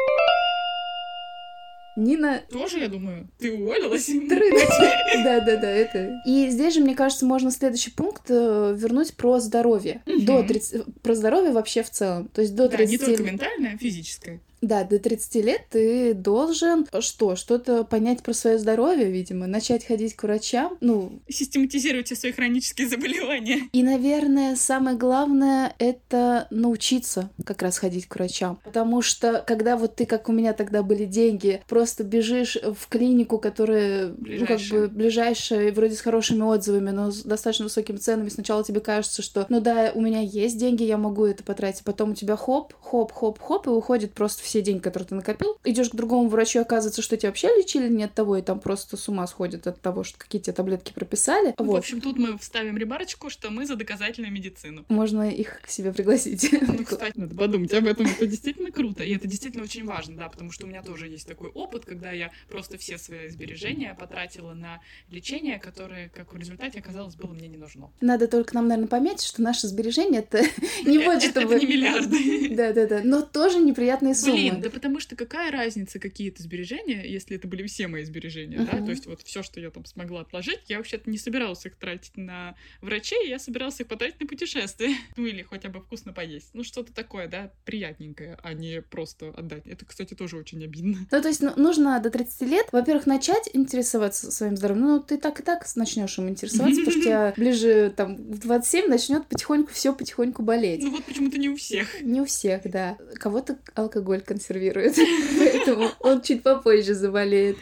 Нина 1.95 2.41
Тоже, 2.49 2.79
я 2.79 2.87
думаю, 2.87 3.29
ты 3.37 3.53
уволилась. 3.53 4.07
Да-да-да, 4.29 5.69
это. 5.69 6.21
И 6.25 6.49
здесь 6.49 6.73
же, 6.73 6.79
мне 6.79 6.95
кажется, 6.95 7.23
можно 7.23 7.51
следующий 7.51 7.91
пункт 7.91 8.23
э, 8.29 8.73
вернуть 8.75 9.15
про 9.15 9.39
здоровье. 9.39 10.01
До 10.07 10.41
30... 10.41 10.85
Про 11.03 11.13
здоровье 11.13 11.51
вообще 11.51 11.83
в 11.83 11.91
целом. 11.91 12.29
То 12.29 12.41
есть 12.41 12.55
до 12.55 12.67
Да, 12.67 12.77
30 12.77 12.91
не 12.91 12.97
только 12.97 13.23
ментальное, 13.23 13.75
а 13.75 13.77
физическое. 13.77 14.41
Да, 14.63 14.85
до 14.85 14.97
30 14.97 15.35
лет 15.43 15.61
ты 15.69 16.13
должен 16.13 16.87
что? 17.01 17.35
Что-то 17.35 17.83
понять 17.83 18.23
про 18.23 18.31
свое 18.33 18.57
здоровье, 18.57 19.11
видимо, 19.11 19.45
начать 19.45 19.85
ходить 19.85 20.15
к 20.15 20.23
врачам. 20.23 20.77
Ну, 20.79 21.19
Систематизировать 21.27 22.05
все 22.05 22.15
свои 22.15 22.31
хронические 22.31 22.87
заболевания. 22.87 23.63
и, 23.73 23.83
наверное, 23.83 24.55
самое 24.55 24.95
главное— 24.95 25.75
это 25.79 26.47
научиться 26.49 27.29
как 27.45 27.61
раз 27.61 27.77
ходить 27.77 28.07
к 28.07 28.15
врачам. 28.15 28.57
Потому 28.63 29.01
что, 29.01 29.43
когда 29.45 29.75
вот 29.75 29.97
ты, 29.97 30.05
как 30.05 30.29
у 30.29 30.31
меня 30.31 30.53
тогда 30.53 30.81
были 30.81 31.03
деньги, 31.03 31.61
просто 31.67 32.05
бежишь 32.05 32.55
в 32.55 32.87
клинику, 32.87 33.39
которая, 33.39 34.13
ну, 34.17 34.45
как 34.45 34.61
бы 34.71 34.87
ближайшая, 34.87 35.73
вроде 35.73 35.95
с 35.95 36.01
хорошими 36.01 36.43
отзывами, 36.43 36.91
но 36.91 37.11
с 37.11 37.23
достаточно 37.23 37.65
высокими 37.65 37.97
ценами, 37.97 38.29
сначала 38.29 38.63
тебе 38.63 38.79
кажется, 38.79 39.21
что, 39.21 39.45
ну 39.49 39.59
да, 39.59 39.91
у 39.93 39.99
меня 39.99 40.21
есть 40.21 40.57
деньги, 40.57 40.83
я 40.83 40.97
могу 40.97 41.25
это 41.25 41.43
потратить. 41.43 41.83
Потом 41.83 42.11
у 42.11 42.15
тебя 42.15 42.37
хоп, 42.37 42.73
хоп, 42.79 43.11
хоп, 43.11 43.39
хоп, 43.41 43.67
и 43.67 43.69
уходит 43.69 44.13
просто 44.13 44.41
все 44.41 44.52
деньги, 44.61 44.81
которые 44.81 45.07
ты 45.07 45.15
накопил. 45.15 45.57
Идешь 45.63 45.89
к 45.89 45.95
другому 45.95 46.29
врачу, 46.29 46.59
оказывается, 46.59 47.01
что 47.01 47.17
тебя 47.17 47.29
вообще 47.29 47.47
лечили 47.47 47.89
не 47.89 48.03
от 48.03 48.13
того, 48.13 48.37
и 48.37 48.41
там 48.41 48.59
просто 48.59 48.97
с 48.97 49.07
ума 49.09 49.25
сходит 49.27 49.67
от 49.67 49.81
того, 49.81 50.03
что 50.03 50.17
какие 50.17 50.41
тебе 50.41 50.53
таблетки 50.53 50.91
прописали. 50.93 51.53
В 51.57 51.63
Вот. 51.63 51.79
общем, 51.79 52.01
тут 52.01 52.17
мы 52.17 52.37
вставим 52.37 52.77
ремарочку, 52.77 53.29
что 53.29 53.49
мы 53.49 53.65
за 53.65 53.75
доказательную 53.75 54.31
медицину. 54.31 54.85
Можно 54.89 55.29
их 55.29 55.61
к 55.61 55.69
себе 55.69 55.91
пригласить. 55.91 56.49
Ну, 56.51 56.85
кстати, 56.85 57.17
надо 57.17 57.35
подумать 57.35 57.73
об 57.73 57.85
этом. 57.85 58.05
Это 58.05 58.27
действительно 58.27 58.71
круто. 58.71 59.03
И 59.03 59.15
это 59.15 59.27
действительно 59.27 59.63
очень 59.63 59.85
важно, 59.85 60.17
да, 60.17 60.29
потому 60.29 60.51
что 60.51 60.65
у 60.65 60.69
меня 60.69 60.81
тоже 60.83 61.07
есть 61.07 61.27
такой 61.27 61.49
опыт, 61.49 61.85
когда 61.85 62.11
я 62.11 62.31
просто 62.49 62.77
все 62.77 62.97
свои 62.97 63.29
сбережения 63.29 63.95
потратила 63.99 64.53
на 64.53 64.81
лечение, 65.09 65.59
которое, 65.59 66.09
как 66.09 66.33
в 66.33 66.37
результате 66.37 66.79
оказалось, 66.79 67.15
было 67.15 67.33
мне 67.33 67.47
не 67.47 67.57
нужно. 67.57 67.91
Надо 68.01 68.27
только 68.27 68.55
нам, 68.55 68.67
наверное, 68.67 68.89
пометить, 68.89 69.25
что 69.25 69.41
наши 69.41 69.67
сбережения 69.67 70.19
это 70.19 70.39
не 70.85 70.99
вот 70.99 71.23
это 71.23 71.41
чтобы... 71.41 71.59
не 71.59 71.65
миллиарды. 71.65 72.55
Да-да-да, 72.55 73.01
но 73.03 73.21
тоже 73.21 73.59
неприятные 73.59 74.15
суммы. 74.15 74.42
Блин, 74.49 74.61
да 74.61 74.69
потому 74.69 74.99
что 74.99 75.15
какая 75.15 75.51
разница, 75.51 75.99
какие-то 75.99 76.43
сбережения, 76.43 77.05
если 77.05 77.37
это 77.37 77.47
были 77.47 77.65
все 77.67 77.87
мои 77.87 78.03
сбережения, 78.03 78.57
да? 78.59 78.77
Мгм. 78.77 78.85
То 78.85 78.91
есть 78.91 79.05
вот 79.05 79.21
все, 79.21 79.43
что 79.43 79.59
я 79.59 79.69
там 79.69 79.85
смогла 79.85 80.21
отложить, 80.21 80.61
я 80.67 80.77
вообще-то 80.77 81.09
не 81.09 81.17
собиралась 81.17 81.65
их 81.65 81.75
тратить 81.75 82.17
на 82.17 82.55
врачей, 82.81 83.29
я 83.29 83.39
собиралась 83.39 83.79
их 83.79 83.87
потратить 83.87 84.19
на 84.19 84.27
путешествия. 84.27 84.95
Ну 85.15 85.27
или 85.27 85.43
хотя 85.43 85.69
бы 85.69 85.79
вкусно 85.79 86.11
поесть. 86.11 86.49
Ну 86.53 86.63
что-то 86.63 86.93
такое, 86.93 87.27
да, 87.27 87.51
приятненькое, 87.65 88.37
а 88.41 88.53
не 88.53 88.81
просто 88.81 89.29
отдать. 89.29 89.65
Это, 89.67 89.85
кстати, 89.85 90.15
тоже 90.15 90.37
очень 90.37 90.63
обидно. 90.63 90.97
Ну, 91.11 91.21
то 91.21 91.27
есть 91.27 91.41
ну, 91.41 91.53
нужно 91.55 91.99
до 91.99 92.09
30 92.09 92.41
лет, 92.41 92.67
во-первых, 92.71 93.05
начать 93.05 93.49
интересоваться 93.53 94.31
своим 94.31 94.57
здоровьем. 94.57 94.83
Ну, 94.85 94.99
ты 94.99 95.17
так 95.17 95.39
и 95.39 95.43
так 95.43 95.65
начнешь 95.75 96.17
им 96.17 96.29
интересоваться, 96.29 96.81
потому 96.81 96.91
что 96.91 97.01
тебя 97.03 97.33
ближе 97.37 97.93
там 97.95 98.15
в 98.15 98.39
27 98.39 98.87
начнет 98.87 99.27
потихоньку 99.27 99.71
все 99.71 99.93
потихоньку 99.93 100.41
болеть. 100.41 100.83
Ну 100.83 100.91
вот 100.91 101.03
почему-то 101.05 101.37
не 101.37 101.49
у 101.49 101.55
всех. 101.55 102.01
Не 102.01 102.21
у 102.21 102.25
всех, 102.25 102.69
да. 102.69 102.97
Кого-то 103.15 103.57
алкоголь 103.75 104.21
консервирует, 104.33 104.95
поэтому 105.37 105.91
он 105.99 106.21
чуть 106.21 106.41
попозже 106.41 106.95
заболеет. 106.95 107.57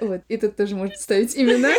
Вот. 0.00 0.20
И 0.28 0.36
тут 0.36 0.56
тоже 0.56 0.76
можно 0.76 0.94
ставить 0.96 1.36
имена 1.36 1.72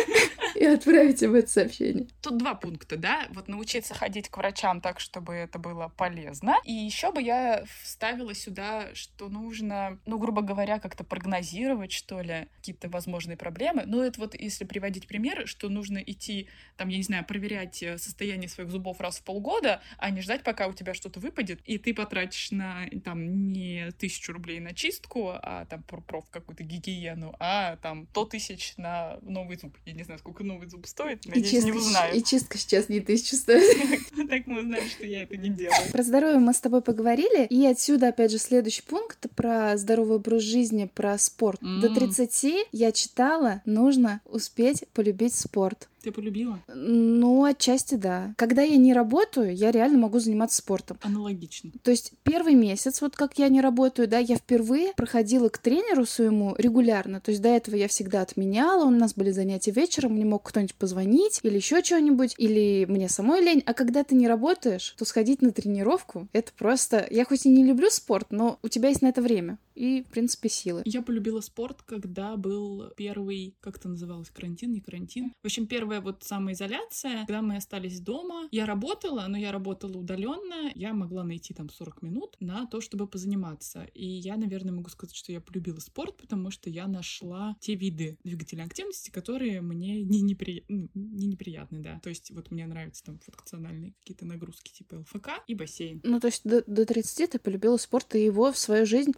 и 0.62 0.66
отправить 0.66 1.20
им 1.22 1.34
это 1.34 1.48
сообщение. 1.48 2.06
Тут 2.20 2.38
два 2.38 2.54
пункта, 2.54 2.96
да? 2.96 3.26
Вот 3.30 3.48
научиться 3.48 3.94
ходить 3.94 4.28
к 4.28 4.36
врачам 4.36 4.80
так, 4.80 5.00
чтобы 5.00 5.34
это 5.34 5.58
было 5.58 5.92
полезно. 5.96 6.56
И 6.64 6.72
еще 6.72 7.10
бы 7.10 7.20
я 7.20 7.64
вставила 7.82 8.32
сюда, 8.32 8.94
что 8.94 9.28
нужно, 9.28 9.98
ну, 10.06 10.18
грубо 10.18 10.40
говоря, 10.42 10.78
как-то 10.78 11.02
прогнозировать, 11.02 11.90
что 11.90 12.20
ли, 12.20 12.46
какие-то 12.58 12.88
возможные 12.88 13.36
проблемы. 13.36 13.82
Ну, 13.86 14.02
это 14.02 14.20
вот 14.20 14.38
если 14.38 14.64
приводить 14.64 15.08
примеры, 15.08 15.46
что 15.46 15.68
нужно 15.68 15.98
идти, 15.98 16.48
там, 16.76 16.88
я 16.88 16.98
не 16.98 17.02
знаю, 17.02 17.24
проверять 17.24 17.82
э, 17.82 17.98
состояние 17.98 18.48
своих 18.48 18.70
зубов 18.70 19.00
раз 19.00 19.18
в 19.18 19.24
полгода, 19.24 19.82
а 19.98 20.10
не 20.10 20.20
ждать, 20.20 20.44
пока 20.44 20.68
у 20.68 20.74
тебя 20.74 20.94
что-то 20.94 21.18
выпадет, 21.18 21.60
и 21.64 21.76
ты 21.78 21.92
потратишь 21.92 22.52
на, 22.52 22.86
там, 23.04 23.52
не 23.52 23.90
тысячу 23.98 24.32
рублей 24.32 24.60
на 24.60 24.74
чистку, 24.74 25.30
а 25.42 25.64
там 25.64 25.82
про, 25.82 26.00
про 26.00 26.22
какую-то 26.22 26.62
гигиену, 26.62 27.34
а 27.40 27.76
там 27.78 28.06
100 28.12 28.24
тысяч 28.26 28.74
на 28.76 29.18
новый 29.22 29.56
зуб. 29.56 29.76
Я 29.84 29.94
не 29.94 30.04
знаю, 30.04 30.20
сколько 30.20 30.44
новый 30.52 30.68
зуб 30.68 30.86
стоит, 30.86 31.24
И 31.26 31.28
надеюсь, 31.28 31.52
не 31.52 31.60
чистка, 31.72 31.76
узнаю. 31.78 32.14
и 32.16 32.22
чистка 32.22 32.58
сейчас 32.58 32.88
не 32.88 33.00
тысячу 33.00 33.36
стоит. 33.36 33.76
Так 34.32 34.46
мы 34.46 34.60
узнаем, 34.60 34.88
что 34.88 35.04
я 35.04 35.24
это 35.24 35.36
не 35.36 35.50
делаю. 35.50 35.76
Про 35.92 36.02
здоровье 36.02 36.38
мы 36.38 36.54
с 36.54 36.60
тобой 36.60 36.80
поговорили, 36.80 37.44
и 37.46 37.66
отсюда, 37.66 38.08
опять 38.08 38.30
же, 38.30 38.38
следующий 38.38 38.82
пункт 38.82 39.26
про 39.36 39.76
здоровый 39.76 40.16
образ 40.16 40.42
жизни, 40.42 40.88
про 40.94 41.18
спорт. 41.18 41.60
До 41.60 41.88
М. 41.88 41.94
30 41.94 42.66
я 42.72 42.92
читала, 42.92 43.60
нужно 43.66 44.20
успеть 44.24 44.84
полюбить 44.94 45.34
спорт. 45.34 45.88
Ты 46.02 46.10
полюбила? 46.10 46.58
Ну, 46.74 47.44
отчасти 47.44 47.94
да. 47.94 48.34
Когда 48.36 48.62
я 48.62 48.76
не 48.76 48.92
работаю, 48.92 49.54
я 49.54 49.70
реально 49.70 49.98
могу 49.98 50.18
заниматься 50.18 50.58
спортом. 50.58 50.98
Аналогично. 51.02 51.70
То 51.82 51.92
есть 51.92 52.12
первый 52.24 52.54
месяц, 52.54 53.00
вот 53.00 53.14
как 53.14 53.38
я 53.38 53.48
не 53.48 53.60
работаю, 53.60 54.08
да, 54.08 54.18
я 54.18 54.36
впервые 54.36 54.94
проходила 54.96 55.48
к 55.48 55.58
тренеру 55.58 56.04
своему 56.04 56.54
регулярно. 56.58 57.20
То 57.20 57.30
есть 57.30 57.40
до 57.40 57.48
этого 57.48 57.76
я 57.76 57.86
всегда 57.86 58.22
отменяла, 58.22 58.84
у 58.84 58.90
нас 58.90 59.14
были 59.14 59.30
занятия 59.30 59.70
вечером, 59.70 60.14
мне 60.14 60.24
мог 60.24 60.42
кто-нибудь 60.42 60.74
позвонить 60.74 61.40
или 61.44 61.56
еще 61.56 61.82
что-нибудь, 61.82 62.34
или 62.36 62.84
мне 62.88 63.08
самой 63.08 63.40
лень. 63.40 63.62
А 63.64 63.72
когда 63.72 64.02
ты 64.02 64.16
не 64.16 64.26
работаешь, 64.26 64.94
то 64.98 65.04
сходить 65.04 65.40
на 65.40 65.52
тренировку, 65.52 66.26
это 66.32 66.50
просто... 66.58 67.06
Я 67.10 67.24
хоть 67.24 67.46
и 67.46 67.48
не 67.48 67.64
люблю 67.64 67.90
спорт, 67.90 68.26
но 68.30 68.58
у 68.62 68.68
тебя 68.68 68.88
есть 68.88 69.02
на 69.02 69.08
это 69.08 69.22
время 69.22 69.58
и, 69.74 70.02
в 70.02 70.08
принципе, 70.08 70.48
силы. 70.48 70.82
Я 70.84 71.02
полюбила 71.02 71.40
спорт, 71.40 71.82
когда 71.82 72.36
был 72.36 72.90
первый, 72.96 73.56
как 73.60 73.78
это 73.78 73.88
называлось, 73.88 74.30
карантин, 74.30 74.72
не 74.72 74.80
карантин. 74.80 75.32
В 75.42 75.46
общем, 75.46 75.66
первая 75.66 76.00
вот 76.00 76.22
самоизоляция, 76.24 77.26
когда 77.26 77.42
мы 77.42 77.56
остались 77.56 78.00
дома. 78.00 78.48
Я 78.50 78.66
работала, 78.66 79.26
но 79.28 79.36
я 79.36 79.52
работала 79.52 79.96
удаленно. 79.96 80.70
Я 80.74 80.92
могла 80.92 81.24
найти 81.24 81.54
там 81.54 81.70
40 81.70 82.02
минут 82.02 82.36
на 82.40 82.66
то, 82.66 82.80
чтобы 82.80 83.06
позаниматься. 83.06 83.84
И 83.94 84.06
я, 84.06 84.36
наверное, 84.36 84.72
могу 84.72 84.90
сказать, 84.90 85.14
что 85.14 85.32
я 85.32 85.40
полюбила 85.40 85.80
спорт, 85.80 86.16
потому 86.16 86.50
что 86.50 86.70
я 86.70 86.86
нашла 86.86 87.56
те 87.60 87.74
виды 87.74 88.18
двигательной 88.24 88.64
активности, 88.64 89.10
которые 89.10 89.60
мне 89.60 90.02
не, 90.02 90.22
непри... 90.22 90.64
ну, 90.68 90.88
не 90.94 91.26
неприятны, 91.26 91.80
да. 91.80 92.00
То 92.02 92.08
есть 92.08 92.30
вот 92.30 92.50
мне 92.50 92.66
нравятся 92.66 93.04
там 93.04 93.18
функциональные 93.18 93.92
какие-то 94.00 94.26
нагрузки 94.26 94.72
типа 94.72 94.96
ЛФК 94.96 95.28
и 95.46 95.54
бассейн. 95.54 96.00
Ну, 96.04 96.20
то 96.20 96.28
есть 96.28 96.42
до, 96.44 96.62
до 96.66 96.86
30 96.86 97.30
ты 97.30 97.38
полюбила 97.38 97.76
спорт 97.76 98.14
и 98.14 98.24
его 98.24 98.52
в 98.52 98.58
свою 98.58 98.86
жизнь. 98.86 99.12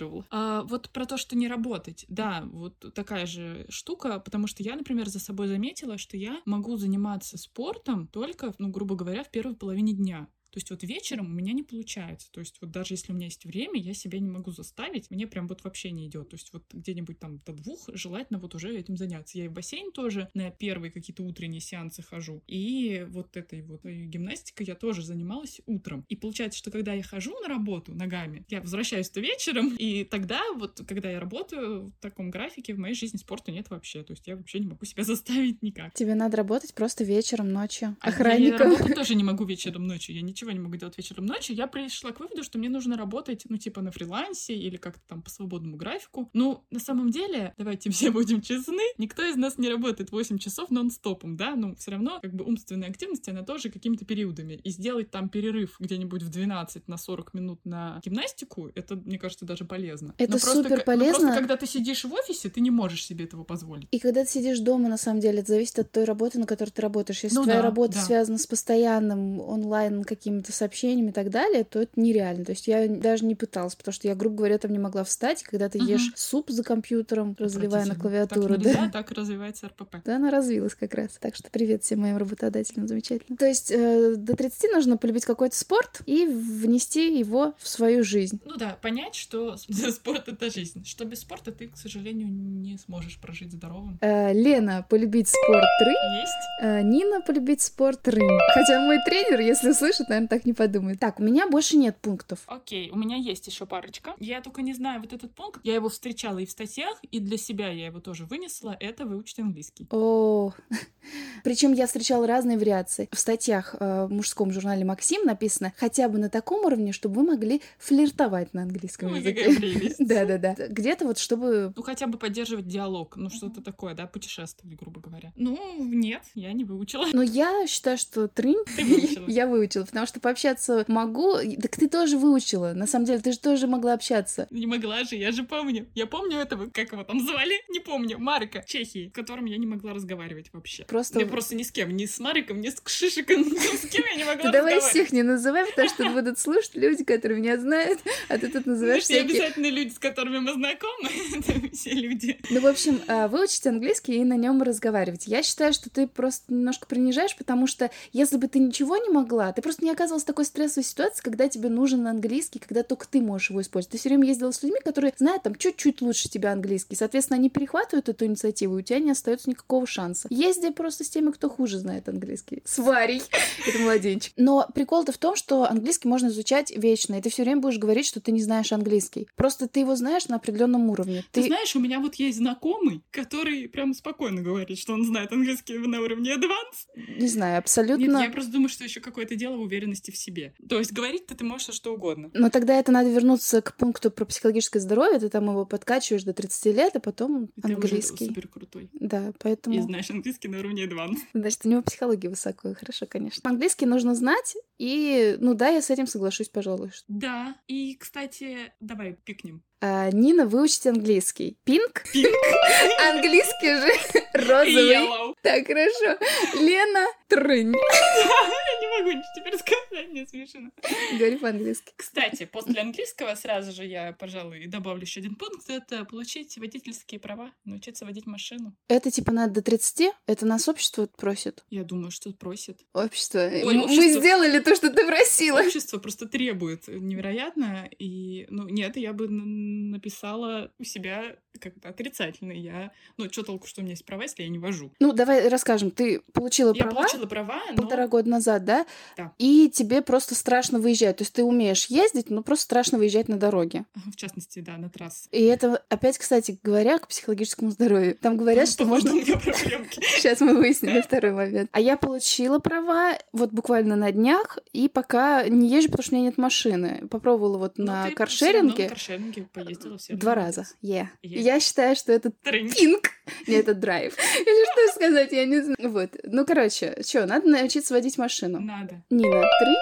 Интегрировал. 0.00 0.24
А, 0.30 0.62
вот 0.62 0.90
про 0.90 1.06
то, 1.06 1.16
что 1.16 1.36
не 1.36 1.48
работать. 1.48 2.04
Да, 2.08 2.42
вот 2.52 2.78
такая 2.94 3.26
же 3.26 3.66
штука, 3.68 4.20
потому 4.20 4.46
что 4.46 4.62
я, 4.62 4.76
например, 4.76 5.08
за 5.08 5.20
собой 5.20 5.48
заметила, 5.48 5.98
что 5.98 6.16
я 6.16 6.40
могу 6.44 6.76
заниматься 6.76 7.38
спортом 7.38 8.06
только, 8.08 8.54
ну, 8.58 8.68
грубо 8.68 8.94
говоря, 8.96 9.24
в 9.24 9.30
первой 9.30 9.54
половине 9.54 9.92
дня. 9.92 10.28
То 10.50 10.58
есть 10.58 10.70
вот 10.70 10.82
вечером 10.82 11.26
у 11.26 11.34
меня 11.34 11.52
не 11.52 11.62
получается. 11.62 12.30
То 12.32 12.40
есть 12.40 12.56
вот 12.60 12.70
даже 12.70 12.94
если 12.94 13.12
у 13.12 13.14
меня 13.14 13.26
есть 13.26 13.44
время, 13.44 13.80
я 13.80 13.94
себя 13.94 14.18
не 14.18 14.28
могу 14.28 14.50
заставить. 14.50 15.10
Мне 15.10 15.26
прям 15.26 15.46
вот 15.46 15.64
вообще 15.64 15.90
не 15.90 16.06
идет. 16.06 16.30
То 16.30 16.36
есть 16.36 16.52
вот 16.52 16.64
где-нибудь 16.72 17.18
там 17.18 17.38
до 17.46 17.52
двух 17.52 17.88
желательно 17.94 18.38
вот 18.38 18.54
уже 18.54 18.76
этим 18.76 18.96
заняться. 18.96 19.38
Я 19.38 19.44
и 19.46 19.48
в 19.48 19.52
бассейн 19.52 19.92
тоже 19.92 20.28
на 20.34 20.50
первые 20.50 20.90
какие-то 20.90 21.22
утренние 21.22 21.60
сеансы 21.60 22.02
хожу. 22.02 22.42
И 22.46 23.06
вот 23.10 23.36
этой 23.36 23.62
вот 23.62 23.84
гимнастикой 23.84 24.66
я 24.66 24.74
тоже 24.74 25.02
занималась 25.02 25.60
утром. 25.66 26.04
И 26.08 26.16
получается, 26.16 26.58
что 26.58 26.70
когда 26.70 26.92
я 26.92 27.02
хожу 27.02 27.38
на 27.40 27.48
работу 27.48 27.94
ногами, 27.94 28.44
я 28.48 28.60
возвращаюсь-то 28.60 29.20
вечером, 29.20 29.76
и 29.78 30.04
тогда 30.04 30.40
вот, 30.54 30.80
когда 30.86 31.10
я 31.10 31.20
работаю 31.20 31.86
в 31.86 31.92
таком 32.00 32.30
графике, 32.30 32.74
в 32.74 32.78
моей 32.78 32.94
жизни 32.94 33.18
спорта 33.18 33.52
нет 33.52 33.70
вообще. 33.70 34.02
То 34.02 34.12
есть 34.12 34.26
я 34.26 34.36
вообще 34.36 34.60
не 34.60 34.66
могу 34.66 34.84
себя 34.84 35.04
заставить 35.10 35.62
никак. 35.62 35.94
Тебе 35.94 36.14
надо 36.14 36.36
работать 36.36 36.74
просто 36.74 37.04
вечером, 37.04 37.52
ночью. 37.52 37.96
А 38.00 38.08
Я 38.08 38.14
Охранником. 38.14 38.72
работать 38.72 38.94
тоже 38.94 39.14
не 39.14 39.24
могу 39.24 39.44
вечером 39.50 39.86
ночью. 39.86 40.14
Я 40.14 40.22
не 40.22 40.32
ничего 40.40 40.52
не 40.52 40.58
могу 40.58 40.76
делать 40.76 40.96
вечером 40.96 41.26
ночью, 41.26 41.54
я 41.54 41.66
пришла 41.66 42.12
к 42.12 42.20
выводу, 42.20 42.42
что 42.42 42.58
мне 42.58 42.70
нужно 42.70 42.96
работать, 42.96 43.42
ну, 43.48 43.58
типа 43.58 43.82
на 43.82 43.90
фрилансе 43.90 44.54
или 44.54 44.76
как-то 44.76 45.02
там 45.06 45.22
по 45.22 45.28
свободному 45.28 45.76
графику. 45.76 46.30
Ну, 46.32 46.64
на 46.70 46.80
самом 46.80 47.10
деле, 47.10 47.52
давайте 47.58 47.90
все 47.90 48.10
будем 48.10 48.40
честны, 48.40 48.82
никто 48.96 49.22
из 49.22 49.36
нас 49.36 49.58
не 49.58 49.68
работает 49.68 50.12
8 50.12 50.38
часов 50.38 50.70
нон-стопом, 50.70 51.36
да, 51.36 51.54
ну, 51.54 51.74
все 51.76 51.90
равно, 51.90 52.20
как 52.22 52.32
бы, 52.32 52.44
умственная 52.44 52.88
активность, 52.88 53.28
она 53.28 53.42
тоже 53.42 53.68
какими-то 53.68 54.06
периодами. 54.06 54.54
И 54.64 54.70
сделать 54.70 55.10
там 55.10 55.28
перерыв 55.28 55.76
где-нибудь 55.78 56.22
в 56.22 56.30
12 56.30 56.88
на 56.88 56.96
40 56.96 57.34
минут 57.34 57.60
на 57.64 58.00
гимнастику, 58.02 58.70
это, 58.74 58.96
мне 58.96 59.18
кажется, 59.18 59.44
даже 59.44 59.64
полезно. 59.64 60.14
Это 60.16 60.32
но 60.32 60.38
супер 60.38 60.68
просто, 60.68 60.84
полезно. 60.86 61.12
Но 61.12 61.18
просто 61.18 61.38
когда 61.38 61.56
ты 61.56 61.66
сидишь 61.66 62.04
в 62.04 62.12
офисе, 62.14 62.48
ты 62.48 62.60
не 62.60 62.70
можешь 62.70 63.04
себе 63.04 63.26
этого 63.26 63.44
позволить. 63.44 63.88
И 63.90 63.98
когда 63.98 64.24
ты 64.24 64.30
сидишь 64.30 64.60
дома, 64.60 64.88
на 64.88 64.96
самом 64.96 65.20
деле, 65.20 65.40
это 65.40 65.48
зависит 65.48 65.78
от 65.78 65.92
той 65.92 66.04
работы, 66.04 66.38
на 66.38 66.46
которой 66.46 66.70
ты 66.70 66.80
работаешь. 66.80 67.22
Если 67.22 67.36
Ну 67.36 67.42
твоя 67.42 67.58
да, 67.58 67.64
работа 67.64 67.94
да. 67.94 68.00
связана 68.00 68.38
с 68.38 68.46
постоянным 68.46 69.40
онлайн 69.40 70.02
какими-то 70.30 70.52
сообщениями 70.52 71.10
и 71.10 71.12
так 71.12 71.30
далее, 71.30 71.64
то 71.64 71.80
это 71.80 71.92
нереально. 71.96 72.44
То 72.44 72.52
есть 72.52 72.66
я 72.68 72.86
даже 72.88 73.24
не 73.24 73.34
пыталась, 73.34 73.74
потому 73.74 73.92
что 73.92 74.06
я, 74.08 74.14
грубо 74.14 74.36
говоря, 74.36 74.58
там 74.58 74.70
не 74.70 74.78
могла 74.78 75.02
встать, 75.04 75.42
когда 75.42 75.68
ты 75.68 75.78
Мгм. 75.78 75.86
ешь 75.88 76.12
суп 76.14 76.50
за 76.50 76.62
компьютером, 76.62 77.34
разливая 77.38 77.84
на 77.86 77.96
клавиатуру, 77.96 78.54
так 78.54 78.62
да. 78.62 78.70
нельзя, 78.70 78.90
так 78.90 79.10
развивается 79.10 79.66
РПП. 79.68 79.96
Да, 80.04 80.16
она 80.16 80.30
развилась 80.30 80.74
как 80.74 80.94
раз. 80.94 81.18
Так 81.20 81.34
что 81.34 81.50
привет 81.50 81.82
всем 81.82 82.00
моим 82.00 82.16
работодателям, 82.16 82.86
замечательно. 82.86 83.36
То 83.36 83.46
есть 83.46 83.70
э, 83.72 84.14
до 84.16 84.36
30 84.36 84.70
нужно 84.72 84.96
полюбить 84.96 85.24
какой-то 85.24 85.56
спорт 85.56 86.02
и 86.06 86.26
внести 86.26 87.18
его 87.18 87.54
в 87.58 87.68
свою 87.68 88.04
жизнь. 88.04 88.40
Ну 88.44 88.56
да, 88.56 88.76
понять, 88.80 89.14
что 89.14 89.56
спорт— 89.90 90.24
это 90.28 90.50
жизнь. 90.50 90.84
Что 90.84 91.04
без 91.04 91.20
спорта 91.20 91.50
ты, 91.52 91.68
к 91.68 91.76
сожалению, 91.76 92.28
не 92.28 92.78
сможешь 92.78 93.18
прожить 93.18 93.52
здоровым. 93.52 93.98
Э, 94.00 94.32
Лена 94.32 94.86
полюбить 94.88 95.28
спорт 95.28 95.64
ры, 95.84 95.90
Есть? 96.20 96.32
э, 96.62 96.82
Нина 96.82 97.20
полюбить 97.20 97.60
спорт 97.62 98.06
рынь. 98.08 98.38
Хотя 98.54 98.80
мой 98.80 98.98
тренер, 99.04 99.40
если 99.40 99.70
услышит, 99.70 100.08
наверное, 100.08 100.19
так 100.28 100.44
не 100.44 100.52
подумает. 100.52 100.98
Так, 100.98 101.20
у 101.20 101.22
меня 101.22 101.48
больше 101.48 101.76
нет 101.76 101.96
пунктов. 102.00 102.40
Окей, 102.46 102.90
у 102.90 102.96
меня 102.96 103.16
есть 103.16 103.46
еще 103.46 103.66
парочка. 103.66 104.14
Я 104.18 104.40
только 104.40 104.62
не 104.62 104.74
знаю 104.74 105.00
вот 105.00 105.12
этот 105.12 105.34
пункт. 105.34 105.60
Я 105.64 105.74
его 105.74 105.88
встречала 105.88 106.38
и 106.38 106.46
в 106.46 106.50
статьях, 106.50 106.98
и 107.10 107.20
для 107.20 107.36
себя 107.36 107.68
я 107.68 107.86
его 107.86 108.00
тоже 108.00 108.24
вынесла. 108.24 108.76
Это 108.80 109.04
выучить 109.04 109.38
английский. 109.38 109.86
О, 109.90 110.52
причем 111.44 111.72
я 111.72 111.86
встречала 111.86 112.26
разные 112.26 112.58
вариации. 112.58 113.08
В 113.12 113.18
статьях 113.18 113.74
э, 113.78 114.06
в 114.06 114.12
мужском 114.12 114.50
журнале 114.50 114.84
Максим 114.84 115.24
написано 115.24 115.72
хотя 115.76 116.08
бы 116.08 116.18
на 116.18 116.28
таком 116.28 116.64
уровне, 116.64 116.92
чтобы 116.92 117.16
вы 117.16 117.26
могли 117.26 117.62
флиртовать 117.78 118.54
на 118.54 118.62
английском 118.62 119.12
Ой, 119.12 119.20
языке. 119.20 119.44
какая 119.44 119.56
прелесть. 119.56 119.96
Да-да-да. 120.06 120.54
Где-то 120.68 121.06
вот 121.06 121.18
чтобы... 121.18 121.72
Ну, 121.76 121.82
хотя 121.82 122.06
бы 122.06 122.18
поддерживать 122.18 122.66
диалог, 122.66 123.16
ну, 123.16 123.30
что-то 123.30 123.62
такое, 123.62 123.94
да, 123.94 124.06
путешествовать, 124.06 124.76
грубо 124.76 125.00
говоря. 125.00 125.32
Ну, 125.36 125.84
нет, 125.84 126.22
я 126.34 126.52
не 126.52 126.64
выучила. 126.64 127.06
Но 127.12 127.22
я 127.22 127.66
считаю, 127.66 127.98
что 127.98 128.26
трынь 128.26 128.64
Ты 128.76 128.84
выучила. 128.84 129.26
я 129.28 129.46
выучила, 129.46 129.84
потому 129.84 130.06
что 130.06 130.09
пообщаться 130.18 130.84
могу. 130.88 131.36
Так 131.62 131.76
ты 131.76 131.88
тоже 131.88 132.18
выучила. 132.18 132.72
На 132.72 132.86
самом 132.86 133.04
деле, 133.04 133.20
ты 133.20 133.32
же 133.32 133.38
тоже 133.38 133.66
могла 133.66 133.92
общаться. 133.92 134.48
Не 134.50 134.66
могла 134.66 135.04
же, 135.04 135.16
я 135.16 135.30
же 135.30 135.44
помню. 135.44 135.86
Я 135.94 136.06
помню 136.06 136.38
этого, 136.38 136.68
как 136.70 136.92
его 136.92 137.04
там 137.04 137.20
звали, 137.20 137.62
не 137.68 137.80
помню, 137.80 138.18
Марка, 138.18 138.64
Чехии, 138.66 139.08
с 139.08 139.12
которым 139.12 139.44
я 139.44 139.56
не 139.58 139.66
могла 139.66 139.92
разговаривать 139.92 140.50
вообще. 140.52 140.84
Просто... 140.84 141.20
Я 141.20 141.26
просто 141.26 141.54
ни 141.54 141.62
с 141.62 141.70
кем, 141.70 141.94
ни 141.94 142.06
с 142.06 142.18
Мариком, 142.18 142.60
ни 142.60 142.70
с 142.70 142.80
Кшишиком, 142.80 143.42
ни 143.42 143.76
с 143.76 143.88
кем 143.88 144.04
я 144.06 144.14
не 144.16 144.24
могла 144.24 144.50
давай 144.50 144.80
всех 144.80 145.12
не 145.12 145.22
называй, 145.22 145.66
потому 145.66 145.88
что 145.88 146.08
будут 146.10 146.38
слушать 146.38 146.74
люди, 146.74 147.04
которые 147.04 147.40
меня 147.40 147.58
знают, 147.58 148.00
а 148.28 148.38
ты 148.38 148.48
тут 148.48 148.66
называешь 148.66 149.04
всякие... 149.04 149.22
обязательно 149.22 149.66
люди, 149.66 149.92
с 149.92 149.98
которыми 149.98 150.38
мы 150.38 150.52
знакомы, 150.54 151.10
это 151.36 151.76
все 151.76 151.90
люди. 151.90 152.38
Ну, 152.50 152.60
в 152.60 152.66
общем, 152.66 153.00
а, 153.06 153.28
выучить 153.28 153.66
английский 153.66 154.16
и 154.16 154.24
на 154.24 154.34
нем 154.34 154.62
разговаривать. 154.62 155.26
Я 155.26 155.42
считаю, 155.42 155.72
что 155.72 155.90
ты 155.90 156.06
просто 156.06 156.52
немножко 156.52 156.86
принижаешь, 156.86 157.36
потому 157.36 157.66
что 157.66 157.90
если 158.12 158.36
бы 158.36 158.48
ты 158.48 158.58
ничего 158.58 158.96
не 158.96 159.10
могла, 159.10 159.52
ты 159.52 159.62
просто 159.62 159.84
не 159.84 159.90
оказывалась 160.00 160.22
в 160.22 160.26
такой 160.26 160.46
стрессовой 160.46 160.84
ситуации, 160.84 161.22
когда 161.22 161.46
тебе 161.48 161.68
нужен 161.68 162.06
английский, 162.06 162.58
когда 162.58 162.82
только 162.82 163.06
ты 163.06 163.20
можешь 163.20 163.50
его 163.50 163.60
использовать. 163.60 163.92
Ты 163.92 163.98
все 163.98 164.08
время 164.08 164.26
ездила 164.26 164.50
с 164.50 164.62
людьми, 164.62 164.78
которые 164.82 165.12
знают 165.18 165.42
там 165.42 165.54
чуть-чуть 165.54 166.00
лучше 166.00 166.30
тебя 166.30 166.52
английский. 166.52 166.96
Соответственно, 166.96 167.38
они 167.38 167.50
перехватывают 167.50 168.08
эту 168.08 168.24
инициативу, 168.24 168.78
и 168.78 168.80
у 168.80 168.82
тебя 168.82 168.98
не 168.98 169.10
остается 169.10 169.50
никакого 169.50 169.86
шанса. 169.86 170.28
Езди 170.30 170.70
просто 170.70 171.04
с 171.04 171.10
теми, 171.10 171.30
кто 171.32 171.50
хуже 171.50 171.78
знает 171.78 172.08
английский. 172.08 172.62
С 172.64 172.78
Варей. 172.78 173.22
Это 173.66 173.78
младенчик. 173.80 174.32
Но 174.38 174.66
прикол-то 174.74 175.12
в 175.12 175.18
том, 175.18 175.36
что 175.36 175.64
английский 175.64 176.08
можно 176.08 176.28
изучать 176.28 176.74
вечно, 176.74 177.16
и 177.16 177.20
ты 177.20 177.28
все 177.28 177.42
время 177.42 177.60
будешь 177.60 177.78
говорить, 177.78 178.06
что 178.06 178.20
ты 178.20 178.32
не 178.32 178.40
знаешь 178.40 178.72
английский. 178.72 179.28
Просто 179.36 179.68
ты 179.68 179.80
его 179.80 179.96
знаешь 179.96 180.28
на 180.28 180.36
определенном 180.36 180.88
уровне. 180.88 181.24
Ты 181.30 181.42
знаешь, 181.42 181.76
у 181.76 181.80
меня 181.80 182.00
вот 182.00 182.14
есть 182.14 182.38
знакомый, 182.38 183.02
который 183.10 183.68
прям 183.68 183.92
спокойно 183.92 184.40
говорит, 184.40 184.78
что 184.78 184.94
он 184.94 185.04
знает 185.04 185.30
английский 185.30 185.76
на 185.76 186.00
уровне 186.00 186.34
advanced. 186.34 187.18
Не 187.18 187.28
знаю, 187.28 187.58
абсолютно. 187.58 188.02
Нет, 188.02 188.28
я 188.28 188.30
просто 188.30 188.52
думаю, 188.52 188.70
что 188.70 188.84
еще 188.84 189.00
какое-то 189.00 189.34
дело 189.34 189.56
в 189.56 189.62
уверенности 189.90 190.10
в 190.10 190.16
себе. 190.16 190.54
То 190.68 190.78
есть 190.78 190.92
говорить-то 190.92 191.34
ты 191.34 191.44
можешь 191.44 191.74
что 191.74 191.94
угодно. 191.94 192.30
Но 192.34 192.50
тогда 192.50 192.78
это 192.78 192.92
надо 192.92 193.10
вернуться 193.10 193.60
к 193.62 193.76
пункту 193.76 194.10
про 194.10 194.24
психологическое 194.24 194.80
здоровье. 194.80 195.18
Ты 195.18 195.28
там 195.28 195.48
его 195.48 195.66
подкачиваешь 195.66 196.24
до 196.24 196.32
30 196.32 196.66
лет, 196.76 196.96
а 196.96 197.00
потом 197.00 197.50
И 197.56 197.60
ты 197.60 197.74
английский. 197.74 198.26
супер 198.26 198.48
крутой. 198.48 198.88
Да, 198.92 199.28
И 199.28 199.32
поэтому... 199.38 199.82
знаешь 199.82 200.10
английский 200.10 200.48
на 200.48 200.58
уровне 200.58 200.84
advanced. 200.84 201.18
Значит, 201.34 201.60
у 201.66 201.68
него 201.68 201.82
психология 201.82 202.28
высокая, 202.28 202.74
хорошо, 202.74 203.06
конечно. 203.06 203.40
Английский 203.48 203.86
нужно 203.86 204.14
знать, 204.14 204.56
и, 204.78 205.36
ну 205.40 205.54
да, 205.54 205.68
я 205.68 205.82
с 205.82 205.90
этим 205.90 206.06
соглашусь, 206.06 206.48
пожалуй. 206.48 206.90
Да. 207.08 207.56
И, 207.68 207.94
кстати, 207.96 208.72
давай 208.80 209.16
пикнем. 209.24 209.62
А, 209.82 210.10
Нина, 210.10 210.44
выучить 210.46 210.86
английский. 210.86 211.56
Пинк? 211.64 212.04
Пинк. 212.12 212.34
Английский 213.14 213.76
же 213.76 214.46
розовый. 214.46 214.94
Yellow. 214.94 215.34
Так, 215.42 215.66
хорошо. 215.66 216.18
Лена, 216.60 217.06
трынь. 217.28 217.72
Я 219.00 219.04
не 219.06 219.16
могу 219.16 219.22
теперь 219.36 219.58
сказать, 219.58 220.08
мне 220.10 220.26
смешно. 220.26 220.70
Говори 221.18 221.36
по-английски. 221.36 221.92
Кстати, 221.96 222.44
после 222.46 222.80
английского 222.80 223.34
сразу 223.34 223.72
же 223.72 223.84
я, 223.84 224.12
пожалуй, 224.12 224.66
добавлю 224.66 225.02
еще 225.02 225.20
один 225.20 225.36
пункт. 225.36 225.68
Это 225.68 226.04
получить 226.04 226.56
водительские 226.58 227.20
права, 227.20 227.52
научиться 227.64 228.04
водить 228.04 228.26
машину. 228.26 228.76
Это 228.88 229.10
типа 229.10 229.32
надо 229.32 229.54
до 229.54 229.62
30? 229.62 230.12
Это 230.26 230.46
нас 230.46 230.68
общество 230.68 231.06
просит? 231.16 231.64
Я 231.70 231.84
думаю, 231.84 232.10
что 232.10 232.32
просит. 232.32 232.80
Общество. 232.92 233.40
Ой, 233.40 233.64
Мы 233.64 233.84
общество. 233.84 234.20
сделали 234.20 234.58
то, 234.60 234.74
что 234.74 234.90
ты 234.90 235.06
просила. 235.06 235.60
Общество 235.60 235.98
просто 235.98 236.26
требует 236.26 236.88
невероятно. 236.88 237.88
И, 237.98 238.46
ну, 238.50 238.68
нет, 238.68 238.96
я 238.96 239.12
бы 239.12 239.28
написала 239.28 240.72
у 240.78 240.84
себя 240.84 241.36
как-то 241.58 241.88
отрицательно. 241.88 242.52
Я, 242.52 242.92
ну, 243.16 243.30
что 243.30 243.42
толку, 243.42 243.66
что 243.66 243.80
у 243.80 243.84
меня 243.84 243.92
есть 243.92 244.04
права, 244.04 244.22
если 244.22 244.42
я 244.42 244.48
не 244.48 244.58
вожу? 244.58 244.92
Ну, 245.00 245.12
давай 245.12 245.48
расскажем. 245.48 245.90
Ты 245.90 246.20
получила 246.32 246.72
Я 246.74 246.84
права 246.84 247.02
получила 247.02 247.26
права, 247.26 247.60
но... 247.70 247.76
полтора 247.76 248.08
года 248.08 248.28
назад, 248.28 248.64
да? 248.64 248.86
Да. 249.16 249.32
И 249.38 249.70
тебе 249.70 250.02
просто 250.02 250.34
страшно 250.34 250.78
выезжать. 250.78 251.18
То 251.18 251.22
есть 251.22 251.32
ты 251.32 251.42
умеешь 251.44 251.86
ездить, 251.86 252.30
но 252.30 252.42
просто 252.42 252.64
страшно 252.64 252.98
выезжать 252.98 253.28
на 253.28 253.36
дороге. 253.36 253.84
В 253.94 254.16
частности, 254.16 254.60
да, 254.60 254.76
на 254.76 254.88
трассы. 254.88 255.28
И 255.30 255.42
это, 255.42 255.82
опять, 255.88 256.18
кстати 256.18 256.58
говоря, 256.62 256.98
к 256.98 257.08
психологическому 257.08 257.70
здоровью. 257.70 258.16
Там 258.20 258.36
говорят, 258.36 258.68
что 258.68 258.84
можно... 258.84 259.10
Сейчас 259.20 260.40
мы 260.40 260.54
выясним 260.54 261.02
второй 261.02 261.32
момент. 261.32 261.70
А 261.72 261.80
я 261.80 261.96
получила 261.96 262.58
права 262.58 263.16
вот 263.32 263.52
буквально 263.52 263.96
на 263.96 264.12
днях, 264.12 264.58
и 264.72 264.88
пока 264.88 265.48
не 265.48 265.68
езжу, 265.68 265.88
потому 265.88 266.02
что 266.02 266.14
у 266.14 266.18
меня 266.18 266.28
нет 266.28 266.38
машины. 266.38 267.08
Попробовала 267.10 267.58
вот 267.58 267.78
на 267.78 267.84
Ну, 267.84 267.92
равно 267.92 268.16
каршеринге 268.16 268.82
на 268.84 268.88
каршеринге 268.88 269.48
поездила 269.52 269.98
все 269.98 270.14
два 270.14 270.34
раза. 270.34 270.66
Yeah. 270.82 271.06
Yeah. 271.22 271.38
Я 271.40 271.60
считаю, 271.60 271.96
что 271.96 272.12
это 272.12 272.30
пинг. 272.30 273.10
Не, 273.46 273.56
это 273.56 273.74
драйв. 273.74 274.14
Или 274.38 274.64
что 274.88 274.94
сказать, 274.94 275.32
я 275.32 275.44
не 275.46 275.60
знаю. 275.60 275.76
Вот. 275.80 276.10
Ну, 276.24 276.44
короче, 276.46 276.96
что, 277.06 277.26
надо 277.26 277.48
научиться 277.48 277.94
водить 277.94 278.18
машину. 278.18 278.60
Надо. 278.60 279.02
Нина, 279.10 279.42
три, 279.60 279.76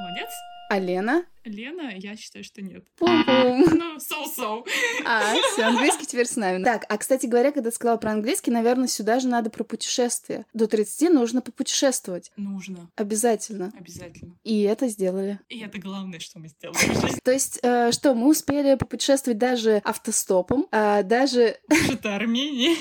Молодец. 0.00 0.30
а 0.70 0.78
Лена, 0.78 1.24
Лена, 1.44 1.92
я 1.96 2.16
считаю, 2.16 2.44
что 2.44 2.60
нет. 2.60 2.84
пум-пум. 2.96 3.64
Ну, 3.80 3.96
so-so. 3.96 4.64
А, 5.06 5.34
все, 5.52 5.62
английский 5.62 6.06
теперь 6.06 6.26
с 6.26 6.36
нами. 6.36 6.62
Так, 6.62 6.84
а, 6.88 6.98
кстати 6.98 7.26
говоря, 7.26 7.50
когда 7.50 7.70
сказала 7.70 7.96
про 7.96 8.12
английский, 8.12 8.50
наверное, 8.50 8.88
сюда 8.88 9.20
же 9.20 9.28
надо 9.28 9.48
про 9.48 9.64
путешествия. 9.64 10.44
До 10.52 10.66
30 10.66 11.10
нужно 11.10 11.40
попутешествовать. 11.40 12.30
Нужно. 12.36 12.90
Обязательно. 12.96 13.72
Обязательно. 13.78 14.36
И 14.44 14.62
это 14.62 14.88
сделали. 14.88 15.40
И 15.48 15.60
это 15.60 15.78
главное, 15.78 16.20
что 16.20 16.38
мы 16.38 16.48
сделали. 16.48 17.20
То 17.24 17.30
есть, 17.30 17.58
э, 17.62 17.90
что, 17.92 18.14
мы 18.14 18.28
успели 18.28 18.74
попутешествовать 18.74 19.38
даже 19.38 19.80
автостопом, 19.84 20.66
а 20.70 21.02
даже... 21.02 21.56
Это 21.90 22.16
Армения. 22.16 22.76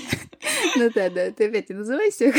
Ну 0.75 0.89
да, 0.93 1.09
да, 1.09 1.31
ты 1.31 1.47
опять 1.47 1.69
не 1.69 1.75
называй 1.75 2.11
всех, 2.11 2.35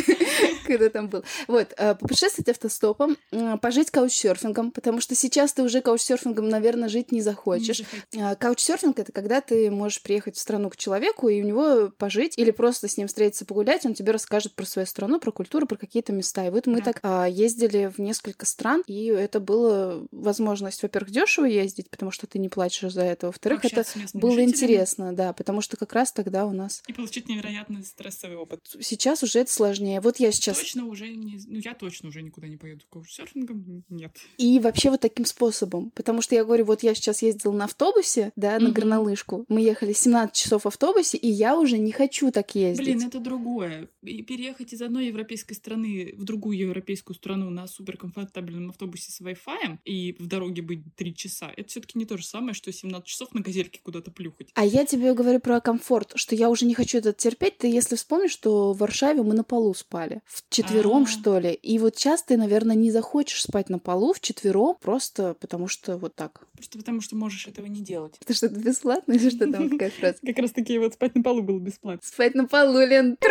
когда 0.67 0.91
там 0.91 1.09
был. 1.09 1.25
Вот, 1.49 1.73
э, 1.77 1.95
попутешествовать 1.95 2.49
автостопом, 2.51 3.17
пожить 3.61 3.91
каучсерфингом, 3.91 4.71
потому 4.71 5.01
что 5.01 5.15
сейчас 5.15 5.53
ты 5.53 5.63
уже 5.63 5.81
каучсерфингом, 6.21 6.49
наверное, 6.49 6.89
жить 6.89 7.13
не 7.13 7.21
захочешь. 7.21 7.83
А, 8.17 8.35
Каучсерфинг— 8.35 8.99
это 9.01 9.13
когда 9.13 9.41
ты 9.41 9.71
можешь 9.71 10.03
приехать 10.03 10.37
в 10.37 10.41
страну 10.41 10.71
к 10.71 10.77
человеку 10.77 11.29
и 11.29 11.43
у 11.43 11.45
него 11.45 11.91
пожить, 11.97 12.37
или 12.37 12.51
просто 12.51 12.89
с 12.89 12.97
ним 12.97 13.09
встретиться, 13.09 13.45
погулять, 13.45 13.87
он 13.87 13.95
тебе 13.95 14.13
расскажет 14.13 14.55
про 14.55 14.65
свою 14.65 14.87
страну, 14.87 15.21
про 15.21 15.33
культуру, 15.33 15.67
про 15.67 15.77
какие-то 15.77 16.13
места. 16.13 16.47
И 16.47 16.51
вот 16.51 16.67
мы 16.67 16.79
Да. 16.79 16.85
так 16.85 17.01
а, 17.03 17.27
ездили 17.27 17.93
в 17.95 17.99
несколько 17.99 18.47
стран, 18.47 18.83
и 18.87 19.07
это 19.07 19.41
было 19.41 20.07
возможность, 20.13 20.83
во-первых, 20.83 21.11
дешево 21.11 21.47
ездить, 21.47 21.91
потому 21.91 22.11
что 22.11 22.27
ты 22.27 22.39
не 22.39 22.49
платишь 22.49 22.93
за 22.93 23.03
это, 23.03 23.27
во-вторых, 23.29 23.65
это 23.65 23.85
было 24.15 24.33
жителями 24.33 24.51
интересно, 24.51 25.13
да, 25.13 25.33
потому 25.33 25.61
что 25.61 25.77
как 25.77 25.93
раз 25.93 26.13
тогда 26.13 26.47
у 26.47 26.53
нас 26.53 26.83
И 26.89 26.93
получить 26.93 27.29
невероятный 27.29 27.85
стрессовый 27.85 28.37
опыт. 28.37 28.61
Сейчас 28.81 29.23
уже 29.23 29.41
это 29.41 29.53
сложнее. 29.53 30.01
Вот 30.01 30.19
я 30.19 30.33
сейчас... 30.33 30.59
Точно 30.59 30.87
уже 30.87 31.09
не... 31.09 31.39
Ну, 31.47 31.59
я 31.59 31.75
точно 31.75 32.09
уже 32.09 32.23
никуда 32.23 32.49
не 32.49 32.57
поеду 32.57 32.85
каучсерфингом. 32.91 33.85
Нет. 33.89 34.17
И 34.39 34.59
вообще 34.59 34.91
вот 34.91 35.01
таким 35.01 35.25
способом. 35.25 35.91
Потому 36.01 36.23
что 36.23 36.35
я 36.35 36.47
говорю, 36.47 36.65
вот 36.65 36.83
я 36.83 36.95
сейчас 36.95 37.21
ездила 37.21 37.53
на 37.53 37.65
автобусе, 37.65 38.33
да, 38.35 38.59
на 38.59 38.71
горнолыжку. 38.71 39.45
Мы 39.49 39.61
ехали 39.61 39.93
17 39.93 40.35
часов 40.35 40.63
в 40.63 40.67
автобусе, 40.67 41.19
и 41.19 41.29
я 41.29 41.59
уже 41.59 41.77
не 41.77 41.93
хочу 41.93 42.31
так 42.31 42.55
ездить. 42.55 42.87
Блин, 42.87 43.07
это 43.07 43.21
другое. 43.21 43.91
И 44.03 44.23
переехать 44.23 44.73
из 44.73 44.81
одной 44.81 45.09
европейской 45.09 45.53
страны 45.53 46.15
в 46.17 46.25
другую 46.25 46.57
европейскую 46.57 47.15
страну 47.15 47.51
на 47.51 47.67
суперкомфортабельном 47.67 48.71
автобусе 48.71 49.13
с 49.13 49.21
Wi-Fi 49.21 49.77
и 49.85 50.17
в 50.19 50.27
дороге 50.27 50.63
быть 50.63 50.81
3 50.97 51.15
часа, 51.15 51.53
это 51.55 51.69
все 51.69 51.81
таки 51.81 51.99
не 51.99 52.07
то 52.07 52.17
же 52.17 52.25
самое, 52.25 52.55
что 52.55 52.73
17 52.73 53.07
часов 53.07 53.35
на 53.35 53.43
газельке 53.43 53.81
куда-то 53.83 54.11
плюхать. 54.11 54.49
А 54.55 54.65
я 54.65 54.87
тебе 54.87 55.13
говорю 55.13 55.39
про 55.39 55.61
комфорт, 55.61 56.13
что 56.15 56.35
я 56.35 56.49
уже 56.49 56.65
не 56.65 56.73
хочу 56.73 56.97
это 56.97 57.13
терпеть. 57.13 57.59
Ты 57.59 57.67
если 57.69 57.97
вспомнишь, 57.97 58.33
что 58.33 58.73
в 58.73 58.79
Варшаве 58.79 59.23
мы 59.23 59.35
на 59.35 59.45
полу 59.45 59.75
спали. 59.75 60.23
В 60.25 60.49
четвером, 60.49 61.03
А. 61.03 61.07
что 61.07 61.39
ли. 61.39 61.53
И 61.53 61.79
вот 61.79 61.99
сейчас 61.99 62.23
ты, 62.23 62.39
наверное, 62.39 62.75
не 62.75 62.91
захочешь 62.91 63.43
спать 63.43 63.69
на 63.69 63.79
полу 63.79 64.15
в 64.15 64.21
четвером, 64.21 64.77
просто 64.81 65.35
потому 65.41 65.69
что 65.69 65.90
вот 65.97 66.15
так. 66.15 66.47
Просто 66.55 66.79
потому, 66.79 67.01
что 67.01 67.17
можешь 67.17 67.47
этого 67.47 67.67
не 67.67 67.81
делать. 67.81 68.17
Это 68.21 68.35
что-то 68.35 68.57
бесплатно 68.57 69.13
или 69.13 69.31
что 69.31 69.51
там 69.51 69.71
такая 69.71 69.91
фраза? 69.91 70.19
Как 70.25 70.39
раз 70.39 70.53
таки 70.53 70.79
вот 70.79 70.95
спать 70.95 71.15
на 71.15 71.23
полу 71.23 71.43
было 71.43 71.59
бесплатно. 71.59 72.01
Спать 72.03 72.35
на 72.35 72.47
полу, 72.47 72.81
Лен. 72.81 73.17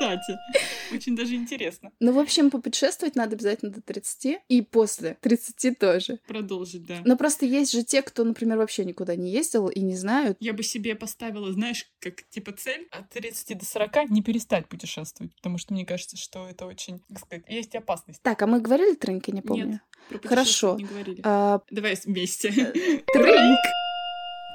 Кстати, 0.00 0.38
очень 0.92 1.14
даже 1.14 1.34
интересно 1.34 1.92
Ну, 2.00 2.12
в 2.12 2.18
общем, 2.18 2.50
попутешествовать 2.50 3.16
надо 3.16 3.36
обязательно 3.36 3.70
до 3.70 3.82
30, 3.82 4.38
и 4.48 4.62
после 4.62 5.16
30 5.20 5.78
тоже. 5.78 6.18
продолжить, 6.26 6.86
да. 6.86 7.00
Но 7.04 7.16
просто 7.16 7.46
есть 7.46 7.72
же 7.72 7.84
те, 7.84 8.02
кто, 8.02 8.24
например, 8.24 8.58
вообще 8.58 8.84
никуда 8.84 9.16
не 9.16 9.30
ездил 9.30 9.68
и 9.68 9.80
не 9.80 9.96
знают. 9.96 10.36
Я 10.40 10.52
бы 10.52 10.62
себе 10.62 10.94
поставила, 10.94 11.52
знаешь, 11.52 11.86
как 12.00 12.22
типа 12.30 12.52
цель 12.52 12.88
от 12.90 13.10
30 13.10 13.58
до 13.58 13.64
40 13.64 14.10
не 14.10 14.22
перестать 14.22 14.68
путешествовать, 14.68 15.34
потому 15.36 15.58
что 15.58 15.74
мне 15.74 15.84
кажется, 15.84 16.16
что 16.16 16.48
это 16.48 16.66
очень, 16.66 17.00
как 17.08 17.18
сказать, 17.18 17.44
есть 17.48 17.74
опасность. 17.74 18.22
Так, 18.22 18.40
а 18.42 18.46
мы 18.46 18.60
говорили 18.60 18.94
тренк, 18.94 19.28
я 19.28 19.34
не 19.34 19.42
помню. 19.42 19.66
Нет. 19.66 19.80
Про 20.08 20.28
Хорошо. 20.28 20.76
Не 20.76 20.84
говорили. 20.84 21.20
А, 21.22 21.39
Давай 21.70 21.96
вместе. 22.04 22.50
тренк. 23.12 23.58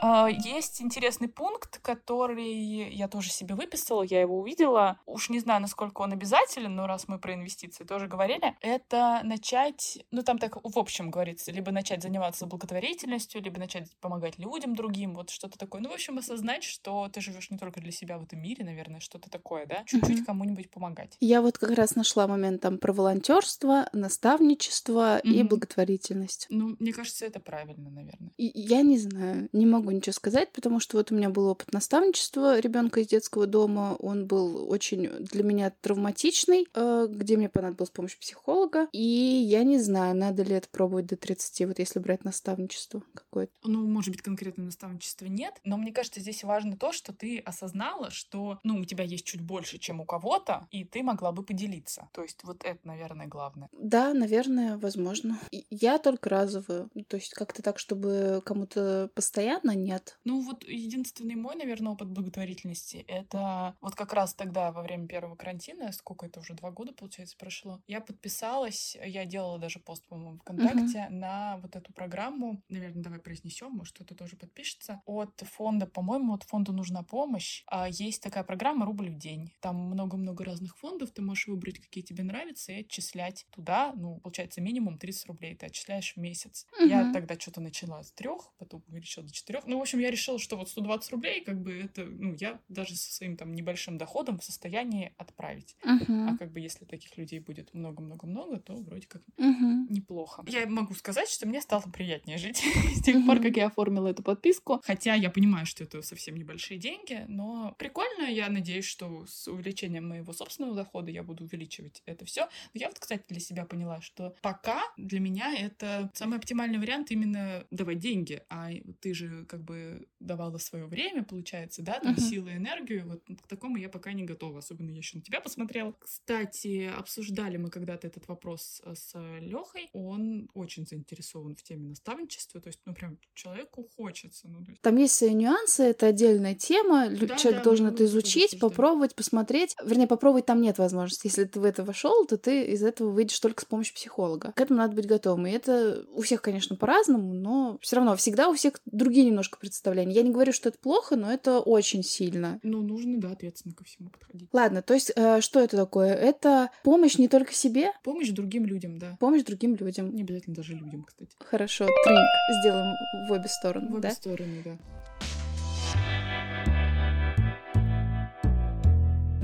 А, 0.01 0.29
Есть 0.29 0.81
интересный 0.81 1.27
пункт, 1.29 1.79
который 1.79 2.89
я 2.93 3.07
тоже 3.07 3.29
себе 3.31 3.55
выписала, 3.55 4.03
я 4.03 4.21
его 4.21 4.39
увидела. 4.39 4.99
Уж 5.05 5.29
не 5.29 5.39
знаю, 5.39 5.61
насколько 5.61 6.01
он 6.01 6.11
обязателен, 6.13 6.75
но 6.75 6.85
раз 6.85 7.07
мы 7.07 7.17
про 7.17 7.33
инвестиции 7.33 7.83
тоже 7.85 8.07
говорили, 8.07 8.55
это 8.61 9.21
начать, 9.23 9.99
ну 10.11 10.21
там 10.21 10.37
так 10.37 10.57
в 10.63 10.77
общем 10.77 11.09
говорится, 11.11 11.51
либо 11.51 11.71
начать 11.71 12.01
заниматься 12.03 12.45
благотворительностью, 12.45 13.41
либо 13.41 13.59
начать 13.59 13.95
помогать 14.01 14.37
людям 14.37 14.75
другим, 14.75 15.15
вот 15.15 15.29
что-то 15.29 15.57
такое. 15.57 15.81
Ну, 15.81 15.89
в 15.89 15.93
общем, 15.93 16.17
осознать, 16.17 16.63
что 16.63 17.09
ты 17.11 17.21
живешь 17.21 17.49
не 17.49 17.57
только 17.57 17.79
для 17.81 17.91
себя 17.91 18.17
в 18.17 18.23
этом 18.23 18.41
мире, 18.41 18.63
наверное, 18.65 18.99
что-то 18.99 19.29
такое, 19.29 19.65
да? 19.65 19.83
Чуть-чуть 19.85 20.17
Мгм. 20.17 20.25
кому-нибудь 20.25 20.69
помогать. 20.69 21.15
Я 21.19 21.41
вот 21.41 21.57
как 21.57 21.71
раз 21.71 21.95
нашла 21.95 22.27
момент 22.27 22.61
там 22.61 22.77
про 22.77 22.91
волонтерство, 22.93 23.87
наставничество 23.93 25.19
и 25.19 25.39
Мгм. 25.39 25.47
благотворительность. 25.47 26.47
Ну, 26.49 26.75
мне 26.79 26.91
кажется, 26.93 27.25
это 27.25 27.39
правильно, 27.39 27.89
наверное. 27.89 28.31
И 28.37 28.51
я 28.59 28.81
не 28.81 28.97
знаю, 28.97 29.49
не 29.53 29.65
могу 29.65 29.84
ничего 29.91 30.13
сказать, 30.13 30.51
потому 30.51 30.79
что 30.79 30.97
вот 30.97 31.11
у 31.11 31.15
меня 31.15 31.29
был 31.29 31.47
опыт 31.47 31.71
наставничества 31.73 32.59
ребенка 32.59 33.01
из 33.01 33.07
детского 33.07 33.47
дома. 33.47 33.95
Он 33.99 34.27
был 34.27 34.69
очень 34.71 35.09
для 35.19 35.43
меня 35.43 35.71
травматичный, 35.81 36.67
э, 36.73 37.07
где 37.09 37.37
мне 37.37 37.49
понадобилась 37.49 37.89
помощь 37.89 38.17
психолога. 38.17 38.87
И 38.91 38.99
я 38.99 39.63
не 39.63 39.79
знаю, 39.79 40.15
надо 40.15 40.43
ли 40.43 40.55
это 40.55 40.67
пробовать 40.69 41.07
до 41.07 41.15
30, 41.15 41.67
вот 41.67 41.79
если 41.79 41.99
брать 41.99 42.23
наставничество 42.23 43.03
какое-то. 43.13 43.53
Ну, 43.63 43.85
может 43.87 44.11
быть, 44.11 44.21
конкретно 44.21 44.65
наставничества 44.65 45.25
нет, 45.25 45.53
но 45.63 45.77
мне 45.77 45.91
кажется, 45.91 46.19
здесь 46.19 46.43
важно 46.43 46.77
то, 46.77 46.91
что 46.91 47.13
ты 47.13 47.39
осознала, 47.39 48.11
что, 48.11 48.59
ну, 48.63 48.79
у 48.79 48.85
тебя 48.85 49.03
есть 49.03 49.25
чуть 49.25 49.41
больше, 49.41 49.77
чем 49.77 50.01
у 50.01 50.05
кого-то, 50.05 50.67
и 50.71 50.83
ты 50.83 51.03
могла 51.03 51.31
бы 51.31 51.43
поделиться. 51.43 52.09
То 52.11 52.23
есть 52.23 52.43
вот 52.43 52.63
это, 52.63 52.79
наверное, 52.83 53.27
главное. 53.27 53.69
Да, 53.71 54.13
наверное, 54.13 54.77
возможно. 54.77 55.39
Я 55.69 55.99
только 55.99 56.29
разовую. 56.29 56.89
То 57.07 57.17
есть 57.17 57.33
как-то 57.33 57.61
так, 57.61 57.79
чтобы 57.79 58.41
кому-то 58.45 59.09
постоянно 59.13 59.74
нет. 59.75 60.19
Ну, 60.23 60.41
вот 60.41 60.63
единственный 60.63 61.35
мой, 61.35 61.55
наверное, 61.55 61.93
опыт 61.93 62.09
благотворительности— 62.09 62.97
это 63.07 63.75
вот 63.81 63.95
как 63.95 64.13
раз 64.13 64.33
тогда, 64.33 64.71
во 64.71 64.81
время 64.81 65.07
первого 65.07 65.35
карантина, 65.35 65.91
сколько 65.91 66.25
это 66.25 66.39
уже, 66.39 66.53
два 66.53 66.71
года, 66.71 66.93
получается, 66.93 67.35
прошло, 67.37 67.81
я 67.87 68.01
подписалась, 68.01 68.95
я 69.03 69.25
делала 69.25 69.59
даже 69.59 69.79
пост, 69.79 70.05
по-моему, 70.07 70.39
ВКонтакте 70.39 71.07
на 71.09 71.57
вот 71.57 71.75
эту 71.75 71.93
программу, 71.93 72.63
наверное, 72.69 73.03
давай 73.03 73.19
произнесем, 73.19 73.71
может, 73.71 73.95
кто-то 73.95 74.15
тоже 74.15 74.35
подпишется, 74.37 75.01
от 75.05 75.39
фонда, 75.41 75.85
по-моему, 75.87 76.33
от 76.33 76.43
фонда 76.43 76.71
«Нужна 76.71 77.03
помощь». 77.03 77.63
А 77.67 77.87
есть 77.89 78.21
такая 78.21 78.43
программа 78.43 78.85
«Рубль 78.85 79.09
в 79.09 79.17
день». 79.17 79.51
Там 79.59 79.75
много-много 79.77 80.43
разных 80.43 80.77
фондов, 80.77 81.11
ты 81.11 81.21
можешь 81.21 81.47
выбрать, 81.47 81.79
какие 81.79 82.03
тебе 82.03 82.23
нравятся, 82.23 82.71
и 82.71 82.81
отчислять 82.81 83.45
туда, 83.51 83.93
ну, 83.95 84.19
получается, 84.19 84.61
минимум 84.61 84.97
30 84.97 85.25
рублей 85.27 85.55
ты 85.55 85.65
отчисляешь 85.67 86.13
в 86.13 86.17
месяц. 86.17 86.65
Я 86.83 87.05
Мгм. 87.05 87.11
тогда 87.11 87.39
что-то 87.39 87.61
начала 87.61 88.03
с 88.03 88.11
трех, 88.11 88.53
потом 88.57 88.83
увеличила 88.87 89.25
до 89.25 89.33
четырех. 89.33 89.64
Ну, 89.67 89.77
в 89.79 89.81
общем, 89.81 89.99
я 89.99 90.11
решила, 90.11 90.39
что 90.39 90.55
вот 90.57 90.69
120 90.69 91.11
рублей, 91.11 91.41
как 91.43 91.61
бы 91.61 91.73
это, 91.73 92.05
ну, 92.05 92.35
я 92.39 92.59
даже 92.69 92.95
со 92.95 93.11
своим 93.13 93.37
там 93.37 93.53
небольшим 93.53 93.97
доходом 93.97 94.39
в 94.39 94.43
состоянии 94.43 95.13
отправить. 95.17 95.75
А 95.83 95.93
Мгм. 95.95 96.37
как 96.37 96.51
бы 96.51 96.59
если 96.59 96.85
таких 96.85 97.17
людей 97.17 97.39
будет 97.39 97.73
много-много-много, 97.73 98.59
то 98.59 98.73
вроде 98.75 99.07
как 99.07 99.21
Мгм. 99.37 99.87
неплохо. 99.89 100.43
Я 100.47 100.65
могу 100.67 100.93
сказать, 100.93 101.29
что 101.29 101.47
мне 101.47 101.61
стало 101.61 101.81
приятнее 101.93 102.37
жить 102.37 102.63
с 102.95 103.01
тех 103.03 103.25
пор, 103.25 103.39
как 103.41 103.57
я 103.57 103.67
оформила 103.67 104.07
эту 104.07 104.23
подписку. 104.23 104.81
Хотя 104.83 105.13
я 105.15 105.29
понимаю, 105.29 105.65
что 105.65 105.83
это 105.83 106.01
совсем 106.01 106.35
небольшие 106.37 106.79
деньги, 106.79 107.25
но 107.27 107.75
прикольно. 107.77 108.23
Я 108.29 108.49
надеюсь, 108.49 108.85
что 108.85 109.25
с 109.27 109.47
увеличением 109.47 110.09
моего 110.09 110.33
собственного 110.33 110.75
дохода 110.75 111.11
я 111.11 111.23
буду 111.23 111.43
увеличивать 111.45 112.01
это 112.05 112.25
все. 112.25 112.41
Но 112.73 112.79
я 112.79 112.87
вот, 112.87 112.99
кстати, 112.99 113.23
для 113.29 113.39
себя 113.39 113.65
поняла, 113.65 114.01
что 114.01 114.35
пока 114.41 114.81
для 114.97 115.19
меня 115.19 115.53
это 115.55 116.11
самый 116.13 116.37
оптимальный 116.37 116.79
вариант 116.79 117.11
именно 117.11 117.65
давать 117.71 117.99
деньги. 117.99 118.41
А 118.49 118.69
ты 119.01 119.13
же 119.13 119.45
как 119.55 119.63
бы 119.63 120.05
давала 120.19 120.57
свое 120.57 120.85
время, 120.85 121.23
получается, 121.23 121.81
да, 121.81 121.99
там 122.01 122.11
Мгм. 122.11 122.21
силы, 122.21 122.51
энергию. 122.55 123.07
Вот 123.07 123.21
к 123.41 123.47
такому 123.47 123.77
я 123.77 123.87
пока 123.87 124.11
не 124.11 124.23
готова. 124.23 124.59
Особенно 124.59 124.89
я 124.89 124.97
еще 124.97 125.17
на 125.17 125.23
тебя 125.23 125.39
посмотрела. 125.39 125.93
Кстати, 125.97 126.91
обсуждали 126.93 127.55
мы 127.55 127.69
когда-то 127.69 128.05
этот 128.07 128.27
вопрос 128.27 128.81
э, 128.83 128.95
с 128.95 129.13
Лехой. 129.39 129.89
Он 129.93 130.49
очень 130.53 130.85
заинтересован 130.85 131.55
в 131.55 131.63
теме 131.63 131.87
наставничества. 131.87 132.59
То 132.59 132.67
есть, 132.67 132.79
ну, 132.85 132.93
прям 132.93 133.17
человеку 133.33 133.87
хочется. 133.95 134.49
Ну, 134.49 134.59
есть, 134.67 134.81
Там 134.81 134.97
есть 134.97 135.15
свои 135.15 135.33
нюансы, 135.33 135.83
это 135.83 136.07
отдельная 136.07 136.55
тема. 136.55 137.07
Да, 137.09 137.37
Человек 137.37 137.61
да, 137.61 137.63
должен 137.63 137.87
это 137.87 138.03
изучить, 138.03 138.59
попробовать, 138.59 139.15
посмотреть. 139.15 139.73
Вернее, 139.85 140.07
попробовать 140.07 140.45
там 140.45 140.59
нет 140.61 140.77
возможности. 140.79 141.27
Если 141.27 141.45
ты 141.45 141.61
в 141.61 141.63
это 141.63 141.85
вошел, 141.85 142.25
то 142.25 142.37
ты 142.37 142.65
из 142.65 142.83
этого 142.83 143.09
выйдешь 143.09 143.39
только 143.39 143.61
с 143.61 143.65
помощью 143.65 143.95
психолога. 143.95 144.51
К 144.51 144.59
этому 144.59 144.79
надо 144.79 144.95
быть 144.95 145.05
готовым. 145.07 145.47
И 145.47 145.51
это 145.51 146.05
у 146.11 146.21
всех, 146.21 146.41
конечно, 146.41 146.75
по-разному, 146.75 147.33
но 147.33 147.77
все 147.81 147.95
равно 147.95 148.17
всегда 148.17 148.49
у 148.49 148.53
всех 148.53 148.73
другие 148.85 149.25
немножко 149.25 149.44
представления. 149.49 150.13
Я 150.13 150.21
не 150.23 150.31
говорю, 150.31 150.51
что 150.53 150.69
это 150.69 150.77
плохо, 150.79 151.15
но 151.15 151.31
это 151.31 151.59
очень 151.59 152.03
сильно. 152.03 152.59
ну, 152.63 152.81
нужно, 152.81 153.19
да, 153.19 153.31
ответственно 153.31 153.73
ко 153.73 153.83
всему 153.83 154.09
подходить. 154.09 154.49
Ладно, 154.51 154.81
то 154.81 154.93
есть 154.93 155.11
э, 155.15 155.41
что 155.41 155.59
это 155.59 155.77
такое? 155.77 156.13
Это 156.13 156.69
помощь 156.83 157.17
не 157.17 157.27
только 157.27 157.53
себе, 157.53 157.91
Помощь 158.03 158.29
другим 158.29 158.65
людям, 158.65 158.97
да. 158.99 159.17
помощь 159.19 159.43
другим 159.43 159.75
людям. 159.75 160.13
Не 160.15 160.23
обязательно 160.23 160.55
даже 160.55 160.73
людям, 160.73 161.03
кстати. 161.03 161.31
Хорошо, 161.39 161.85
тринг 162.05 162.19
сделаем 162.63 162.93
в 163.27 163.31
обе 163.31 163.47
стороны, 163.47 163.87
В 163.89 163.93
обе 163.93 164.01
да? 164.01 164.11
стороны, 164.11 164.61
да. 164.63 164.77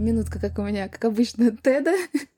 Минутка, 0.02 0.40
как 0.40 0.58
у 0.58 0.64
меня, 0.64 0.90
как 0.90 1.06
обычно, 1.06 1.52
Теда. 1.64 1.94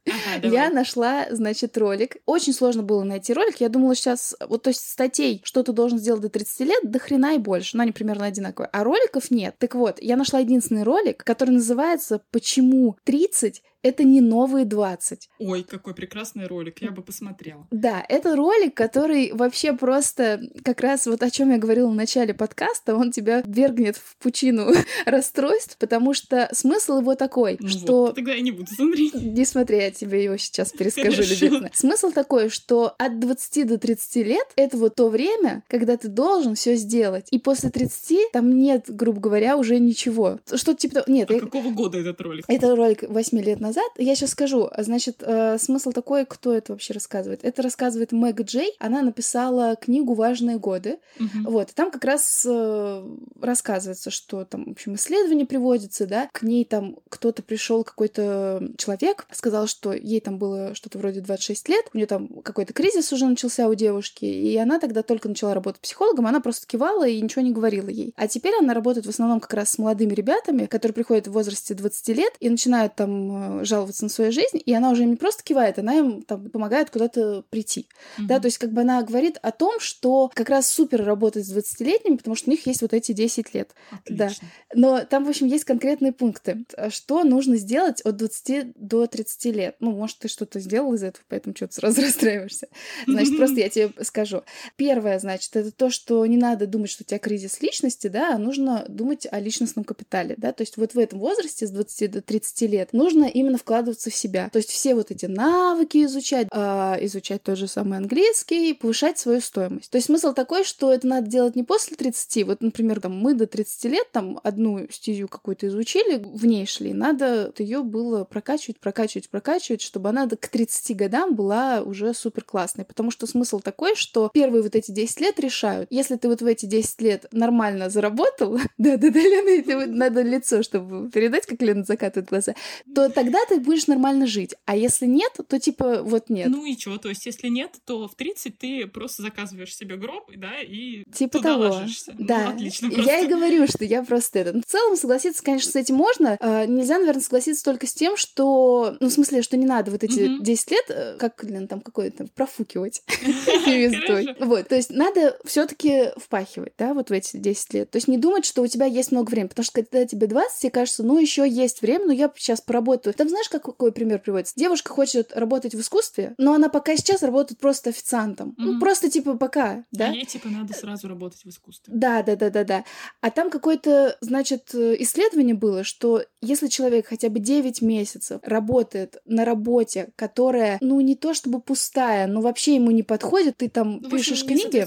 Ага, 0.06 0.48
Я 0.48 0.70
нашла, 0.70 1.28
значит, 1.32 1.78
ролик. 1.78 2.18
Очень 2.26 2.54
сложно 2.54 2.84
было 2.84 3.04
найти 3.04 3.34
ролик. 3.34 3.62
Я 3.62 3.70
думала 3.70 3.96
сейчас, 3.96 4.36
вот 4.48 4.64
то 4.64 4.70
есть 4.70 4.82
статей, 4.82 5.42
что 5.46 5.64
ты 5.64 5.72
должен 5.72 5.98
сделать 5.98 6.22
до 6.22 6.30
30 6.30 6.60
лет, 6.62 6.92
до 6.92 7.00
хрена 7.00 7.36
и 7.36 7.38
больше. 7.38 7.78
Ну, 7.78 7.84
они 7.84 7.94
примерно 7.94 8.26
одинаковые. 8.26 8.70
А 8.72 8.84
роликов 8.84 9.32
нет. 9.32 9.56
Так 9.60 9.76
вот, 9.76 10.02
я 10.02 10.18
нашла 10.18 10.40
единственный 10.40 10.84
ролик, 10.84 11.24
который 11.24 11.52
называется 11.52 12.22
«Почему 12.32 12.98
30 13.06 13.64
это 13.84 14.04
не 14.04 14.22
новые 14.22 14.66
20. 14.66 15.30
Ой, 15.40 15.64
какой 15.64 15.94
прекрасный 15.94 16.48
ролик, 16.48 16.82
я 16.82 16.92
бы 16.92 17.02
посмотрела. 17.04 17.68
Да, 17.72 18.04
это 18.10 18.36
ролик, 18.36 18.74
который 18.76 19.32
вообще 19.34 19.74
просто 19.74 20.42
как 20.64 20.82
раз 20.82 21.06
вот 21.06 21.22
о 21.22 21.30
чем 21.30 21.52
я 21.52 21.58
говорила 21.58 21.90
в 21.90 21.96
начале 21.96 22.34
подкаста, 22.34 22.96
он 22.96 23.12
тебя 23.12 23.44
вергнет 23.46 23.98
в 23.98 24.16
пучину 24.18 24.72
расстройств, 25.06 25.78
потому 25.78 26.14
что 26.14 26.50
смысл 26.54 27.00
его 27.00 27.16
такой, 27.16 27.58
Ну 27.60 27.68
что 27.68 27.98
вот, 28.08 28.16
тогда 28.16 28.34
я 28.34 28.42
не 28.42 28.52
буду 28.52 28.68
смотреть. 28.74 29.14
не 29.14 29.46
смотри, 29.46 29.78
я 29.78 29.92
тебе 29.92 30.24
его 30.24 30.38
сейчас 30.38 30.72
перескажу, 30.72 31.22
любезно. 31.24 31.70
Смысл 31.74 32.12
такой, 32.12 32.50
что 32.50 32.94
от 32.98 33.20
20 33.20 33.68
до 33.68 33.78
30 33.78 34.16
лет 34.26 34.48
это 34.56 34.78
вот 34.78 34.96
то 34.96 35.10
время, 35.10 35.64
когда 35.68 35.98
ты 35.98 36.08
должен 36.08 36.56
все 36.56 36.76
сделать. 36.76 37.28
И 37.32 37.40
после 37.40 37.70
30 37.70 38.32
там 38.32 38.50
нет, 38.58 38.86
грубо 38.88 39.20
говоря, 39.20 39.58
уже 39.58 39.80
ничего. 39.80 40.40
Что-то 40.46 40.76
типа. 40.80 41.04
Нет, 41.08 41.30
А 41.30 41.34
я- 41.34 41.40
какого 41.42 41.70
года 41.72 41.98
этот 41.98 42.22
ролик? 42.22 42.46
это 42.48 42.76
ролик 42.76 43.04
8 43.08 43.40
лет 43.42 43.60
назад, 43.60 43.73
назад. 43.74 43.92
Я 43.98 44.16
сейчас 44.16 44.32
скажу. 44.32 44.70
Значит, 44.78 45.18
э, 45.22 45.58
смысл 45.58 45.92
такой, 45.92 46.26
кто 46.26 46.54
это 46.54 46.74
вообще 46.74 46.94
рассказывает? 46.94 47.44
Это 47.44 47.62
рассказывает 47.62 48.12
Мэг 48.12 48.42
Джей. 48.42 48.76
Она 48.80 49.02
написала 49.02 49.76
книгу 49.76 50.14
«Важные 50.14 50.58
годы». 50.58 51.00
Мгм. 51.20 51.46
Вот, 51.46 51.72
и 51.72 51.74
там 51.74 51.92
как 51.92 52.04
раз 52.06 52.46
э, 52.50 53.16
рассказывается, 53.42 54.12
что 54.12 54.46
там, 54.46 54.66
в 54.66 54.72
общем, 54.72 54.96
исследование 54.96 55.46
приводится, 55.46 56.08
да, 56.08 56.30
к 56.32 56.44
ней 56.44 56.66
там 56.66 56.98
кто-то 57.10 57.44
пришел, 57.44 57.84
какой-то 57.84 58.70
человек, 58.78 59.26
сказал, 59.32 59.68
что 59.68 59.94
ей 59.94 60.20
там 60.20 60.38
было 60.38 60.76
что-то 60.76 60.98
вроде 60.98 61.22
26 61.22 61.70
лет, 61.70 61.86
у 61.94 61.98
нее 61.98 62.08
там 62.08 62.28
какой-то 62.28 62.74
кризис 62.74 63.12
уже 63.12 63.26
начался 63.26 63.68
у 63.68 63.74
девушки, 63.74 64.26
и 64.26 64.56
она 64.58 64.80
тогда 64.80 65.04
только 65.04 65.28
начала 65.28 65.54
работать 65.54 65.82
психологом, 65.82 66.28
она 66.28 66.40
просто 66.40 66.68
кивала 66.68 67.08
и 67.08 67.20
ничего 67.22 67.42
не 67.42 67.52
говорила 67.52 67.90
ей. 67.90 68.14
А 68.16 68.28
теперь 68.28 68.54
она 68.60 68.74
работает 68.74 69.06
в 69.06 69.10
основном 69.10 69.40
как 69.40 69.54
раз 69.54 69.72
с 69.72 69.78
молодыми 69.78 70.14
ребятами, 70.14 70.66
которые 70.66 70.94
приходят 70.94 71.28
в 71.28 71.32
возрасте 71.32 71.74
20 71.74 72.08
лет 72.10 72.34
и 72.40 72.50
начинают 72.50 72.96
там 72.96 73.62
э, 73.62 73.63
жаловаться 73.66 74.04
на 74.04 74.10
свою 74.10 74.32
жизнь, 74.32 74.62
и 74.66 74.74
она 74.74 74.92
уже 74.92 75.04
им 75.04 75.12
не 75.12 75.16
просто 75.16 75.44
кивает, 75.44 75.80
она 75.80 75.96
им 75.96 76.22
там 76.22 76.50
помогает 76.50 76.90
куда-то 76.90 77.44
прийти. 77.50 77.88
Да, 78.18 78.36
Мгм. 78.36 78.42
то 78.42 78.46
есть 78.48 78.58
как 78.58 78.72
бы 78.72 78.82
она 78.82 79.02
говорит 79.04 79.38
о 79.42 79.52
том, 79.52 79.80
что 79.80 80.32
как 80.34 80.50
раз 80.50 80.68
супер 80.72 81.04
работать 81.04 81.46
с 81.46 81.52
20-летними, 81.56 82.18
потому 82.18 82.36
что 82.36 82.50
у 82.50 82.52
них 82.52 82.66
есть 82.68 82.82
вот 82.82 82.94
эти 82.94 83.12
10 83.12 83.54
лет. 83.54 83.72
да. 84.10 84.26
Отлично. 84.26 84.48
Но 84.74 85.00
там, 85.06 85.26
в 85.26 85.30
общем, 85.30 85.48
есть 85.48 85.66
конкретные 85.66 86.12
пункты. 86.14 86.66
А 86.78 86.90
Что 86.90 87.24
нужно 87.24 87.58
сделать 87.58 88.02
от 88.02 88.18
20 88.18 88.74
до 88.76 89.08
30 89.08 89.46
лет? 89.46 89.76
Ну, 89.80 89.92
может, 89.92 90.20
ты 90.20 90.28
что-то 90.28 90.60
сделал 90.60 90.94
из 90.94 91.04
этого, 91.04 91.24
поэтому 91.30 91.56
что-то 91.56 91.74
сразу 91.76 92.02
расстраиваешься. 92.02 92.68
Значит, 93.08 93.38
просто 93.38 93.60
я 93.60 93.70
тебе 93.70 93.92
скажу. 94.04 94.42
Первое, 94.76 95.20
значит, 95.20 95.56
это 95.56 95.72
то, 95.72 95.90
что 95.90 96.26
не 96.26 96.38
надо 96.38 96.68
думать, 96.68 96.90
что 96.90 97.04
у 97.04 97.06
тебя 97.06 97.20
кризис 97.20 97.62
личности, 97.62 98.08
да, 98.08 98.36
а 98.36 98.38
нужно 98.38 98.86
думать 98.88 99.28
о 99.30 99.40
личностном 99.40 99.84
капитале, 99.86 100.36
да, 100.38 100.52
то 100.54 100.62
есть 100.64 100.78
вот 100.78 100.94
в 100.94 101.00
этом 101.00 101.20
возрасте 101.20 101.68
с 101.68 101.70
20 101.72 102.12
до 102.12 102.22
30 102.22 102.62
лет 102.70 102.94
нужно 102.94 103.26
именно 103.26 103.53
вкладываться 103.58 104.10
в 104.10 104.16
себя. 104.16 104.50
То 104.52 104.58
есть 104.58 104.70
все 104.70 104.96
вот 104.96 105.12
эти 105.12 105.26
навыки 105.26 106.04
изучать, 106.06 106.48
а, 106.52 106.98
изучать 107.02 107.44
тот 107.44 107.58
же 107.58 107.68
самый 107.68 107.98
английский, 107.98 108.74
повышать 108.74 109.18
свою 109.18 109.42
стоимость. 109.42 109.90
То 109.90 109.98
есть 109.98 110.08
смысл 110.08 110.34
такой, 110.34 110.64
что 110.64 110.92
это 110.94 111.08
надо 111.08 111.28
делать 111.28 111.56
не 111.56 111.64
после 111.64 111.96
30, 111.96 112.44
вот, 112.44 112.62
например, 112.62 113.02
там 113.02 113.18
мы 113.18 113.34
до 113.34 113.48
30 113.48 113.86
лет 113.86 114.12
там 114.12 114.40
одну 114.44 114.88
стезю 114.92 115.28
какую-то 115.28 115.68
изучили, 115.68 116.22
в 116.24 116.46
ней 116.46 116.66
шли, 116.66 116.94
надо 116.94 117.52
ее 117.58 117.84
было 117.84 118.24
прокачивать, 118.24 118.80
прокачивать, 118.80 119.30
прокачивать, 119.30 119.82
чтобы 119.82 120.10
она 120.10 120.28
к 120.28 120.48
30 120.48 120.96
годам 120.96 121.36
была 121.36 121.82
уже 121.82 122.14
супер 122.14 122.44
классной. 122.44 122.86
Потому 122.86 123.12
что 123.12 123.28
смысл 123.28 123.60
такой, 123.60 123.96
что 123.96 124.30
первые 124.34 124.64
вот 124.64 124.76
эти 124.76 124.92
10 124.92 125.22
лет 125.22 125.40
решают. 125.40 125.88
Если 125.92 126.16
ты 126.16 126.28
вот 126.28 126.42
в 126.42 126.46
эти 126.46 126.66
10 126.66 127.02
лет 127.02 127.26
нормально 127.32 127.90
заработал, 127.90 128.60
да-да-да, 128.78 129.20
Лена, 129.20 129.80
вот 129.80 129.90
надо 129.90 130.22
лицо, 130.22 130.64
чтобы 130.64 131.10
передать, 131.10 131.46
как 131.46 131.62
Лена 131.62 131.84
закатывает 131.84 132.30
глаза, 132.30 132.56
то 132.94 133.10
тогда 133.10 133.40
ты 133.48 133.60
будешь 133.60 133.88
нормально 133.88 134.28
жить. 134.28 134.56
А 134.66 134.76
если 134.76 135.06
нет, 135.06 135.32
то 135.48 135.60
типа 135.60 136.04
вот 136.04 136.30
нет. 136.30 136.50
Ну 136.50 136.66
и 136.66 136.76
чё, 136.76 136.98
то 136.98 137.10
есть 137.10 137.26
если 137.26 137.48
нет, 137.48 137.72
то 137.86 138.08
в 138.08 138.16
30 138.16 138.58
ты 138.58 138.88
просто 138.88 139.22
заказываешь 139.24 139.76
себе 139.76 139.96
гроб, 139.98 140.30
да, 140.36 140.62
и 140.62 141.04
Типа 141.14 141.38
туда 141.40 141.54
того. 141.54 141.64
ложишься. 141.76 142.14
Ну, 142.18 142.26
Да. 142.26 142.50
отлично 142.50 142.88
Я 142.88 142.94
просто. 142.96 143.20
и 143.24 143.28
говорю, 143.28 143.68
что 143.68 143.86
я 143.86 144.04
просто 144.04 144.40
это. 144.40 144.54
Ну, 144.54 144.62
В 144.62 144.66
целом 144.66 144.96
согласиться, 144.98 145.44
конечно, 145.44 145.72
с 145.72 145.76
этим 145.76 145.96
можно. 145.96 146.38
А, 146.40 146.66
Нельзя, 146.66 146.98
наверное, 147.00 147.22
согласиться 147.22 147.64
только 147.64 147.88
с 147.88 147.94
тем, 147.94 148.18
что, 148.18 148.98
ну, 149.00 149.08
в 149.08 149.12
смысле, 149.12 149.42
что 149.42 149.58
не 149.58 149.66
надо 149.66 149.92
вот 149.92 150.04
эти 150.04 150.22
Мгм. 150.22 150.44
10 150.44 150.72
лет, 150.72 150.86
э, 150.90 151.18
как, 151.20 151.44
блин, 151.44 151.68
там 151.68 151.82
какое-то 151.82 152.26
профукивать. 152.36 153.04
Вот, 154.40 154.68
то 154.68 154.76
есть 154.76 154.90
надо 154.90 155.38
все-таки 155.46 156.10
впахивать, 156.18 156.74
да, 156.78 156.94
вот 156.94 157.10
в 157.10 157.14
эти 157.14 157.38
10 157.38 157.74
лет. 157.74 157.92
То 157.92 157.98
есть 157.98 158.08
не 158.08 158.18
думать, 158.18 158.46
что 158.46 158.62
у 158.62 158.68
тебя 158.68 158.86
есть 158.86 159.12
много 159.12 159.30
времени, 159.30 159.50
потому 159.50 159.64
что 159.64 159.82
когда 159.82 160.06
тебе 160.06 160.28
20, 160.28 160.60
тебе 160.62 160.72
кажется, 160.72 161.04
ну, 161.04 161.18
еще 161.20 161.48
есть 161.48 161.82
время, 161.82 162.06
но 162.06 162.14
я 162.14 162.32
сейчас 162.36 162.62
поработаю. 162.62 163.14
Там 163.14 163.30
знаешь, 163.34 163.50
как- 163.50 163.64
какой 163.64 163.92
пример 163.92 164.20
приводится? 164.20 164.54
Девушка 164.56 164.92
хочет 164.92 165.32
работать 165.36 165.76
в 165.76 165.80
искусстве, 165.80 166.34
но 166.38 166.54
она 166.54 166.70
пока 166.70 166.96
сейчас 166.96 167.22
работает 167.24 167.60
просто 167.60 167.90
официантом. 167.90 168.56
Ну, 168.58 168.72
Мгм. 168.72 168.80
просто 168.80 169.10
типа 169.10 169.38
пока, 169.38 169.84
да? 169.92 170.08
А 170.10 170.14
ей, 170.14 170.26
типа, 170.26 170.50
надо 170.50 170.74
сразу 170.74 171.08
работать 171.08 171.44
в 171.44 171.50
искусстве. 171.50 171.94
Да, 171.96 172.24
да, 172.24 172.36
да, 172.36 172.50
да, 172.50 172.64
да. 172.64 172.84
А 173.22 173.30
там 173.32 173.50
какое-то, 173.50 174.18
значит, 174.22 174.70
э, 174.74 174.96
исследование 175.00 175.56
было, 175.56 175.84
что 175.84 176.24
если 176.42 176.68
человек 176.68 177.08
хотя 177.08 177.30
бы 177.30 177.40
9 177.40 177.82
месяцев 177.82 178.40
работает 178.44 179.18
на 179.26 179.46
работе, 179.46 180.12
которая, 180.16 180.78
ну, 180.82 181.00
не 181.02 181.16
то 181.16 181.34
чтобы 181.34 181.60
пустая, 181.62 182.28
но 182.28 182.42
вообще 182.42 182.76
ему 182.76 182.92
не 182.92 183.04
подходит, 183.04 183.58
ты 183.58 183.70
там 183.70 184.00
Ну, 184.02 184.10
пишешь 184.10 184.44
книги, 184.46 184.86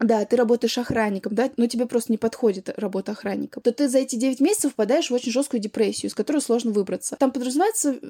да, 0.00 0.24
ты 0.24 0.36
работаешь 0.36 0.76
охранником, 0.78 1.34
да, 1.34 1.50
но 1.56 1.66
тебе 1.66 1.86
просто 1.86 2.12
не 2.12 2.18
подходит 2.18 2.68
работа 2.76 3.12
охранника, 3.12 3.60
то 3.60 3.72
ты 3.72 3.88
за 3.88 3.98
эти 3.98 4.16
9 4.16 4.40
месяцев 4.40 4.72
впадаешь 4.72 5.10
в 5.10 5.14
очень 5.14 5.32
жесткую 5.32 5.60
депрессию, 5.60 6.10
из 6.10 6.14
которой 6.14 6.40
сложно 6.40 6.70
выбраться. 6.70 7.16
Там 7.18 7.30
подразумевается, 7.32 7.53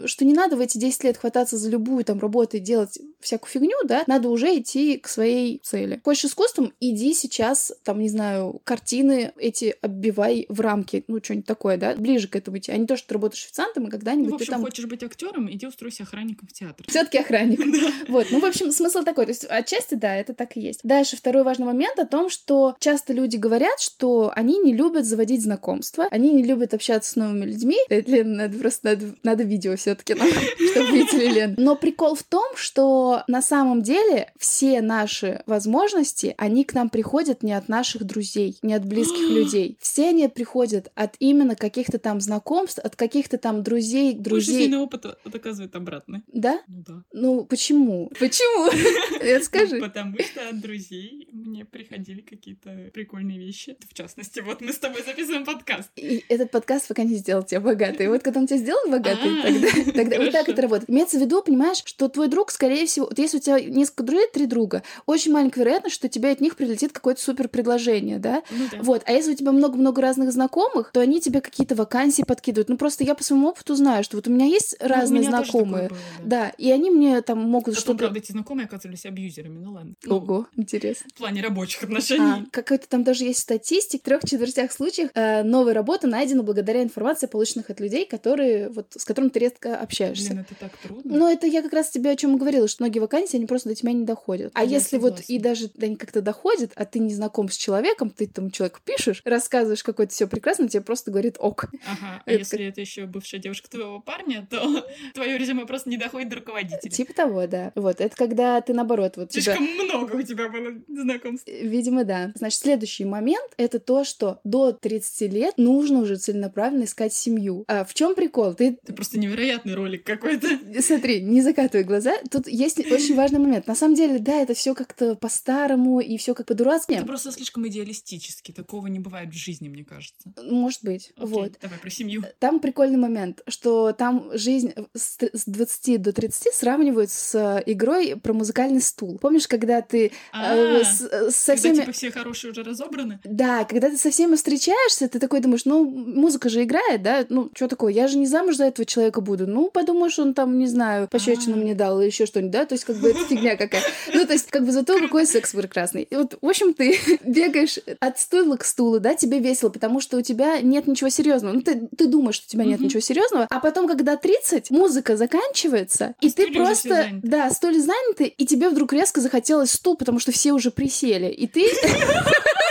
что 0.07 0.25
не 0.25 0.35
надо 0.35 0.57
в 0.57 0.61
эти 0.61 0.79
10 0.79 1.05
лет 1.05 1.17
хвататься 1.17 1.57
за 1.57 1.71
любую 1.71 2.05
там 2.05 2.19
работу 2.19 2.57
и 2.57 2.61
делать 2.61 2.99
всякую 3.21 3.51
фигню, 3.51 3.77
да, 3.85 4.05
надо 4.07 4.29
уже 4.29 4.59
идти 4.59 4.99
к 4.99 5.09
своей 5.09 5.61
цели. 5.63 6.01
Хочешь 6.05 6.27
искусством, 6.27 6.73
иди 6.81 7.15
сейчас, 7.15 7.73
там, 7.83 8.01
не 8.01 8.09
знаю, 8.09 8.61
картины 8.65 9.33
эти 9.39 9.75
оббивай 9.81 10.47
в 10.49 10.61
рамки, 10.61 11.05
ну, 11.09 11.21
что-нибудь 11.23 11.47
такое, 11.47 11.77
да, 11.77 11.95
ближе 11.97 12.29
к 12.29 12.37
этому 12.37 12.59
идти, 12.59 12.71
а 12.73 12.77
не 12.77 12.87
то, 12.87 12.97
что 12.97 13.09
ты 13.09 13.15
работаешь 13.15 13.45
официантом, 13.45 13.85
и 13.85 13.87
Ну, 13.87 13.91
когда-нибудь 13.91 14.33
в 14.33 14.37
ты 14.37 14.45
общем, 14.45 14.53
там 14.53 14.63
хочешь 14.63 14.87
быть 14.87 15.03
актером, 15.03 15.51
иди 15.51 15.67
устройся 15.67 16.03
охранником 16.03 16.49
в 16.49 16.53
театр. 16.53 16.87
все-таки 16.89 17.19
охранник. 17.19 17.61
Вот, 18.09 18.27
ну, 18.31 18.41
в 18.41 18.45
общем, 18.45 18.71
смысл 18.71 19.03
такой. 19.03 19.27
То 19.27 19.31
есть, 19.31 19.45
отчасти, 19.49 19.95
да, 19.95 20.15
это 20.17 20.35
так 20.35 20.57
и 20.57 20.61
есть. 20.61 20.81
Дальше, 20.83 21.17
второй 21.17 21.43
важный 21.43 21.67
момент 21.67 21.99
о 21.99 22.07
том, 22.07 22.29
что 22.29 22.77
часто 22.79 23.13
люди 23.13 23.37
говорят, 23.37 23.81
что 23.81 24.33
они 24.35 24.59
не 24.59 24.75
любят 24.75 25.05
заводить 25.05 25.43
знакомства, 25.43 26.07
они 26.11 26.33
не 26.33 26.43
любят 26.43 26.75
общаться 26.75 27.11
с 27.11 27.17
новыми 27.17 27.47
людьми. 27.47 27.79
Э, 27.89 28.01
Лен, 28.03 28.35
надо 28.35 28.59
просто, 28.59 28.89
надо, 28.91 29.15
надо 29.23 29.34
видео 29.43 29.77
все 29.77 29.95
таки 29.95 30.15
чтобы 30.75 30.91
видели 30.91 31.33
Лен. 31.33 31.55
Но 31.57 31.77
прикол 31.77 32.15
в 32.15 32.23
том, 32.23 32.57
что 32.57 33.23
на 33.27 33.43
самом 33.43 33.83
деле 33.83 34.33
все 34.39 34.81
наши 34.81 35.43
возможности, 35.47 36.35
они 36.39 36.65
к 36.65 36.75
нам 36.75 36.89
приходят 36.89 37.43
не 37.43 37.53
от 37.53 37.69
наших 37.69 38.05
друзей, 38.05 38.59
не 38.63 38.75
от 38.75 38.85
близких 38.85 39.29
людей. 39.31 39.79
Все 39.81 40.09
они 40.11 40.29
приходят 40.29 40.91
от 40.95 41.17
именно 41.19 41.57
каких-то 41.57 41.99
там 41.99 42.21
знакомств, 42.21 42.79
от 42.79 42.97
каких-то 42.97 43.39
там 43.39 43.63
друзей, 43.63 44.15
друзей. 44.15 44.59
жизненный 44.59 44.79
опыт 44.79 45.07
доказывает 45.25 45.75
обратное. 45.77 46.23
Да? 46.33 46.61
Ну 46.69 46.85
да. 46.87 47.03
Ну, 47.13 47.45
почему? 47.45 48.11
Почему? 48.19 48.71
Это 49.21 49.45
скажи. 49.45 49.79
Потому 49.79 50.17
что 50.19 50.49
от 50.49 50.61
друзей 50.61 51.29
мне 51.33 51.65
приходили 51.65 52.21
какие-то 52.21 52.91
прикольные 52.93 53.39
вещи. 53.39 53.77
В 53.89 53.95
частности, 53.95 54.41
вот 54.41 54.61
мы 54.61 54.73
с 54.73 54.79
тобой 54.79 55.03
записываем 55.05 55.45
подкаст. 55.45 55.91
И 55.97 56.25
этот 56.29 56.51
подкаст 56.51 56.89
пока 56.89 57.05
не 57.05 57.17
сделал 57.17 57.43
тебя 57.43 57.61
богатой. 57.61 58.09
Вот 58.09 58.23
когда 58.23 58.41
он 58.41 58.47
тебя 58.47 58.59
сделал 58.59 58.91
богатой, 58.91 59.24
А, 59.25 59.93
тогда, 59.95 60.19
вот 60.19 60.33
так 60.33 60.49
это 60.49 60.63
работает. 60.63 60.91
Имеется 60.91 61.19
в 61.19 61.21
виду, 61.21 61.43
понимаешь, 61.43 61.83
что 61.85 62.09
твой 62.09 62.29
друг, 62.29 62.51
скорее 62.51 62.87
всего, 62.87 63.07
вот 63.07 63.19
если 63.19 63.39
у 63.39 63.41
тебя 63.41 63.61
несколько 63.61 64.03
друзей, 64.03 64.29
три 64.33 64.47
друга, 64.47 64.83
очень 65.07 65.33
маленькая 65.33 65.61
вероятность, 65.61 65.95
что 65.95 66.09
тебе 66.09 66.31
от 66.31 66.41
них 66.41 66.57
прилетит 66.57 66.93
какое-то 66.93 67.21
супер 67.21 67.49
предложение, 67.49 68.19
да? 68.19 68.43
Ну. 68.51 68.83
Вот, 68.83 69.03
а 69.07 69.13
если 69.13 69.33
у 69.33 69.37
тебя 69.37 69.53
много-много 69.53 70.01
разных 70.01 70.33
знакомых, 70.33 70.91
то 70.93 71.01
они 71.01 71.21
тебе 71.21 71.41
какие-то 71.41 71.75
вакансии 71.75 72.23
подкидывают. 72.23 72.69
Ну 72.69 72.77
просто 72.77 73.05
я 73.05 73.15
по 73.15 73.23
своему 73.23 73.49
опыту 73.49 73.75
знаю, 73.75 74.05
что 74.05 74.17
вот 74.17 74.29
у 74.29 74.31
меня 74.31 74.47
есть 74.47 74.77
Ну, 74.81 74.89
разные 74.89 75.23
знакомые. 75.23 75.91
Да, 76.23 76.51
и 76.59 76.71
они 76.71 76.91
мне 76.91 77.21
там 77.23 77.39
могут 77.39 77.77
что-то... 77.77 77.99
правда, 77.99 78.19
эти 78.19 78.33
знакомые 78.33 78.67
оказывались 78.67 79.05
абьюзерами, 79.07 79.59
ну 79.59 79.73
ладно. 79.73 79.95
Ну, 80.05 80.17
Ого, 80.17 80.47
интересно. 80.57 81.07
В 81.15 81.19
плане 81.19 81.43
рабочих 81.43 81.83
А, 81.83 81.87
отношений. 81.87 82.47
какой-то 82.51 82.89
там 82.89 83.05
даже 83.05 83.25
есть 83.25 83.41
статистик. 83.41 84.01
В 84.03 84.05
трех 84.05 84.23
четвертях 84.23 84.73
случаев 84.73 85.11
э, 85.15 85.43
новая 85.43 85.75
работа 85.75 86.07
найдена 86.07 86.43
благодаря 86.43 86.83
информации, 86.83 87.27
полученных 87.27 87.71
от 87.71 87.81
людей, 87.81 88.07
которые 88.07 88.69
вот 88.71 88.87
с 88.97 89.05
которыми 89.15 89.31
ты 89.31 89.39
редко 89.41 89.77
общаешься. 89.77 90.31
Блин, 90.31 90.41
это 90.49 90.55
так 90.59 90.77
трудно. 90.79 91.17
Но 91.19 91.31
это 91.31 91.47
я 91.47 91.63
как 91.63 91.73
раз 91.73 91.91
тебе 91.91 92.11
о 92.11 92.17
чем 92.17 92.37
говорила, 92.37 92.69
что 92.69 92.83
многие 92.83 92.99
вакансии, 92.99 93.37
они 93.37 93.47
просто 93.47 93.69
до 93.69 93.75
тебя 93.75 93.93
не 93.93 94.05
доходят. 94.05 94.51
А 94.55 94.65
Я 94.65 94.71
если 94.79 94.99
вот 94.99 95.19
согласна. 95.19 95.33
и 95.33 95.39
даже 95.39 95.71
они 95.81 95.97
как-то 95.97 96.21
доходят, 96.21 96.73
а 96.75 96.85
ты 96.85 96.99
не 96.99 97.15
знаком 97.15 97.49
с 97.49 97.57
человеком, 97.57 98.11
ты 98.11 98.27
там 98.27 98.51
человеку 98.51 98.81
пишешь, 98.85 99.23
рассказываешь 99.25 99.83
какое-то 99.83 100.13
все 100.13 100.27
прекрасно, 100.27 100.69
тебе 100.69 100.83
просто 100.83 101.11
говорит 101.11 101.37
ок. 101.39 101.67
Ага, 101.87 102.23
а 102.25 102.31
Это 102.31 102.39
если 102.39 102.67
это 102.67 102.81
еще 102.81 103.07
бывшая 103.07 103.39
девушка 103.39 103.71
твоего 103.71 104.01
парня, 104.01 104.47
то 104.51 104.87
твое 105.15 105.39
резюме 105.39 105.67
просто 105.67 105.89
не 105.91 105.97
доходит 105.97 106.29
до 106.31 106.37
руководителя. 106.37 106.91
Типа 106.91 107.13
того, 107.15 107.47
да. 107.47 107.73
Вот, 107.75 108.01
это 108.01 108.15
когда 108.17 108.61
ты 108.61 108.75
наоборот, 108.75 109.17
вот 109.17 109.31
тебя... 109.31 109.57
Слишком 109.57 109.65
много 109.85 110.17
у 110.17 110.23
тебя 110.23 110.49
было 110.49 110.73
знакомств. 110.89 111.49
Видимо, 111.49 112.05
да. 112.05 112.33
Значит, 112.35 112.61
следующий 112.61 113.05
момент— 113.05 113.53
это 113.57 113.79
то, 113.79 114.05
что 114.05 114.41
до 114.45 114.73
30 114.73 115.33
лет 115.33 115.55
нужно 115.57 116.01
уже 116.01 116.17
целенаправленно 116.17 116.85
искать 116.85 117.13
семью. 117.13 117.65
А 117.69 117.85
в 117.85 117.95
чем 117.95 118.15
прикол? 118.15 118.55
Ты 118.55 118.79
Это 118.83 118.93
просто 119.05 119.19
невероятный 119.19 119.75
ролик 119.75 120.05
какой-то. 120.05 120.49
Смотри, 120.81 121.21
не 121.23 121.43
закатывай 121.43 121.85
глаза. 121.85 122.15
Тут 122.31 122.49
есть 122.49 122.79
очень 122.91 123.15
важный 123.15 123.39
момент. 123.39 123.67
На 123.67 123.75
самом 123.75 123.95
деле, 123.95 124.19
да, 124.19 124.41
это 124.41 124.55
все 124.55 124.75
как-то 124.75 125.15
по-старому 125.15 126.01
и 126.01 126.17
все 126.17 126.35
как 126.35 126.47
по-дурацки. 126.47 126.93
Это 126.93 127.05
просто 127.07 127.31
слишком 127.33 127.67
идеалистически. 127.69 128.53
Такого 128.53 128.87
не 128.87 128.99
бывает 128.99 129.29
в 129.31 129.37
жизни, 129.37 129.69
мне 129.69 129.85
кажется. 129.85 130.33
Может 130.43 130.83
быть. 130.83 131.13
Окей, 131.17 131.29
Вот. 131.29 131.53
давай 131.61 131.79
про 131.79 131.91
семью. 131.91 132.23
Там 132.39 132.61
прикольный 132.61 132.97
момент, 132.99 133.43
что 133.49 133.93
там 133.93 134.31
жизнь 134.33 134.73
с 134.95 135.17
т- 135.19 135.31
с 135.33 135.45
20 135.45 136.01
до 136.01 136.13
30 136.13 136.55
сравнивают 136.55 137.11
с 137.11 137.35
э, 137.35 137.63
игрой 137.67 138.17
про 138.17 138.33
музыкальный 138.33 138.81
стул. 138.81 139.19
Помнишь, 139.19 139.47
когда 139.47 139.83
ты 139.83 140.07
э, 140.07 140.11
А, 140.33 140.83
с- 140.83 141.03
э, 141.03 141.31
со 141.31 141.53
Когда 141.55 141.57
всеми... 141.57 141.75
типа 141.81 141.93
все 141.93 142.11
хорошие 142.11 142.53
уже 142.53 142.63
разобраны. 142.63 143.21
Да, 143.25 143.65
когда 143.65 143.91
ты 143.91 143.97
со 143.99 144.11
всеми 144.11 144.37
встречаешься, 144.37 145.09
ты 145.09 145.19
такой 145.19 145.41
думаешь, 145.41 145.65
ну, 145.67 145.85
музыка 145.85 146.49
же 146.49 146.63
играет, 146.65 147.03
да, 147.03 147.27
ну, 147.29 147.51
что 147.55 147.69
такое, 147.69 147.93
я 147.93 148.09
же 148.09 148.17
не 148.19 148.27
замуж 148.27 148.57
за 148.57 148.65
этого 148.65 148.87
человека 148.95 149.21
буду? 149.21 149.47
Ну, 149.47 149.71
подумаешь, 149.71 150.19
он 150.19 150.35
там, 150.35 150.59
не 150.59 150.67
знаю, 150.67 151.09
пощечину 151.09 151.57
мне 151.57 151.75
дал 151.75 152.01
или 152.01 152.07
еще 152.07 152.27
что-нибудь, 152.27 152.53
да? 152.53 152.65
То 152.65 152.75
есть, 152.75 152.85
как 152.85 152.97
бы, 152.97 153.11
это 153.11 153.25
фигня 153.25 153.57
какая. 153.57 153.83
Ну, 154.13 154.27
то 154.27 154.33
есть, 154.33 154.51
как 154.51 154.65
бы, 154.65 154.73
зато 154.73 154.99
какой 154.99 155.27
секс 155.27 155.53
прекрасный. 155.53 156.03
И 156.03 156.17
вот, 156.17 156.39
в 156.41 156.47
общем, 156.47 156.75
ты 156.75 156.99
бегаешь 157.25 157.79
от 158.01 158.19
стула 158.19 158.57
к 158.57 158.65
стулу, 158.65 159.01
да, 159.01 159.15
тебе 159.15 159.39
весело, 159.39 159.71
потому 159.71 160.01
что 160.01 160.17
у 160.17 160.23
тебя 160.23 160.61
нет 160.61 160.87
ничего 160.87 161.11
серьезного. 161.11 161.55
Ну, 161.55 161.63
ты, 161.63 161.89
ты 161.97 162.07
думаешь, 162.07 162.37
что 162.37 162.47
у 162.47 162.51
тебя 162.51 162.65
нет 162.65 162.81
ничего 162.81 163.01
серьезного, 163.01 163.47
а 163.51 163.61
потом, 163.61 163.89
когда 163.89 164.17
30, 164.17 164.71
музыка 164.71 165.17
заканчивается, 165.17 166.15
и 166.21 166.31
ты 166.31 166.53
просто, 166.53 167.09
да, 167.23 167.51
столь 167.51 167.79
заняты, 167.79 168.25
и 168.25 168.47
тебе 168.47 168.69
вдруг 168.69 168.93
резко 168.93 169.21
захотелось 169.21 169.73
стул, 169.73 169.97
потому 169.97 170.19
что 170.19 170.33
все 170.33 170.53
уже 170.53 170.71
присели, 170.71 171.31
и 171.31 171.47
ты 171.47 171.67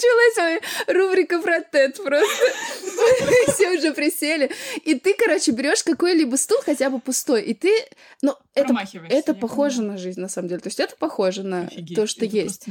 началась 0.00 0.60
рубрика 0.86 1.40
про 1.40 1.60
Тед 1.60 1.96
просто. 1.96 2.44
Все 3.52 3.70
уже 3.70 3.92
присели. 3.92 4.50
И 4.84 4.94
ты, 4.94 5.14
короче, 5.14 5.52
берешь 5.52 5.82
какой-либо 5.82 6.36
стул, 6.36 6.58
хотя 6.64 6.90
бы 6.90 7.00
пустой, 7.00 7.42
и 7.42 7.54
ты... 7.54 7.70
Ну, 8.22 8.36
это, 8.54 8.74
это 9.08 9.34
похоже 9.34 9.82
на 9.82 9.96
жизнь, 9.96 10.20
на 10.20 10.28
самом 10.28 10.48
деле. 10.48 10.60
То 10.60 10.68
есть 10.68 10.80
это 10.80 10.94
похоже 10.96 11.42
на 11.42 11.62
Офигеть, 11.62 11.96
то, 11.96 12.06
что 12.06 12.24
есть. 12.24 12.66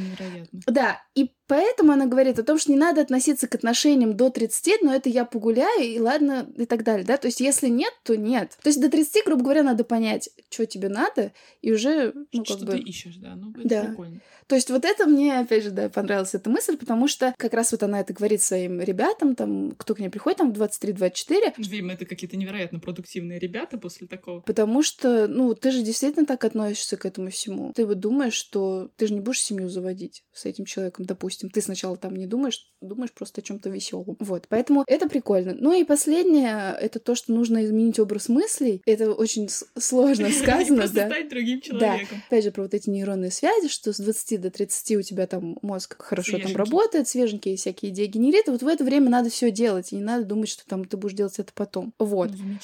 Да, 0.51 1.01
и 1.15 1.31
поэтому 1.49 1.91
она 1.91 2.05
говорит 2.05 2.39
о 2.39 2.43
том, 2.43 2.57
что 2.57 2.71
не 2.71 2.77
надо 2.77 3.01
относиться 3.01 3.47
к 3.47 3.55
отношениям 3.55 4.15
до 4.15 4.29
30, 4.29 4.83
но 4.83 4.93
это 4.93 5.09
я 5.09 5.25
погуляю, 5.25 5.81
и 5.81 5.99
ладно, 5.99 6.47
и 6.55 6.65
так 6.65 6.83
далее, 6.83 7.05
да? 7.05 7.17
То 7.17 7.27
есть 7.27 7.41
если 7.41 7.67
нет, 7.67 7.91
то 8.03 8.15
нет. 8.15 8.57
То 8.61 8.69
есть 8.69 8.79
до 8.79 8.89
30, 8.89 9.25
грубо 9.25 9.43
говоря, 9.43 9.63
надо 9.63 9.83
понять, 9.83 10.29
что 10.49 10.65
тебе 10.65 10.87
надо, 10.87 11.33
и 11.61 11.73
уже, 11.73 12.13
ну, 12.31 12.45
что 12.45 12.57
как 12.59 12.67
бы... 12.67 12.71
ты 12.73 12.79
ищешь, 12.79 13.15
да? 13.17 13.35
Ну, 13.35 13.51
это 13.51 13.67
да. 13.67 13.83
прикольно. 13.85 14.21
То 14.49 14.55
есть 14.55 14.71
вот 14.71 14.83
это 14.83 15.05
мне, 15.05 15.39
опять 15.39 15.63
же, 15.63 15.69
да, 15.69 15.89
понравилась 15.89 16.33
эта 16.33 16.49
мысль, 16.49 16.75
потому 16.75 17.07
что 17.07 17.35
как 17.37 17.53
раз 17.53 17.71
вот 17.71 17.83
она 17.83 17.99
это 17.99 18.13
говорит 18.13 18.41
своим 18.41 18.81
ребятам, 18.81 19.35
там, 19.35 19.75
кто 19.77 19.93
к 19.93 19.99
ней 19.99 20.09
приходит, 20.09 20.39
там, 20.39 20.51
в 20.51 20.59
23-24. 20.59 21.53
Видимо, 21.57 21.93
это 21.93 22.05
какие-то 22.05 22.35
невероятно 22.35 22.79
продуктивные 22.79 23.37
ребята 23.37 23.77
после 23.77 24.07
такого. 24.07 24.39
Потому 24.39 24.81
что, 24.81 25.27
ну, 25.27 25.53
ты 25.53 25.69
же 25.69 25.83
действительно 25.83 26.25
так 26.25 26.43
относишься 26.43 26.97
к 26.97 27.05
этому 27.05 27.29
всему. 27.29 27.73
Ты 27.73 27.85
вот 27.85 27.99
думаешь, 27.99 28.33
что 28.33 28.89
ты 28.97 29.05
же 29.05 29.13
не 29.13 29.19
будешь 29.19 29.43
семью 29.43 29.69
заводить 29.69 30.23
с 30.33 30.45
этим 30.45 30.65
человеком, 30.65 31.05
допустим. 31.05 31.38
Ты 31.47 31.61
сначала 31.61 31.95
там 31.97 32.15
не 32.15 32.27
думаешь, 32.27 32.67
думаешь 32.81 33.11
просто 33.11 33.41
о 33.41 33.43
чем 33.43 33.59
то 33.59 33.69
веселом. 33.69 34.17
Вот, 34.19 34.45
поэтому 34.49 34.83
это 34.87 35.07
прикольно. 35.07 35.55
Ну 35.57 35.73
и 35.73 35.83
последнее, 35.83 36.75
это 36.79 36.99
то, 36.99 37.15
что 37.15 37.31
нужно 37.31 37.63
изменить 37.65 37.99
образ 37.99 38.29
мыслей. 38.29 38.81
Это 38.85 39.13
очень 39.13 39.49
сложно 39.49 40.29
сказано, 40.31 40.87
да. 40.89 41.07
стать 41.07 41.29
другим 41.29 41.61
человеком. 41.61 42.17
Да. 42.17 42.23
Опять 42.27 42.43
же, 42.43 42.51
про 42.51 42.63
вот 42.63 42.73
эти 42.73 42.89
нейронные 42.89 43.31
связи, 43.31 43.69
что 43.69 43.93
с 43.93 43.97
20 43.97 44.41
до 44.41 44.51
30 44.51 44.97
у 44.97 45.01
тебя 45.01 45.27
там 45.27 45.57
мозг 45.61 45.95
хорошо 46.01 46.39
там 46.39 46.55
работает, 46.55 47.07
свеженькие 47.07 47.55
всякие 47.57 47.91
идеи 47.91 48.07
генерит, 48.07 48.47
вот 48.47 48.63
в 48.63 48.67
это 48.67 48.83
время 48.83 49.09
надо 49.09 49.29
все 49.29 49.51
делать, 49.51 49.91
и 49.91 49.95
не 49.95 50.03
надо 50.03 50.25
думать, 50.25 50.49
что 50.49 50.65
там 50.65 50.85
ты 50.85 50.97
будешь 50.97 51.15
делать 51.15 51.37
это 51.37 51.51
потом. 51.53 51.93
Вот. 51.99 52.31
Ну. 52.31 52.57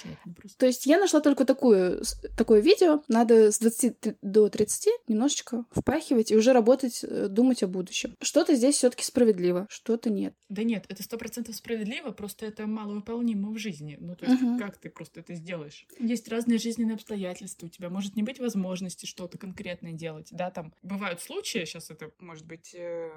То 0.57 0.65
есть 0.65 0.85
я 0.85 0.99
нашла 0.99 1.21
только 1.21 1.45
такую, 1.45 2.03
такое 2.37 2.61
видео, 2.61 3.01
надо 3.07 3.51
с 3.51 3.59
20 3.59 4.17
до 4.21 4.49
30 4.49 4.89
немножечко 5.07 5.65
впахивать 5.71 6.31
и 6.31 6.35
уже 6.35 6.53
работать, 6.53 7.01
э, 7.03 7.27
думать 7.29 7.63
о 7.63 7.67
будущем. 7.67 8.15
Что-то 8.21 8.55
здесь 8.55 8.64
все 8.71 8.89
таки 8.89 9.03
справедливо, 9.03 9.67
что-то 9.69 10.09
нет. 10.09 10.35
Да 10.49 10.63
нет, 10.63 10.85
это 10.89 11.03
сто 11.03 11.17
процентов 11.17 11.55
справедливо, 11.55 12.11
просто 12.11 12.45
это 12.45 12.67
маловыполнимо 12.67 13.51
в 13.51 13.57
жизни. 13.57 13.97
Ну, 13.99 14.15
то 14.15 14.25
есть, 14.25 14.41
uh-huh. 14.41 14.57
как 14.57 14.77
ты 14.77 14.89
просто 14.89 15.19
это 15.19 15.35
сделаешь? 15.35 15.85
Есть 15.99 16.27
разные 16.29 16.59
жизненные 16.59 16.95
обстоятельства, 16.95 17.67
у 17.67 17.69
тебя 17.69 17.89
может 17.89 18.15
не 18.15 18.23
быть 18.23 18.39
возможности 18.39 19.05
что-то 19.05 19.37
конкретное 19.37 19.93
делать, 19.93 20.29
да, 20.31 20.51
там 20.51 20.73
бывают 20.83 21.21
случаи, 21.21 21.65
сейчас 21.65 21.89
это 21.89 22.11
может 22.19 22.45
быть 22.45 22.73
э, 22.75 23.11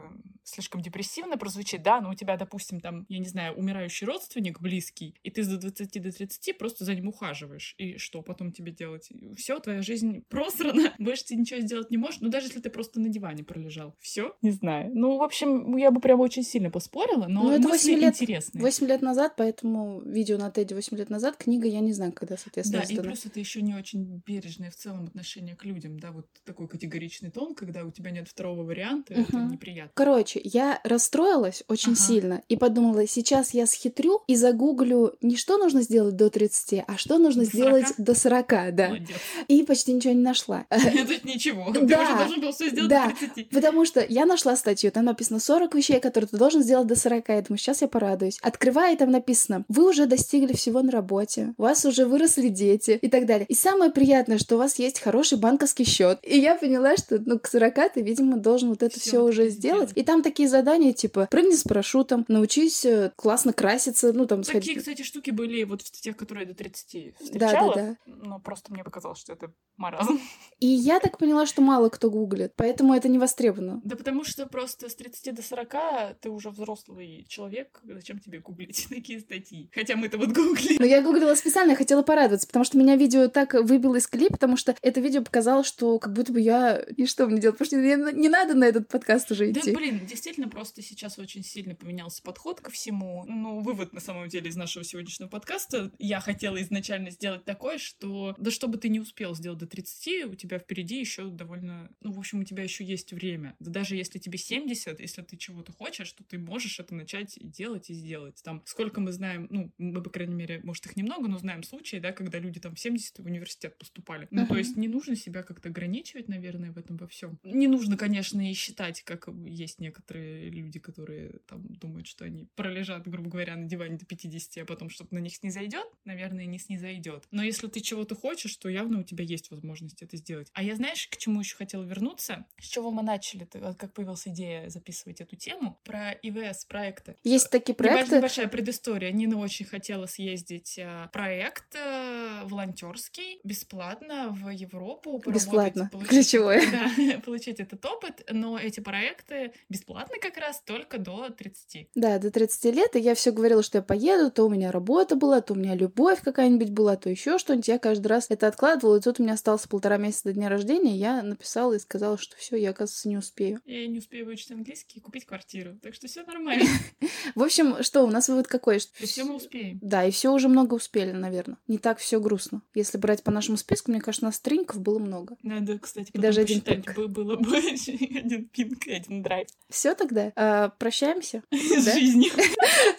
слишком 0.45 0.81
депрессивно 0.81 1.37
прозвучит, 1.37 1.83
да, 1.83 2.01
но 2.01 2.11
у 2.11 2.15
тебя, 2.15 2.37
допустим, 2.37 2.81
там, 2.81 3.07
я 3.09 3.19
не 3.19 3.29
знаю, 3.29 3.55
умирающий 3.55 4.07
родственник 4.07 4.61
близкий, 4.61 5.15
и 5.23 5.31
ты 5.31 5.43
с 5.43 5.49
20 5.49 6.03
до 6.03 6.13
30 6.13 6.59
просто 6.59 6.85
за 6.85 6.95
ним 6.95 7.09
ухаживаешь. 7.09 7.75
И 7.79 7.99
что 7.99 8.23
потом 8.23 8.53
тебе 8.53 8.73
делать? 8.73 9.11
Все, 9.37 9.59
твоя 9.61 9.83
жизнь 9.83 10.25
просрана, 10.29 10.95
больше 10.99 11.25
ты 11.27 11.37
ничего 11.37 11.61
сделать 11.61 11.91
не 11.91 11.97
можешь, 11.97 12.21
ну 12.21 12.29
даже 12.29 12.47
если 12.47 12.61
ты 12.61 12.71
просто 12.71 13.01
на 13.01 13.09
диване 13.09 13.45
пролежал. 13.45 13.95
Все? 14.01 14.37
Не 14.43 14.51
знаю. 14.51 14.91
Ну, 14.95 15.19
в 15.19 15.23
общем, 15.23 15.38
я 15.47 15.91
бы 15.91 16.01
прям 16.01 16.21
очень 16.21 16.43
сильно 16.43 16.71
поспорила, 16.71 17.27
но 17.29 17.45
ну, 17.45 17.53
это 17.53 17.69
8 17.69 17.99
лет, 17.99 18.15
интересные. 18.15 18.63
8 18.63 18.87
лет 18.87 19.03
назад, 19.03 19.35
поэтому 19.37 20.01
видео 20.01 20.39
на 20.39 20.51
Теди 20.51 20.75
8 20.75 20.97
лет 20.97 21.11
назад, 21.11 21.37
книга 21.37 21.67
я 21.67 21.81
не 21.81 21.93
знаю, 21.93 22.13
когда, 22.13 22.37
соответственно, 22.37 22.83
Да, 22.83 22.87
издана. 22.87 23.09
и 23.09 23.13
плюс 23.13 23.27
это 23.27 23.41
еще 23.41 23.63
не 23.63 23.75
очень 23.75 24.23
бережное 24.27 24.71
в 24.71 24.77
целом 24.77 25.05
отношение 25.05 25.57
к 25.57 25.65
людям, 25.65 25.99
да, 25.99 26.13
вот 26.13 26.27
такой 26.45 26.69
категоричный 26.69 27.31
тон, 27.31 27.55
когда 27.55 27.85
у 27.85 27.91
тебя 27.91 28.11
нет 28.11 28.29
второго 28.29 28.63
варианта, 28.63 29.15
угу. 29.15 29.23
это 29.23 29.37
неприятно. 29.37 29.93
Короче, 29.95 30.41
я 30.43 30.81
расстроилась 30.85 31.63
очень 31.69 31.93
ага. 31.93 32.01
сильно 32.01 32.43
и 32.49 32.57
подумала, 32.57 33.07
сейчас 33.07 33.55
я 33.55 33.67
схитрю 33.67 34.23
и 34.27 34.37
загуглю 34.37 35.15
не 35.21 35.37
что 35.37 35.59
нужно 35.59 35.83
сделать 35.83 36.17
до 36.17 36.31
30, 36.31 36.85
а 36.87 36.97
что 36.97 37.19
нужно 37.19 37.45
до 37.45 37.49
сделать 37.49 37.89
40? 37.89 38.01
до 38.01 38.15
40, 38.15 38.75
да. 38.75 38.89
Молодец. 38.89 39.17
И 39.49 39.63
почти 39.63 39.93
ничего 39.93 40.13
не 40.13 40.23
нашла. 40.23 40.67
Нет, 40.71 41.25
ничего. 41.25 41.73
Ты 41.73 41.85
уже 41.85 42.17
должен 42.17 42.41
был 42.41 42.53
все 42.53 42.71
сделать 42.71 42.91
до 42.91 43.15
30. 43.19 43.51
Потому 43.51 43.85
что 43.85 44.05
я 44.09 44.27
нашла 44.27 44.57
статью, 44.57 44.91
там 44.91 45.05
написано 45.05 45.28
40 45.39 45.75
вещей, 45.75 46.01
которые 46.01 46.29
ты 46.29 46.37
должен 46.37 46.63
сделать 46.63 46.87
до 46.87 46.97
40. 46.97 47.29
Я 47.29 47.43
думаю, 47.43 47.59
сейчас 47.59 47.83
я 47.83 47.89
порадуюсь. 47.89 48.39
Открываю, 48.41 48.95
и 48.95 48.99
там 48.99 49.11
написано, 49.11 49.65
вы 49.69 49.89
уже 49.89 50.07
достигли 50.07 50.55
всего 50.55 50.83
на 50.83 50.91
работе, 50.91 51.55
у 51.59 51.63
вас 51.63 51.85
уже 51.85 52.07
выросли 52.07 52.49
дети 52.49 52.99
и 53.03 53.09
так 53.09 53.27
далее. 53.27 53.47
И 53.47 53.55
самое 53.55 53.91
приятное, 53.91 54.39
что 54.39 54.57
у 54.57 54.59
вас 54.59 54.79
есть 54.79 55.01
хороший 55.01 55.39
банковский 55.39 55.85
счет. 55.85 56.19
И 56.23 56.39
я 56.39 56.55
поняла, 56.55 56.97
что 56.97 57.19
ну, 57.25 57.39
к 57.39 57.47
40 57.47 57.93
ты, 57.95 58.03
видимо, 58.03 58.39
должен 58.39 58.71
вот 58.71 58.83
это 58.83 58.99
все 58.99 59.23
уже 59.23 59.49
сделать. 59.51 59.91
И 59.95 60.03
там 60.03 60.23
такие 60.23 60.49
задания, 60.49 60.93
типа, 60.93 61.29
прыгни 61.31 61.55
с 61.55 61.63
парашютом, 61.63 62.25
научись 62.29 62.85
э, 62.85 63.13
классно 63.17 63.53
краситься, 63.53 64.13
ну, 64.13 64.27
там, 64.27 64.43
Такие, 64.43 64.63
сходить. 64.63 64.79
кстати, 64.79 65.03
штуки 65.03 65.31
были 65.31 65.65
вот 65.65 65.83
в 65.83 65.87
статьях, 65.87 66.17
которые 66.17 66.47
до 66.47 66.55
30 66.55 67.15
встречала. 67.21 67.75
Да, 67.75 67.83
да, 67.83 67.97
да. 68.07 68.13
Но 68.29 68.41
просто 68.41 68.73
мне 68.73 68.85
показалось, 68.85 69.19
что 69.19 69.33
это 69.33 69.53
маразм. 69.77 70.21
И 70.61 70.67
я 70.67 71.01
так 71.01 71.19
поняла, 71.19 71.47
что 71.47 71.63
мало 71.63 71.89
кто 71.89 72.11
гуглит, 72.11 72.53
поэтому 72.57 72.95
это 72.95 73.09
не 73.09 73.19
востребовано. 73.19 73.81
Да 73.85 73.97
потому 73.97 74.25
что 74.25 74.47
просто 74.47 74.89
с 74.89 74.95
30 75.09 75.35
до 75.35 75.43
40 75.43 76.19
ты 76.21 76.31
уже 76.31 76.51
взрослый 76.51 77.25
человек, 77.29 77.81
зачем 77.85 78.19
тебе 78.19 78.41
гуглить 78.41 78.87
такие 78.91 79.21
статьи? 79.21 79.71
Хотя 79.73 79.97
мы-то 79.97 80.19
вот 80.19 80.29
гуглили. 80.29 80.79
Но 80.79 80.85
я 80.85 81.03
гуглила 81.03 81.35
специально, 81.35 81.75
хотела 81.75 82.03
порадоваться, 82.03 82.47
потому 82.47 82.65
что 82.65 82.79
меня 82.79 82.97
видео 82.97 83.29
так 83.29 83.55
выбило 83.55 83.97
из 83.97 84.07
колеи, 84.07 84.29
потому 84.29 84.57
что 84.57 84.77
это 84.83 85.01
видео 85.01 85.23
показало, 85.23 85.65
что 85.65 85.99
как 85.99 86.13
будто 86.13 86.33
бы 86.33 86.41
я... 86.41 86.79
И 86.97 87.07
что 87.07 87.27
мне 87.27 87.41
делать? 87.41 87.59
Потому 87.59 87.83
что 87.83 88.13
не 88.13 88.29
надо 88.29 88.55
на 88.55 88.65
этот 88.65 88.89
подкаст 88.89 89.31
уже 89.31 89.51
идти. 89.51 89.73
Да, 89.73 89.79
блин, 89.79 90.07
действительно, 90.07 90.49
просто 90.49 90.83
сейчас 90.83 91.19
очень 91.19 91.45
сильно 91.45 91.75
поменялся 91.75 92.23
подход 92.23 92.61
ко 92.61 92.71
всему. 92.71 93.25
Ну, 93.27 93.61
вывод, 93.61 93.93
на 93.93 94.01
самом 94.01 94.29
деле, 94.29 94.49
из 94.49 94.57
нашего 94.57 94.85
сегодняшнего 94.85 95.29
подкаста. 95.29 95.93
Я 95.99 96.21
хотела 96.21 96.61
изначально 96.63 97.11
сделать 97.11 97.45
такое, 97.45 97.79
что 97.79 98.35
да 98.39 98.51
что 98.51 98.69
бы 98.69 98.79
ты 98.79 98.89
не 98.89 99.01
успел 99.01 99.35
сделать 99.35 99.59
до 99.59 99.67
30, 99.67 100.27
у 100.27 100.35
тебя 100.35 100.59
впереди 100.59 100.99
еще 100.99 101.29
довольно... 101.29 101.91
Ну, 102.01 102.13
в 102.13 102.19
общем, 102.19 102.41
у 102.41 102.45
тебя 102.45 102.63
еще 102.63 102.85
есть 102.85 103.13
время. 103.13 103.55
Да 103.59 103.71
даже 103.71 103.97
если 103.97 104.19
тебе 104.19 104.39
70, 104.39 104.98
если 105.01 105.23
ты 105.23 105.37
чего-то 105.37 105.73
хочешь, 105.73 106.13
то 106.13 106.25
ты 106.25 106.39
можешь 106.39 106.81
это 106.81 106.95
начать 106.95 107.39
делать 107.41 107.91
и 107.91 107.95
сделать. 107.95 108.41
Там, 108.43 108.63
сколько 108.67 109.01
мы 109.01 109.13
знаем, 109.13 109.47
ну, 109.51 109.73
мы, 109.79 110.03
по 110.03 110.11
крайней 110.11 110.35
мере, 110.35 110.61
может, 110.63 110.87
их 110.87 110.97
немного, 110.97 111.29
но 111.29 111.39
знаем 111.39 111.63
случаи, 111.63 111.97
да, 111.97 112.13
когда 112.13 112.39
люди 112.39 112.61
там 112.61 112.75
в 112.75 112.81
70 112.81 113.19
в 113.19 113.25
университет 113.25 113.79
поступали. 113.79 114.29
Ну, 114.31 114.43
uh-huh. 114.43 114.49
то 114.49 114.57
есть 114.57 114.77
не 114.77 114.89
нужно 114.89 115.17
себя 115.17 115.43
как-то 115.43 115.69
ограничивать, 115.69 116.29
наверное, 116.29 116.73
в 116.73 116.79
этом 116.79 116.97
во 116.97 117.07
всем. 117.07 117.39
Не 117.45 117.69
нужно, 117.69 117.97
конечно, 117.97 118.51
и 118.51 118.53
считать, 118.55 119.03
как 119.03 119.29
есть 119.47 119.81
некоторые 119.81 120.51
люди, 120.51 120.79
которые 120.79 121.41
там 121.47 121.67
думают, 121.75 122.07
что 122.07 122.25
они 122.25 122.49
пролежат, 122.55 123.07
грубо 123.07 123.31
говоря, 123.31 123.57
на 123.57 123.67
диване 123.67 123.97
до 123.97 124.07
50, 124.07 124.63
а 124.63 124.67
потом 124.67 124.91
что-то 124.91 125.15
на 125.15 125.19
них 125.19 125.35
снизойдет. 125.35 125.87
Наверное, 126.05 126.47
не 126.47 126.59
снизойдет. 126.59 127.25
Но 127.31 127.43
если 127.43 127.69
ты 127.69 127.81
чего-то 127.81 128.15
хочешь, 128.15 128.57
то 128.57 128.69
явно 128.69 129.01
у 129.01 129.03
тебя 129.05 129.25
есть 129.25 129.51
возможность 129.51 130.03
это 130.03 130.17
сделать. 130.17 130.51
А 130.55 130.63
я, 130.63 130.77
знаешь, 130.77 131.07
к 131.09 131.17
чему 131.17 131.41
еще 131.41 131.57
хотела 131.57 131.85
вернуться? 131.85 132.47
С 132.59 132.67
чего 132.67 132.91
мы 132.91 133.03
начали? 133.03 133.45
Как 133.45 133.93
появилась 133.93 134.27
идея 134.27 134.69
записывать 134.69 134.88
эту 135.07 135.37
тему? 135.37 135.79
Про 135.85 136.13
ИВС 136.23 136.65
проекты. 136.65 137.17
Есть 137.25 137.51
такие 137.51 137.75
проекты. 137.75 138.17
Небольшая 138.17 138.49
предыстория. 138.49 139.13
Нина 139.13 139.39
очень 139.39 139.67
хотела 139.67 140.07
съездить 140.07 140.79
а, 140.83 141.09
проект 141.09 141.75
э, 141.75 142.43
волонтерский 142.45 143.41
бесплатно 143.45 144.29
в 144.31 144.49
Европу. 144.51 145.23
Бесплатно. 145.27 145.89
Получить, 145.93 146.11
Ключевое. 146.11 146.63
Да, 146.71 147.21
получить 147.25 147.61
этот 147.61 147.85
опыт. 147.85 148.27
Но 148.31 148.59
эти 148.59 148.81
проекты 148.81 149.53
бесплатны 149.69 150.19
как 150.21 150.37
раз 150.37 150.63
только 150.65 150.99
до 150.99 151.31
30. 151.31 151.91
Да, 151.95 152.19
до 152.19 152.31
30 152.31 152.75
лет. 152.75 152.97
И 152.97 153.01
я 153.01 153.15
все 153.15 153.33
говорила, 153.33 153.63
что 153.63 153.79
я 153.79 153.83
поеду, 153.83 154.31
то 154.31 154.45
у 154.45 154.49
меня 154.49 154.71
работа 154.71 155.17
была, 155.17 155.41
то 155.41 155.55
у 155.55 155.57
меня 155.57 155.75
любовь 155.75 156.21
какая-нибудь 156.23 156.71
была, 156.71 156.97
то 156.97 157.11
еще 157.11 157.39
что-нибудь. 157.39 157.69
Я 157.69 157.79
каждый 157.79 158.07
раз 158.09 158.27
это 158.29 158.47
откладывала. 158.47 158.97
И 158.97 159.01
тут 159.01 159.21
у 159.21 159.23
меня 159.23 159.35
осталось 159.35 159.67
полтора 159.67 159.97
месяца 159.97 160.25
до 160.25 160.33
дня 160.33 160.49
рождения. 160.49 160.97
Я 160.97 161.23
написала 161.23 161.75
и 161.75 161.79
сказала, 161.79 162.19
что 162.19 162.37
все, 162.37 162.57
я, 162.57 162.71
оказывается, 162.71 163.09
не 163.09 163.17
успею. 163.17 163.61
Я 163.65 163.87
не 163.87 163.99
успею 163.99 164.27
выучить 164.27 164.51
английский 164.51 164.78
и 164.95 165.01
купить 165.01 165.25
квартиру. 165.27 165.77
Так 165.83 165.95
что 165.95 166.07
все 166.09 166.23
нормально. 166.25 166.65
В 167.35 167.43
общем, 167.43 167.83
что, 167.83 168.03
у 168.05 168.11
нас 168.11 168.29
вывод 168.29 168.47
какой? 168.47 168.81
Что 168.81 169.07
все 169.07 169.25
мы 169.25 169.35
успеем. 169.37 169.79
Да, 169.83 170.05
и 170.05 170.11
все 170.11 170.33
уже 170.33 170.49
много 170.49 170.75
успели, 170.75 171.13
наверное. 171.13 171.59
Не 171.67 171.79
так 171.79 171.99
все 171.99 172.21
грустно. 172.21 172.63
Если 172.75 172.99
брать 172.99 173.23
по 173.23 173.31
нашему 173.31 173.57
списку, 173.57 173.91
мне 173.91 174.01
кажется, 174.01 174.27
у 174.27 174.29
нас 174.29 174.41
тринков 174.41 174.81
было 174.81 174.99
много. 174.99 175.37
Надо, 175.43 175.79
кстати, 175.79 176.11
И 176.13 176.19
даже 176.19 176.41
один 176.41 176.61
пинк. 176.61 176.95
бы- 176.95 177.09
было 177.09 177.37
бы 177.37 177.57
один 177.57 178.45
пинк 178.47 178.87
и 178.87 178.93
один 178.93 179.23
драйв. 179.23 179.49
Все 179.69 179.95
тогда. 179.95 180.33
А, 180.37 180.69
прощаемся 180.71 181.43
Да? 181.51 181.93
жизни. 181.93 182.31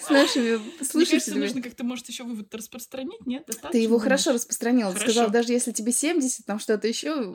с 0.05 0.09
нашими 0.09 0.57
Мне 0.57 0.85
слушателями. 0.85 1.39
нужно 1.41 1.61
как-то, 1.61 1.83
может, 1.83 2.07
еще 2.09 2.23
вывод 2.23 2.53
распространить, 2.53 3.25
нет? 3.25 3.47
Ты 3.71 3.77
его 3.79 3.99
хорошо 3.99 4.33
распространила. 4.33 4.93
Ты 4.93 4.99
сказала, 4.99 5.29
даже 5.29 5.53
если 5.53 5.71
тебе 5.71 5.91
70, 5.91 6.45
там 6.45 6.59
что-то 6.59 6.87
еще. 6.87 7.33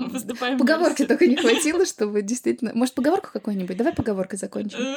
Поговорки 0.58 1.04
только 1.06 1.26
не 1.26 1.36
хватило, 1.36 1.84
чтобы 1.86 2.22
действительно... 2.22 2.72
Может, 2.74 2.94
поговорку 2.94 3.30
какую-нибудь? 3.32 3.76
Давай 3.76 3.94
поговоркой 4.34 4.36
закончим. 4.36 4.78
Э, 4.78 4.96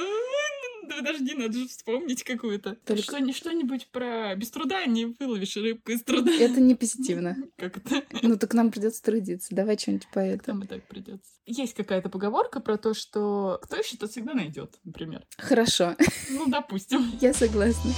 Да 0.88 0.96
подожди, 0.98 1.34
надо 1.36 1.58
же 1.58 1.68
вспомнить 1.68 2.24
какую-то. 2.24 2.76
Только- 2.86 3.04
Что- 3.04 3.34
Что-нибудь 3.34 3.88
про 3.92 4.34
без 4.36 4.50
труда 4.52 4.86
не 4.86 5.06
выловишь 5.20 5.58
рыбку 5.58 5.92
из 5.92 6.02
труда. 6.04 6.32
Это 6.32 6.62
не 6.62 6.76
позитивно. 6.76 7.36
Как 7.58 7.78
это? 7.78 8.04
Ну, 8.22 8.38
так 8.38 8.54
нам 8.54 8.72
придется 8.72 9.04
трудиться. 9.04 9.54
Давай 9.54 9.78
что-нибудь 9.78 10.08
по 10.14 10.20
этому. 10.20 10.62
Там 10.62 10.64
и 10.64 10.68
так 10.68 10.88
придется. 10.88 11.30
Есть 11.46 11.74
какая-то 11.74 12.10
поговорка 12.10 12.60
про 12.62 12.78
то, 12.78 12.94
что 12.94 13.60
кто 13.64 13.76
ищет, 13.76 14.00
тот 14.00 14.12
всегда 14.12 14.34
найдет, 14.34 14.76
например. 14.86 15.26
Хорошо, 15.38 15.96
Ну, 16.30 16.46
допустим. 16.48 17.12
я 17.22 17.34
согласна. 17.34 17.92